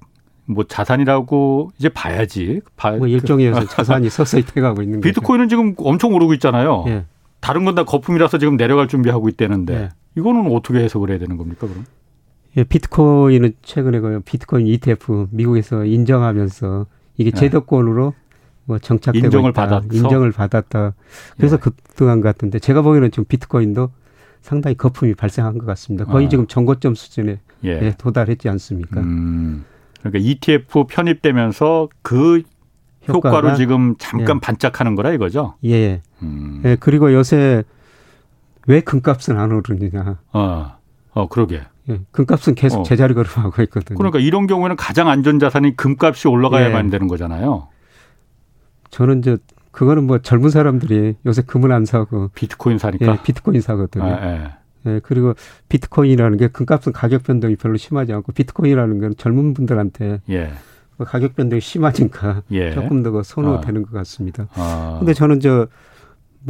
뭐 0.46 0.64
자산이라고 0.64 1.70
이제 1.78 1.88
봐야지. 1.88 2.60
봐, 2.76 2.90
뭐 2.92 3.06
일종의 3.06 3.52
자산이 3.70 4.10
서서히 4.10 4.44
돼가고 4.44 4.82
있는 4.82 5.00
거죠. 5.00 5.08
비트코인은 5.08 5.48
지금 5.48 5.74
엄청 5.78 6.12
오르고 6.14 6.34
있잖아요. 6.34 6.84
예. 6.88 7.04
다른 7.40 7.64
건 7.64 7.74
다 7.76 7.84
거품이라서 7.84 8.38
지금 8.38 8.56
내려갈 8.56 8.88
준비하고 8.88 9.28
있다는데 9.28 9.74
예. 9.74 9.88
이거는 10.16 10.50
어떻게 10.52 10.80
해석을 10.80 11.10
해야 11.10 11.18
되는 11.18 11.36
겁니까 11.36 11.68
그럼? 11.68 11.84
예, 12.58 12.64
비트코인은 12.64 13.52
최근에 13.62 14.00
그 14.00 14.20
비트코인 14.24 14.66
ETF 14.66 15.28
미국에서 15.30 15.84
인정하면서 15.84 16.86
이게 17.16 17.30
예. 17.32 17.38
제도권으로 17.38 18.14
뭐 18.64 18.78
정착되고 18.80 19.26
인정을. 19.26 19.52
받았어? 19.52 19.86
인정을 19.92 20.32
받았다. 20.32 20.92
그래서 21.36 21.54
예. 21.54 21.60
급등한 21.60 22.20
것 22.20 22.28
같은데 22.28 22.58
제가 22.58 22.82
보기에는 22.82 23.12
지금 23.12 23.24
비트코인도 23.26 23.90
상당히 24.40 24.76
거품이 24.76 25.14
발생한 25.14 25.58
것 25.58 25.66
같습니다. 25.66 26.04
거의 26.04 26.26
아. 26.26 26.28
지금 26.28 26.48
정고점 26.48 26.96
수준에 26.96 27.38
예. 27.64 27.68
예, 27.68 27.94
도달했지 27.96 28.48
않습니까? 28.48 29.00
음. 29.00 29.64
그러니까 30.00 30.18
ETF 30.18 30.84
편입되면서 30.88 31.88
그 32.02 32.42
효과로 33.06 33.54
지금 33.54 33.94
잠깐 33.98 34.36
예. 34.36 34.40
반짝하는 34.40 34.96
거라 34.96 35.12
이거죠? 35.12 35.54
예. 35.64 36.02
음. 36.22 36.62
예. 36.64 36.76
그리고 36.78 37.12
요새 37.12 37.62
왜 38.66 38.80
금값은 38.80 39.38
안 39.38 39.52
오르느냐? 39.52 40.18
어, 40.32 40.72
어, 41.12 41.28
그러게. 41.28 41.62
예. 41.88 42.00
금값은 42.12 42.54
계속 42.54 42.80
어. 42.80 42.82
제자리 42.82 43.14
걸음하고 43.14 43.62
있거든요. 43.64 43.96
그러니까 43.96 44.18
이런 44.18 44.46
경우에는 44.46 44.76
가장 44.76 45.08
안전 45.08 45.38
자산이 45.38 45.76
금값이 45.76 46.28
올라가야만 46.28 46.86
예. 46.86 46.90
되는 46.90 47.08
거잖아요. 47.08 47.68
저는 48.90 49.20
이제 49.20 49.36
그거는 49.70 50.04
뭐 50.04 50.18
젊은 50.18 50.50
사람들이 50.50 51.16
요새 51.26 51.42
금을 51.42 51.72
안 51.72 51.84
사고 51.84 52.28
비트코인 52.34 52.78
사니까 52.78 53.12
예, 53.12 53.22
비트코인 53.22 53.60
사거든요. 53.60 54.04
아, 54.04 54.26
예. 54.26 54.50
예, 54.86 55.00
그리고 55.02 55.34
비트코인이라는 55.68 56.38
게 56.38 56.48
금값은 56.48 56.92
가격 56.92 57.22
변동이 57.22 57.56
별로 57.56 57.76
심하지 57.76 58.12
않고 58.12 58.32
비트코인이라는 58.32 59.00
건 59.00 59.14
젊은 59.16 59.54
분들한테 59.54 60.20
예. 60.30 60.52
그 60.96 61.04
가격 61.04 61.36
변동이 61.36 61.60
심하니까 61.60 62.42
예. 62.50 62.72
조금 62.72 63.02
더그 63.02 63.22
선호되는 63.22 63.82
아. 63.82 63.84
것 63.84 63.92
같습니다. 63.98 64.48
아. 64.54 64.96
근데 64.98 65.14
저는 65.14 65.40
저뭐 65.40 65.68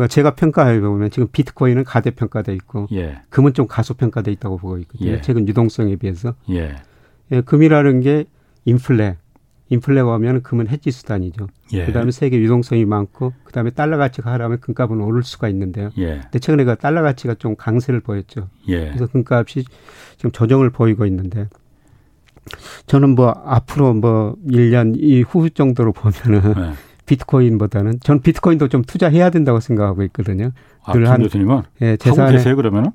제가 0.09 0.34
평가해 0.34 0.80
보면 0.80 1.11
지금 1.11 1.28
비트코인은 1.32 1.84
가대평가돼 1.84 2.55
있고 2.55 2.89
예. 2.93 3.20
금은 3.30 3.55
좀 3.55 3.66
가소평가돼 3.66 4.30
있다고 4.32 4.59
보고 4.59 4.78
있거든요. 4.78 5.11
예. 5.11 5.20
최근 5.20 5.49
유동성에 5.49 5.97
비해서. 5.97 6.34
예. 6.51 6.76
예, 7.32 7.41
금이라는 7.41 8.01
게 8.01 8.24
인플레 8.64 9.16
인플레가 9.70 10.14
오면 10.14 10.43
금은 10.43 10.68
해지 10.68 10.91
수단이죠. 10.91 11.47
예. 11.74 11.84
그다음에 11.86 12.11
세계 12.11 12.39
유동성이 12.39 12.84
많고 12.86 13.34
그다음에 13.45 13.70
달러 13.70 13.99
가치가 13.99 14.32
하라면 14.32 14.61
금값은 14.61 15.01
오를 15.01 15.22
수가 15.22 15.49
있는데요. 15.49 15.91
예. 15.99 16.20
근데 16.22 16.39
최근에 16.39 16.64
그 16.64 16.76
달러 16.76 17.03
가치가 17.03 17.34
좀 17.34 17.55
강세를 17.57 18.01
보였죠. 18.01 18.49
예. 18.68 18.86
그래서 18.86 19.07
금값이 19.07 19.64
지금 20.16 20.30
조정을 20.32 20.70
보이고 20.70 21.05
있는데 21.07 21.49
저는 22.86 23.11
뭐 23.14 23.28
앞으로 23.45 23.93
뭐 23.95 24.36
1년 24.47 24.95
이 24.97 25.22
후 25.22 25.51
정도로 25.51 25.93
보면은 25.93 26.55
네. 26.55 26.72
비트코인보다는 27.09 28.01
전 28.01 28.21
비트코인도 28.21 28.69
좀 28.69 28.83
투자해야 28.83 29.31
된다고 29.31 29.59
생각하고 29.61 30.03
있거든요. 30.05 30.53
아, 30.85 30.93
한 30.93 31.23
교수님은 31.23 31.63
예, 31.81 31.97
재산에 31.97 32.33
계세요 32.33 32.55
그러면은? 32.55 32.91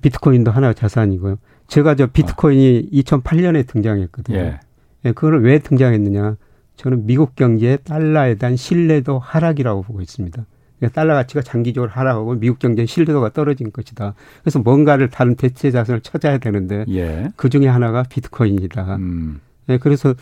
비트코인도 0.00 0.50
하나 0.50 0.72
자산이고요. 0.72 1.36
제가 1.68 1.94
저 1.94 2.06
비트코인이 2.06 2.88
아. 2.92 2.96
2008년에 2.96 3.66
등장했거든요. 3.66 4.38
예. 4.38 4.60
예, 5.04 5.12
그걸 5.12 5.42
왜 5.42 5.58
등장했느냐? 5.58 6.36
저는 6.76 7.06
미국 7.06 7.36
경제의 7.36 7.78
달러에 7.84 8.34
대한 8.34 8.56
신뢰도 8.56 9.18
하락이라고 9.18 9.82
보고 9.82 10.00
있습니다. 10.00 10.44
그러니까 10.78 11.00
달러 11.00 11.14
가치가 11.14 11.40
장기적으로 11.40 11.90
하락하고 11.90 12.34
미국 12.34 12.58
경제의 12.58 12.86
신뢰도가 12.86 13.30
떨어진 13.30 13.72
것이다. 13.72 14.14
그래서 14.42 14.58
뭔가를 14.58 15.08
다른 15.08 15.34
대체 15.36 15.70
자산을 15.70 16.02
찾아야 16.02 16.38
되는데 16.38 16.84
예. 16.88 17.28
그 17.36 17.48
중에 17.48 17.66
하나가 17.66 18.02
비트코인이다. 18.02 18.96
음. 18.96 19.40
예, 19.68 19.78
그래서 19.78 20.14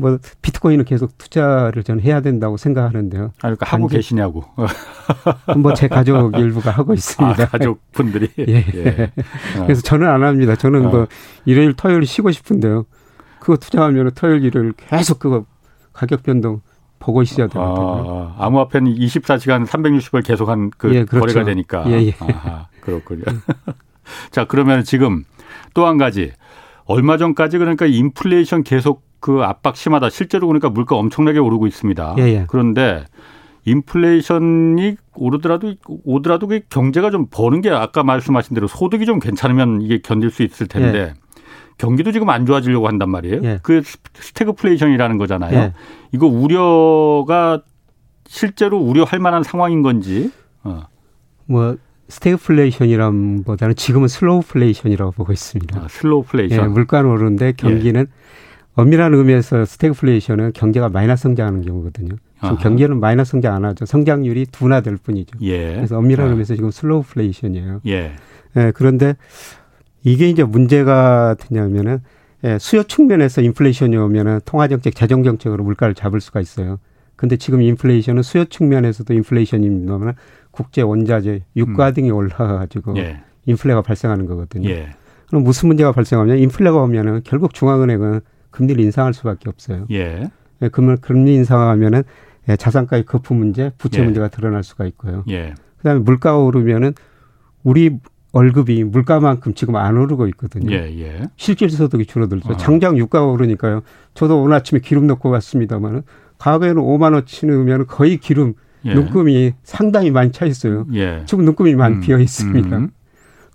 뭐 0.00 0.18
비트코인은 0.42 0.84
계속 0.84 1.16
투자를 1.18 1.82
저는 1.84 2.02
해야 2.02 2.20
된다고 2.20 2.56
생각하는데요. 2.56 3.24
아, 3.36 3.40
그러니까 3.42 3.66
하고 3.66 3.86
계시냐고. 3.86 4.44
뭐 5.58 5.74
제 5.74 5.88
가족 5.88 6.34
일부가 6.38 6.70
하고 6.70 6.94
있습니다. 6.94 7.42
아, 7.44 7.46
가족분들이. 7.46 8.28
예. 8.40 8.64
예. 8.74 9.12
그래서 9.62 9.82
저는 9.82 10.08
안 10.08 10.22
합니다. 10.24 10.56
저는 10.56 10.86
어. 10.86 10.90
뭐 10.90 11.06
일요일 11.44 11.74
토요일 11.74 12.06
쉬고 12.06 12.30
싶은데요. 12.32 12.86
그거 13.40 13.56
투자하면 13.56 14.10
토요일 14.14 14.44
일요일 14.44 14.72
계속 14.72 15.18
그거 15.18 15.44
가격 15.92 16.22
변동 16.22 16.60
보고 16.98 17.22
있어야 17.22 17.46
되거든요. 17.46 18.34
아, 18.38 18.44
암호화폐는 18.46 18.94
24시간 18.94 19.66
360을 19.66 20.24
계속한 20.24 20.70
그 20.76 20.94
예, 20.94 21.04
그렇죠. 21.04 21.20
거래가 21.20 21.44
되니까. 21.44 21.84
예, 21.88 22.06
예. 22.08 22.14
아하, 22.20 22.68
그렇군요. 22.80 23.24
자, 24.30 24.44
그러면 24.44 24.84
지금 24.84 25.24
또 25.74 25.86
한 25.86 25.96
가지. 25.96 26.32
얼마 26.84 27.16
전까지 27.16 27.58
그러니까 27.58 27.86
인플레이션 27.86 28.64
계속 28.64 29.04
그 29.20 29.42
압박 29.42 29.76
심하다. 29.76 30.10
실제로 30.10 30.46
그러니까 30.46 30.70
물가 30.70 30.96
엄청나게 30.96 31.38
오르고 31.38 31.66
있습니다. 31.66 32.16
예, 32.18 32.22
예. 32.22 32.44
그런데 32.48 33.04
인플레이션이 33.64 34.96
오르더라도 35.14 35.74
오더라도 36.04 36.46
그 36.48 36.60
경제가 36.70 37.10
좀 37.10 37.26
버는 37.30 37.60
게 37.60 37.70
아까 37.70 38.02
말씀하신 38.02 38.54
대로 38.54 38.66
소득이 38.66 39.06
좀 39.06 39.18
괜찮으면 39.20 39.82
이게 39.82 40.00
견딜 40.02 40.30
수 40.30 40.42
있을 40.42 40.66
텐데 40.66 40.98
예. 40.98 41.14
경기도 41.76 42.12
지금 42.12 42.28
안 42.30 42.46
좋아지려고 42.46 42.88
한단 42.88 43.10
말이에요. 43.10 43.40
예. 43.44 43.58
그 43.62 43.82
스태그플레이션이라는 44.14 45.18
거잖아요. 45.18 45.58
예. 45.58 45.72
이거 46.12 46.26
우려가 46.26 47.62
실제로 48.26 48.78
우려할 48.78 49.18
만한 49.18 49.42
상황인 49.42 49.82
건지. 49.82 50.30
어. 50.62 50.82
뭐 51.46 51.76
스태그플레이션이란보다는 52.08 53.76
지금은 53.76 54.08
slowflation이라고 54.08 55.12
보고 55.12 55.32
있습니다. 55.32 55.80
아, 55.80 55.88
slowflation. 55.88 56.64
예, 56.64 56.68
물가는 56.68 57.08
오르는데 57.08 57.52
경기는 57.52 58.00
예. 58.00 58.19
엄밀한 58.80 59.14
의미에서 59.14 59.64
스태그플레이션은 59.64 60.52
경제가 60.54 60.88
마이너스 60.88 61.24
성장하는 61.24 61.62
경우거든요. 61.62 62.16
지금 62.42 62.56
경제는 62.56 63.00
마이너스 63.00 63.32
성장 63.32 63.54
안 63.54 63.64
하죠. 63.66 63.84
성장률이 63.84 64.46
둔화될 64.46 64.96
뿐이죠. 64.96 65.38
예. 65.42 65.74
그래서 65.74 65.98
엄밀한 65.98 66.26
아. 66.26 66.30
의미에서 66.30 66.54
지금 66.54 66.70
slowflation이에요. 66.70 67.80
예. 67.86 68.12
예. 68.56 68.72
그런데 68.74 69.14
이게 70.02 70.28
이제 70.28 70.42
문제가 70.42 71.36
되냐면은 71.38 72.00
예, 72.44 72.58
수요 72.58 72.82
측면에서 72.84 73.42
인플레이션이 73.42 73.96
오면은 73.96 74.40
통화정책, 74.46 74.94
재정정책으로 74.94 75.62
물가를 75.62 75.94
잡을 75.94 76.22
수가 76.22 76.40
있어요. 76.40 76.78
근데 77.16 77.36
지금 77.36 77.60
인플레이션은 77.60 78.22
수요 78.22 78.46
측면에서도 78.46 79.12
인플레이션입니다만 79.12 80.14
국제 80.50 80.80
원자재, 80.80 81.42
유가 81.56 81.88
음. 81.88 81.94
등이 81.94 82.10
올라가지고 82.10 82.96
예. 82.96 83.20
인플레가 83.44 83.82
발생하는 83.82 84.24
거거든요. 84.24 84.70
예. 84.70 84.90
그럼 85.28 85.44
무슨 85.44 85.68
문제가 85.68 85.92
발생하면 85.92 86.38
인플레가 86.38 86.78
오면은 86.78 87.20
결국 87.24 87.52
중앙은행은 87.52 88.20
금리를 88.50 88.82
인상할 88.82 89.14
수밖에 89.14 89.48
없어요. 89.48 89.86
예. 89.90 90.30
예 90.62 90.68
금을 90.68 90.98
금리 90.98 91.34
인상하면은 91.34 92.02
예, 92.48 92.56
자산가의 92.56 93.04
거품 93.04 93.38
문제, 93.38 93.72
부채 93.78 94.00
예. 94.00 94.04
문제가 94.04 94.28
드러날 94.28 94.62
수가 94.62 94.86
있고요. 94.86 95.24
예. 95.28 95.54
그다음에 95.78 96.00
물가가 96.00 96.38
오르면은 96.38 96.94
우리 97.62 97.98
월급이 98.32 98.84
물가만큼 98.84 99.54
지금 99.54 99.76
안 99.76 99.96
오르고 99.96 100.28
있거든요. 100.28 100.72
예, 100.72 100.98
예. 101.00 101.22
실질 101.36 101.70
소득이 101.70 102.06
줄어들죠. 102.06 102.52
어. 102.52 102.56
장장 102.56 102.96
유가가 102.96 103.26
오르니까요. 103.26 103.82
저도 104.14 104.40
오늘 104.40 104.54
아침에 104.56 104.80
기름 104.80 105.06
넣고 105.08 105.30
왔습니다만은 105.30 106.02
가게에는 106.38 106.82
5만 106.82 107.12
원치 107.14 107.46
넣으면 107.46 107.86
거의 107.86 108.18
기름 108.18 108.54
예. 108.84 108.94
눈금이 108.94 109.54
상당히 109.62 110.10
많이 110.10 110.32
차 110.32 110.46
있어요. 110.46 110.86
예. 110.94 111.22
지금 111.26 111.44
눈금이 111.44 111.74
많이 111.74 111.96
음. 111.96 112.00
비어 112.00 112.18
있습니다. 112.18 112.76
음. 112.76 112.90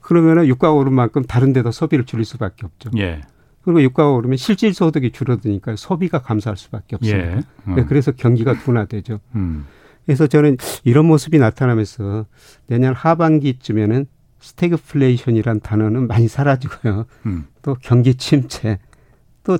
그러면은 0.01 0.45
유가가 0.45 0.73
오른 0.73 0.93
만큼 0.93 1.23
다른 1.23 1.51
데다 1.51 1.71
소비를 1.71 2.05
줄일 2.05 2.25
수밖에 2.25 2.65
없죠. 2.65 2.91
예. 3.67 3.71
그리고 3.71 3.81
유가가 3.81 4.11
오르면 4.11 4.37
실질 4.37 4.73
소득이 4.73 5.11
줄어드니까 5.11 5.75
소비가 5.75 6.21
감소할 6.21 6.57
수밖에 6.57 6.95
없습니다. 6.95 7.37
예. 7.37 7.41
음. 7.67 7.75
네, 7.75 7.85
그래서 7.85 8.11
경기가 8.11 8.53
둔화되죠. 8.59 9.19
음. 9.35 9.65
그래서 10.05 10.27
저는 10.27 10.57
이런 10.83 11.05
모습이 11.05 11.39
나타나면서 11.39 12.25
내년 12.67 12.93
하반기쯤에는 12.93 14.05
스태그플레이션이란 14.39 15.61
단어는 15.61 16.07
많이 16.07 16.27
사라지고요. 16.27 17.05
음. 17.25 17.47
또 17.63 17.75
경기 17.81 18.15
침체, 18.15 18.77
또 19.43 19.57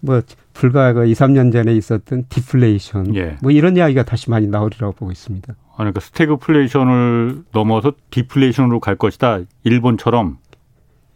뭐 0.00 0.22
불과 0.52 0.92
그 0.92 1.06
2, 1.06 1.12
3년 1.12 1.52
전에 1.52 1.74
있었던 1.74 2.24
디플레이션, 2.28 3.14
예. 3.16 3.36
뭐 3.42 3.50
이런 3.50 3.76
이야기가 3.76 4.04
다시 4.04 4.30
많이 4.30 4.46
나오리라고 4.46 4.94
보고 4.94 5.12
있습니다. 5.12 5.52
아, 5.52 5.76
그러니까 5.76 6.00
스태그플레이션을 6.00 7.44
넘어서 7.52 7.92
디플레이션으로 8.10 8.80
갈 8.80 8.96
것이다. 8.96 9.40
일본처럼. 9.64 10.38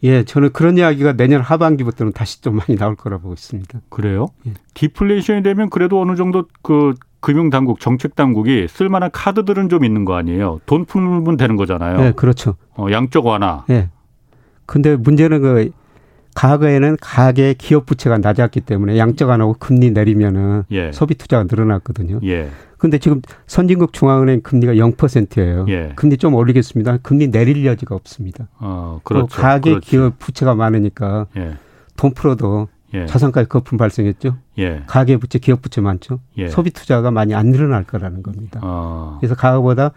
예, 0.05 0.23
저는 0.23 0.51
그런 0.53 0.77
이야기가 0.77 1.13
내년 1.13 1.41
하반기부터는 1.41 2.13
다시 2.13 2.41
좀 2.41 2.55
많이 2.57 2.77
나올 2.77 2.95
거라고 2.95 3.23
보고 3.23 3.33
있습니다. 3.33 3.81
그래요? 3.89 4.27
예. 4.47 4.53
디플레이션이 4.75 5.41
되면 5.41 5.69
그래도 5.69 5.99
어느 5.99 6.15
정도 6.15 6.45
그 6.61 6.93
금융 7.19 7.49
당국, 7.49 7.79
정책 7.79 8.15
당국이 8.15 8.67
쓸만한 8.69 9.09
카드들은 9.11 9.69
좀 9.69 9.83
있는 9.83 10.05
거 10.05 10.15
아니에요. 10.15 10.61
돈 10.67 10.85
풀면 10.85 11.37
되는 11.37 11.55
거잖아요. 11.55 11.97
네, 11.97 12.11
그렇죠. 12.11 12.55
어, 12.75 12.85
양적 12.91 13.25
완화. 13.25 13.63
네. 13.67 13.89
근데 14.67 14.95
문제는 14.95 15.41
그 15.41 15.71
과거에는 16.35 16.97
가계 17.01 17.55
기업 17.57 17.85
부채가 17.85 18.17
낮았기 18.17 18.61
때문에 18.61 18.97
양적 18.97 19.29
완화하고 19.29 19.55
금리 19.57 19.91
내리면은 19.91 20.63
예. 20.69 20.91
소비 20.91 21.15
투자가 21.15 21.45
늘어났거든요. 21.49 22.19
예. 22.23 22.49
근데 22.77 22.97
지금 22.97 23.21
선진국 23.47 23.93
중앙은행 23.93 24.41
금리가 24.41 24.73
0%예요. 24.73 25.65
예. 25.69 25.93
금리 25.95 26.17
좀 26.17 26.35
올리겠습니다. 26.35 26.97
금리 26.97 27.31
내릴 27.31 27.65
여지가 27.65 27.95
없습니다. 27.95 28.49
어, 28.59 28.99
그렇죠. 29.03 29.27
가계 29.27 29.71
그렇죠. 29.71 29.89
기업 29.89 30.19
부채가 30.19 30.55
많으니까 30.55 31.27
예. 31.37 31.55
돈 31.95 32.13
풀어도 32.13 32.67
예. 32.93 33.05
자산가의 33.05 33.47
거품 33.47 33.77
발생했죠. 33.77 34.37
예. 34.59 34.83
가계 34.87 35.17
부채, 35.17 35.39
기업 35.39 35.61
부채 35.61 35.79
많죠. 35.79 36.19
예. 36.37 36.49
소비 36.49 36.71
투자가 36.71 37.11
많이 37.11 37.33
안 37.33 37.47
늘어날 37.47 37.85
거라는 37.85 38.23
겁니다. 38.23 38.59
어. 38.61 39.17
그래서 39.21 39.35
과거보다 39.35 39.91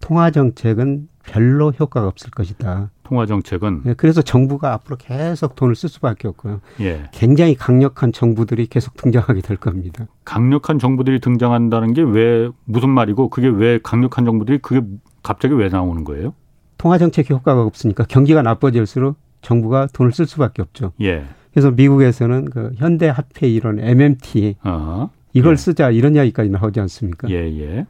통화 0.00 0.30
정책은 0.30 1.08
별로 1.24 1.70
효과가 1.70 2.08
없을 2.08 2.30
것이다. 2.30 2.90
통화 3.12 3.26
정책은 3.26 3.82
예, 3.84 3.92
그래서 3.94 4.22
정부가 4.22 4.72
앞으로 4.72 4.96
계속 4.96 5.54
돈을 5.54 5.74
쓸 5.74 5.90
수밖에 5.90 6.28
없고요. 6.28 6.62
예. 6.80 7.02
굉장히 7.12 7.54
강력한 7.54 8.10
정부들이 8.10 8.68
계속 8.68 8.96
등장하게 8.96 9.42
될 9.42 9.58
겁니다. 9.58 10.06
강력한 10.24 10.78
정부들이 10.78 11.20
등장한다는 11.20 11.92
게 11.92 12.00
왜 12.02 12.48
무슨 12.64 12.88
말이고 12.88 13.28
그게 13.28 13.48
왜 13.48 13.78
강력한 13.82 14.24
정부들이 14.24 14.58
그게 14.62 14.80
갑자기 15.22 15.52
왜 15.54 15.68
나오는 15.68 16.04
거예요? 16.04 16.32
통화 16.78 16.96
정책 16.96 17.28
효과가 17.28 17.62
없으니까 17.62 18.04
경기가 18.08 18.40
나빠질수록 18.40 19.16
정부가 19.42 19.88
돈을 19.92 20.12
쓸 20.12 20.24
수밖에 20.26 20.62
없죠. 20.62 20.92
예. 21.02 21.26
그래서 21.52 21.70
미국에서는 21.70 22.46
그 22.46 22.72
현대 22.76 23.08
화폐 23.10 23.46
이런 23.46 23.78
MMT 23.78 24.56
어허. 24.64 25.10
이걸 25.34 25.52
예. 25.52 25.56
쓰자 25.56 25.90
이런 25.90 26.14
이야기까지 26.16 26.48
나오지 26.48 26.80
않습니까? 26.80 27.28
예, 27.28 27.34
예. 27.60 27.84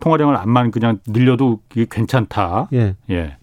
통화량을 0.00 0.36
안만 0.36 0.72
그냥 0.72 0.98
늘려도 1.06 1.60
괜찮다. 1.88 2.68
예. 2.72 2.96
예. 3.10 3.36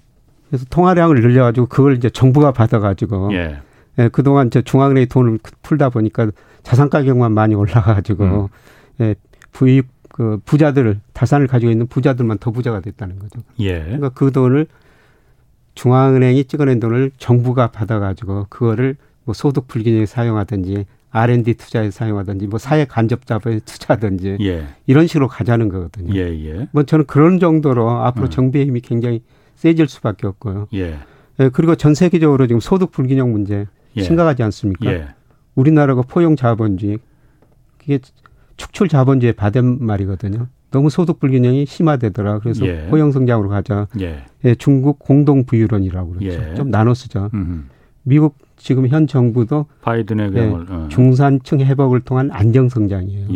그래서 0.52 0.66
통화량을 0.70 1.22
늘려가지고 1.22 1.68
그걸 1.68 1.96
이제 1.96 2.10
정부가 2.10 2.52
받아가지고 2.52 3.34
예. 3.34 3.62
예 3.98 4.10
그동안 4.10 4.48
이제 4.48 4.62
중앙은행이 4.62 5.08
돈을 5.08 5.40
풀다 5.64 5.90
보니까 5.90 6.30
자산 6.62 6.90
가격만 6.90 7.32
많이 7.32 7.56
올라가가지고 7.56 8.24
음. 8.24 8.48
예, 9.00 9.16
부익 9.54 9.88
그 10.10 10.40
부자들 10.44 11.00
자산을 11.14 11.48
가지고 11.48 11.72
있는 11.72 11.88
부자들만 11.88 12.40
더 12.40 12.52
부자가 12.52 12.82
됐다는 12.82 13.18
거죠. 13.18 13.40
예. 13.60 13.80
그러니까 13.80 14.10
그 14.10 14.34
돈을 14.34 14.68
중앙은행이 15.76 16.44
찍어낸 16.44 16.82
돈을 16.82 17.12
정부가 17.18 17.68
받아가지고 17.68 18.48
그거를 18.50 18.98
뭐 19.24 19.34
소득 19.34 19.70
불균형에 19.70 20.06
사용하든지 20.06 20.86
R&D 21.12 21.54
투자에 21.54 21.92
사용하든지 21.92 22.48
뭐 22.48 22.60
사회 22.60 22.84
간접 22.84 23.26
자본에 23.26 23.60
투자하든지 23.60 24.38
예. 24.42 24.68
이런 24.86 25.08
식으로 25.08 25.30
가자는 25.30 25.70
거거든요. 25.70 26.14
예, 26.14 26.28
예. 26.46 26.68
뭐 26.72 26.84
저는 26.84 27.06
그런 27.06 27.40
정도로 27.40 27.90
앞으로 27.90 28.26
음. 28.26 28.30
정부의 28.30 28.66
힘이 28.66 28.82
굉장히 28.82 29.22
세질 29.62 29.88
수밖에 29.88 30.26
없고요. 30.26 30.68
예. 30.74 30.98
예. 31.40 31.50
그리고 31.50 31.76
전 31.76 31.94
세계적으로 31.94 32.48
지금 32.48 32.60
소득 32.60 32.92
불균형 32.92 33.32
문제 33.32 33.68
예. 33.96 34.02
심각하지 34.02 34.42
않습니까? 34.42 34.92
예. 34.92 35.08
우리나라가 35.54 36.02
포용 36.02 36.36
자본주의 36.36 36.98
그게 37.78 38.00
축출 38.58 38.88
자본주의 38.88 39.34
받은 39.34 39.86
말이거든요. 39.86 40.48
너무 40.72 40.90
소득 40.90 41.20
불균형이 41.20 41.68
심화되더라. 41.68 42.40
그래서 42.40 42.66
예. 42.66 42.88
포용 42.90 43.12
성장으로 43.12 43.50
가자. 43.50 43.88
예. 44.00 44.24
예, 44.46 44.56
중국 44.56 44.98
공동 44.98 45.46
부유론이라고 45.46 46.14
그러죠. 46.14 46.42
예. 46.50 46.56
좀 46.56 46.72
나눠 46.72 46.96
쓰자. 46.96 47.30
음흠. 47.32 47.64
미국 48.04 48.38
지금 48.58 48.88
현 48.88 49.06
정부도 49.06 49.68
바이든의 49.82 50.32
예, 50.34 50.40
어. 50.42 50.88
중산층 50.90 51.60
회복을 51.60 52.02
통한 52.02 52.32
안정 52.32 52.68
성장이에요. 52.68 53.28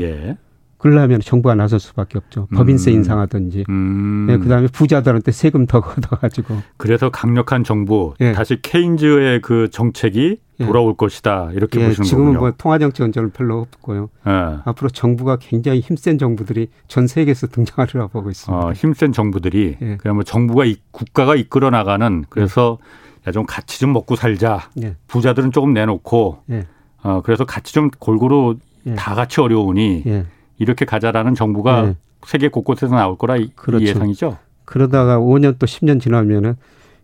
예. 0.85 0.89
그러려면 0.89 1.19
정부가 1.19 1.55
나설 1.55 1.79
수밖에 1.79 2.17
없죠. 2.17 2.47
법인세 2.53 2.91
음. 2.91 2.95
인상하든지. 2.97 3.65
음. 3.69 4.25
네, 4.27 4.37
그다음에 4.37 4.67
부자들한테 4.67 5.31
세금 5.31 5.65
더 5.65 5.81
걷어가지고. 5.81 6.57
그래서 6.77 7.09
강력한 7.09 7.63
정부, 7.63 8.13
예. 8.21 8.33
다시 8.33 8.61
케인즈의 8.61 9.41
그 9.41 9.69
정책이 9.71 10.37
예. 10.59 10.65
돌아올 10.65 10.95
것이다 10.95 11.49
이렇게 11.53 11.81
예, 11.81 11.87
보시는 11.87 12.05
지금은 12.05 12.25
거군요. 12.33 12.39
뭐 12.39 12.53
통화 12.57 12.77
정책은 12.77 13.11
저는 13.11 13.31
별로 13.31 13.59
없고요. 13.61 14.09
예. 14.27 14.31
앞으로 14.63 14.89
정부가 14.89 15.37
굉장히 15.41 15.79
힘센 15.81 16.17
정부들이 16.17 16.67
전 16.87 17.07
세계에서 17.07 17.47
등장하리라고 17.51 18.09
보고 18.11 18.29
있습니다. 18.29 18.65
어, 18.65 18.71
힘센 18.71 19.11
정부들이 19.11 19.77
예. 19.81 19.97
그냥 19.97 20.15
뭐 20.15 20.23
정부가 20.23 20.65
이, 20.65 20.77
국가가 20.91 21.35
이끌어 21.35 21.69
나가는 21.71 22.23
그래서 22.29 22.77
야 23.27 23.31
좀 23.31 23.43
같이 23.47 23.79
좀 23.79 23.91
먹고 23.91 24.15
살자. 24.15 24.69
예. 24.83 24.95
부자들은 25.07 25.51
조금 25.51 25.73
내놓고 25.73 26.43
예. 26.51 26.67
어, 27.01 27.21
그래서 27.25 27.43
같이 27.43 27.73
좀 27.73 27.89
골고루 27.97 28.57
다 28.95 29.15
같이 29.15 29.41
어려우니 29.41 30.03
이렇게 30.57 30.85
가자라는 30.85 31.35
정부가 31.35 31.81
네. 31.81 31.95
세계 32.25 32.47
곳곳에서 32.47 32.95
나올 32.95 33.17
거라 33.17 33.35
그렇죠. 33.55 33.83
이 33.83 33.87
예상이죠. 33.87 34.37
그러다가 34.65 35.19
5년 35.19 35.57
또 35.59 35.65
10년 35.65 36.01
지나면은 36.01 36.55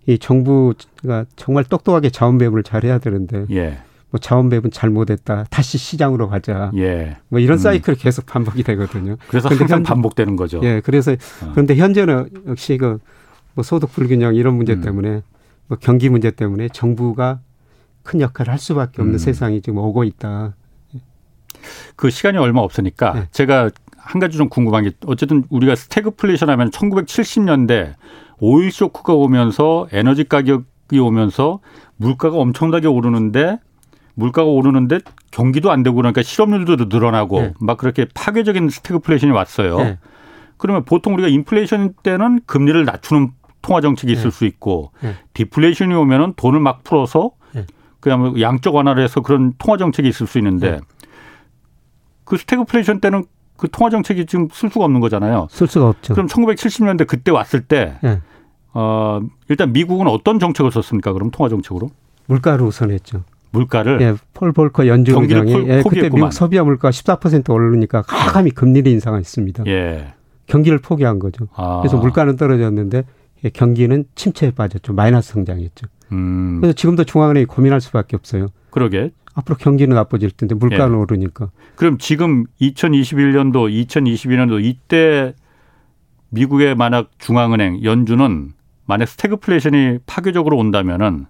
이 0.07 0.17
정부가 0.17 1.25
정말 1.35 1.63
똑똑하게 1.63 2.09
자원 2.09 2.37
배분을 2.37 2.63
잘 2.63 2.83
해야 2.83 2.97
되는데 2.97 3.45
예. 3.51 3.77
뭐 4.09 4.19
자원 4.19 4.49
배분 4.49 4.71
잘못했다 4.71 5.45
다시 5.49 5.77
시장으로 5.77 6.27
가자 6.27 6.71
예. 6.75 7.17
뭐 7.29 7.39
이런 7.39 7.57
음. 7.57 7.59
사이클이 7.59 7.97
계속 7.97 8.25
반복이 8.25 8.63
되거든요. 8.63 9.17
그래서 9.27 9.49
항상 9.49 9.69
현, 9.69 9.83
반복되는 9.83 10.35
거죠. 10.35 10.59
예, 10.63 10.81
그래서 10.83 11.11
어. 11.11 11.51
그런데 11.53 11.75
현재는 11.75 12.29
역시 12.47 12.77
그 12.77 12.99
뭐 13.53 13.63
소득 13.63 13.91
불균형 13.91 14.35
이런 14.35 14.55
문제 14.55 14.73
음. 14.73 14.81
때문에 14.81 15.21
뭐 15.67 15.77
경기 15.79 16.09
문제 16.09 16.31
때문에 16.31 16.69
정부가 16.69 17.39
큰 18.03 18.21
역할을 18.21 18.51
할 18.51 18.59
수밖에 18.59 19.01
없는 19.01 19.15
음. 19.15 19.17
세상이 19.17 19.61
지금 19.61 19.79
오고 19.79 20.03
있다. 20.03 20.55
그 21.95 22.09
시간이 22.09 22.37
얼마 22.37 22.61
없으니까 22.61 23.13
네. 23.13 23.27
제가 23.31 23.69
한 23.97 24.19
가지 24.19 24.37
좀 24.37 24.49
궁금한 24.49 24.83
게 24.83 24.91
어쨌든 25.05 25.43
우리가 25.49 25.75
스태그플레이션 25.75 26.49
하면 26.49 26.71
1970년대 26.71 27.93
오일 28.39 28.71
쇼크가 28.71 29.13
오면서 29.13 29.87
에너지 29.91 30.23
가격이 30.23 30.99
오면서 30.99 31.59
물가가 31.97 32.37
엄청나게 32.37 32.87
오르는데 32.87 33.59
물가가 34.15 34.49
오르는데 34.49 34.99
경기도 35.29 35.71
안 35.71 35.83
되고 35.83 35.95
그러니까 35.95 36.23
실업률도 36.23 36.85
늘어나고 36.89 37.41
네. 37.41 37.53
막 37.59 37.77
그렇게 37.77 38.07
파괴적인 38.13 38.69
스태그플레이션이 38.69 39.31
왔어요. 39.31 39.77
네. 39.77 39.97
그러면 40.57 40.83
보통 40.83 41.13
우리가 41.13 41.27
인플레이션 41.29 41.93
때는 42.03 42.41
금리를 42.45 42.83
낮추는 42.85 43.31
통화 43.61 43.81
정책이 43.81 44.11
있을 44.13 44.25
네. 44.25 44.29
수 44.31 44.45
있고 44.45 44.91
네. 45.01 45.15
디플레이션이 45.33 45.93
오면은 45.93 46.33
돈을 46.35 46.59
막 46.59 46.83
풀어서 46.83 47.31
네. 47.53 47.65
그냥 47.99 48.39
양적 48.39 48.73
완화를 48.73 49.03
해서 49.03 49.21
그런 49.21 49.53
통화 49.57 49.77
정책이 49.77 50.09
있을 50.09 50.27
수 50.27 50.37
있는데 50.39 50.71
네. 50.71 50.79
그 52.23 52.37
스태그플레이션 52.37 52.99
때는 52.99 53.25
그 53.57 53.69
통화 53.69 53.89
정책이 53.89 54.25
지금 54.25 54.47
쓸 54.51 54.69
수가 54.69 54.85
없는 54.85 55.01
거잖아요. 55.01 55.47
쓸 55.51 55.67
수가 55.67 55.89
없죠. 55.89 56.13
그럼 56.13 56.27
1970년대 56.27 57.05
그때 57.05 57.31
왔을 57.31 57.61
때 57.61 57.97
네. 58.01 58.21
어, 58.73 59.21
일단 59.49 59.71
미국은 59.73 60.07
어떤 60.07 60.39
정책을 60.39 60.71
썼습니까? 60.71 61.13
그럼 61.13 61.29
통화 61.31 61.49
정책으로? 61.49 61.91
물가를 62.27 62.65
우선했죠. 62.65 63.23
물가를 63.51 64.01
예, 64.01 64.15
폴 64.33 64.53
볼커 64.53 64.87
연준 64.87 65.21
의장이 65.21 65.51
예, 65.67 65.83
그때 65.87 66.09
미국 66.09 66.31
소비자 66.31 66.63
물가 66.63 66.89
14% 66.89 67.49
오르니까 67.49 68.01
과감히 68.01 68.51
금리를 68.51 68.89
인상했습니다. 68.91 69.65
예. 69.67 70.13
경기를 70.47 70.79
포기한 70.79 71.19
거죠. 71.19 71.47
아. 71.55 71.81
그래서 71.81 71.97
물가는 71.97 72.35
떨어졌는데 72.35 73.03
예, 73.43 73.49
경기는 73.49 74.05
침체에 74.15 74.51
빠졌죠. 74.51 74.93
마이너스 74.93 75.33
성장했죠. 75.33 75.87
음. 76.13 76.59
그래서 76.61 76.73
지금도 76.73 77.03
중앙은행이 77.03 77.45
고민할 77.45 77.81
수밖에 77.81 78.15
없어요. 78.15 78.47
그러게. 78.69 79.11
앞으로 79.33 79.55
경기는 79.57 79.95
나빠질 79.95 80.31
텐데 80.31 80.55
물가는 80.55 80.93
예. 80.93 80.97
오르니까. 80.97 81.51
그럼 81.75 81.97
지금 81.97 82.45
2021년도, 82.61 83.87
2022년도 83.87 84.63
이때 84.63 85.33
미국의 86.29 86.75
만약 86.75 87.11
중앙은행 87.17 87.83
연준은 87.83 88.53
만약 88.85 89.07
스태그플레이션이 89.07 89.99
파괴적으로 90.05 90.57
온다면은 90.57 91.25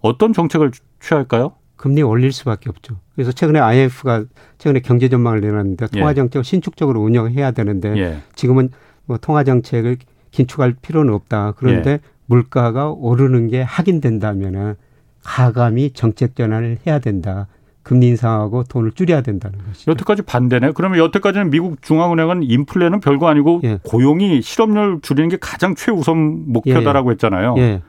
어떤 0.00 0.32
정책을 0.32 0.70
취할까요? 1.00 1.54
금리 1.76 2.02
올릴 2.02 2.30
수밖에 2.32 2.68
없죠. 2.68 3.00
그래서 3.14 3.32
최근에 3.32 3.58
IMF가 3.58 4.24
최근에 4.58 4.80
경제 4.80 5.08
전망을 5.08 5.40
내놨는데 5.40 5.88
통화 5.88 6.12
정책을 6.12 6.44
예. 6.44 6.46
신축적으로 6.46 7.00
운영해야 7.00 7.52
되는데 7.52 7.96
예. 7.96 8.18
지금은 8.34 8.70
뭐 9.06 9.16
통화 9.16 9.44
정책을 9.44 9.96
긴축할 10.30 10.76
필요는 10.82 11.12
없다. 11.14 11.54
그런데 11.56 11.90
예. 11.92 12.00
물가가 12.26 12.90
오르는 12.90 13.48
게 13.48 13.62
확인된다면은 13.62 14.76
가감히 15.22 15.90
정책 15.92 16.34
전환을 16.36 16.78
해야 16.86 16.98
된다. 16.98 17.46
금리 17.82 18.08
인상하고 18.08 18.64
돈을 18.64 18.92
줄여야 18.92 19.22
된다는 19.22 19.58
것이죠. 19.66 19.90
여태까지 19.90 20.22
반대네. 20.22 20.72
그러면 20.74 20.98
여태까지는 20.98 21.50
미국 21.50 21.80
중앙은행은 21.82 22.42
인플레는 22.42 23.00
별거 23.00 23.28
아니고 23.28 23.62
예. 23.64 23.78
고용이 23.82 24.42
실업률 24.42 25.00
줄이는 25.02 25.28
게 25.28 25.38
가장 25.40 25.74
최우선 25.74 26.52
목표다라고 26.52 27.10
예. 27.10 27.12
했잖아요. 27.12 27.54
예. 27.58 27.82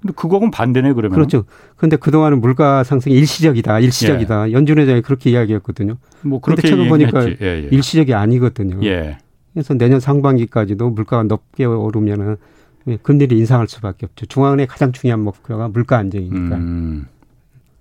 근데 0.00 0.14
그거하고는 0.14 0.50
반대네 0.50 0.92
그러면. 0.92 1.14
그렇죠. 1.14 1.44
그런데 1.76 1.96
그동안은 1.96 2.40
물가 2.40 2.84
상승이 2.84 3.14
일시적이다. 3.14 3.80
일시적이다. 3.80 4.48
예. 4.48 4.52
연준 4.52 4.78
회장이 4.78 5.00
그렇게 5.00 5.30
이야기했거든요. 5.30 5.96
뭐 6.22 6.40
그렇게 6.40 6.68
최근 6.68 6.88
보니까 6.88 7.26
예, 7.28 7.36
예. 7.40 7.68
일시적이 7.70 8.14
아니거든요. 8.14 8.84
예. 8.84 9.18
그래서 9.54 9.74
내년 9.74 10.00
상반기까지도 10.00 10.90
물가가 10.90 11.22
높게 11.22 11.64
오르면은 11.64 12.32
예, 12.32 12.36
금리를 13.02 13.36
인상할 13.36 13.68
수밖에 13.68 14.06
없죠. 14.06 14.26
중앙은행 14.26 14.66
가장 14.68 14.92
중요한 14.92 15.20
목표가 15.20 15.68
물가 15.68 15.98
안정이니까. 15.98 16.56
음. 16.56 17.06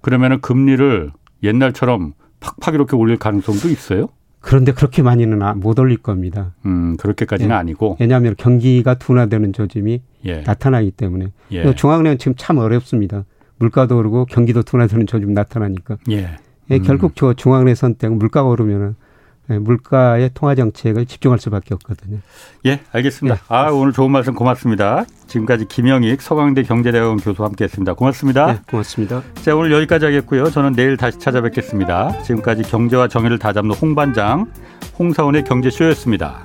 그러면은 0.02 0.42
금리를 0.42 1.12
옛날처럼 1.44 2.14
팍팍 2.40 2.76
이렇게 2.76 2.96
올릴 2.96 3.18
가능성도 3.18 3.70
있어요? 3.70 4.10
그런데 4.40 4.74
그렇게 4.74 5.04
많이는 5.04 5.42
아, 5.44 5.54
못 5.54 5.78
올릴 5.80 5.98
겁니다. 5.98 6.54
음, 6.66 6.98
그렇게까지는 6.98 7.52
예. 7.52 7.56
아니고. 7.56 7.98
왜냐하면 8.00 8.36
경기가 8.36 8.96
둔화되는 8.96 9.54
조짐이 9.54 10.02
예. 10.26 10.42
나타나기 10.42 10.92
때문에. 10.92 11.32
예. 11.52 11.76
중앙은행은 11.76 12.18
지금 12.18 12.34
참 12.38 12.58
어렵습니다. 12.58 13.26
물가도 13.60 13.98
오르고 13.98 14.26
경기도 14.26 14.64
둔화되는 14.64 15.06
조짐 15.06 15.34
나타나니까. 15.34 15.98
예. 16.10 16.38
예 16.72 16.76
음. 16.76 16.82
결국 16.82 17.16
저 17.16 17.34
중앙은행 17.34 17.76
선택 17.76 18.12
물가가 18.14 18.50
오르면은 18.50 18.90
예, 18.90 18.96
물가의 19.48 20.32
통화 20.34 20.56
정책을 20.56 21.06
집중할 21.06 21.40
수밖에 21.40 21.74
없거든요. 21.74 22.20
예, 22.66 22.80
알겠습니다. 22.92 23.36
예. 23.36 23.40
아, 23.48 23.70
오늘 23.72 23.92
좋은 23.92 24.12
말씀 24.12 24.34
고맙습니다. 24.34 25.06
지금까지 25.28 25.66
김영익 25.66 26.22
서강대 26.22 26.64
경제대학원 26.64 27.18
교수와 27.18 27.50
함께했습니다. 27.50 27.94
고맙습니다. 27.94 28.54
네, 28.54 28.60
고맙습니다. 28.70 29.24
자, 29.36 29.56
오늘 29.56 29.72
여기까지 29.72 30.06
하겠고요. 30.06 30.50
저는 30.50 30.74
내일 30.74 30.98
다시 30.98 31.20
찾아뵙겠습니다. 31.20 32.22
지금까지 32.24 32.64
경제와 32.64 33.08
정의를 33.08 33.40
다잡는 33.40 33.76
홍반장 33.76 34.52
홍사원의 34.98 35.44
경제쇼였습니다. 35.44 36.44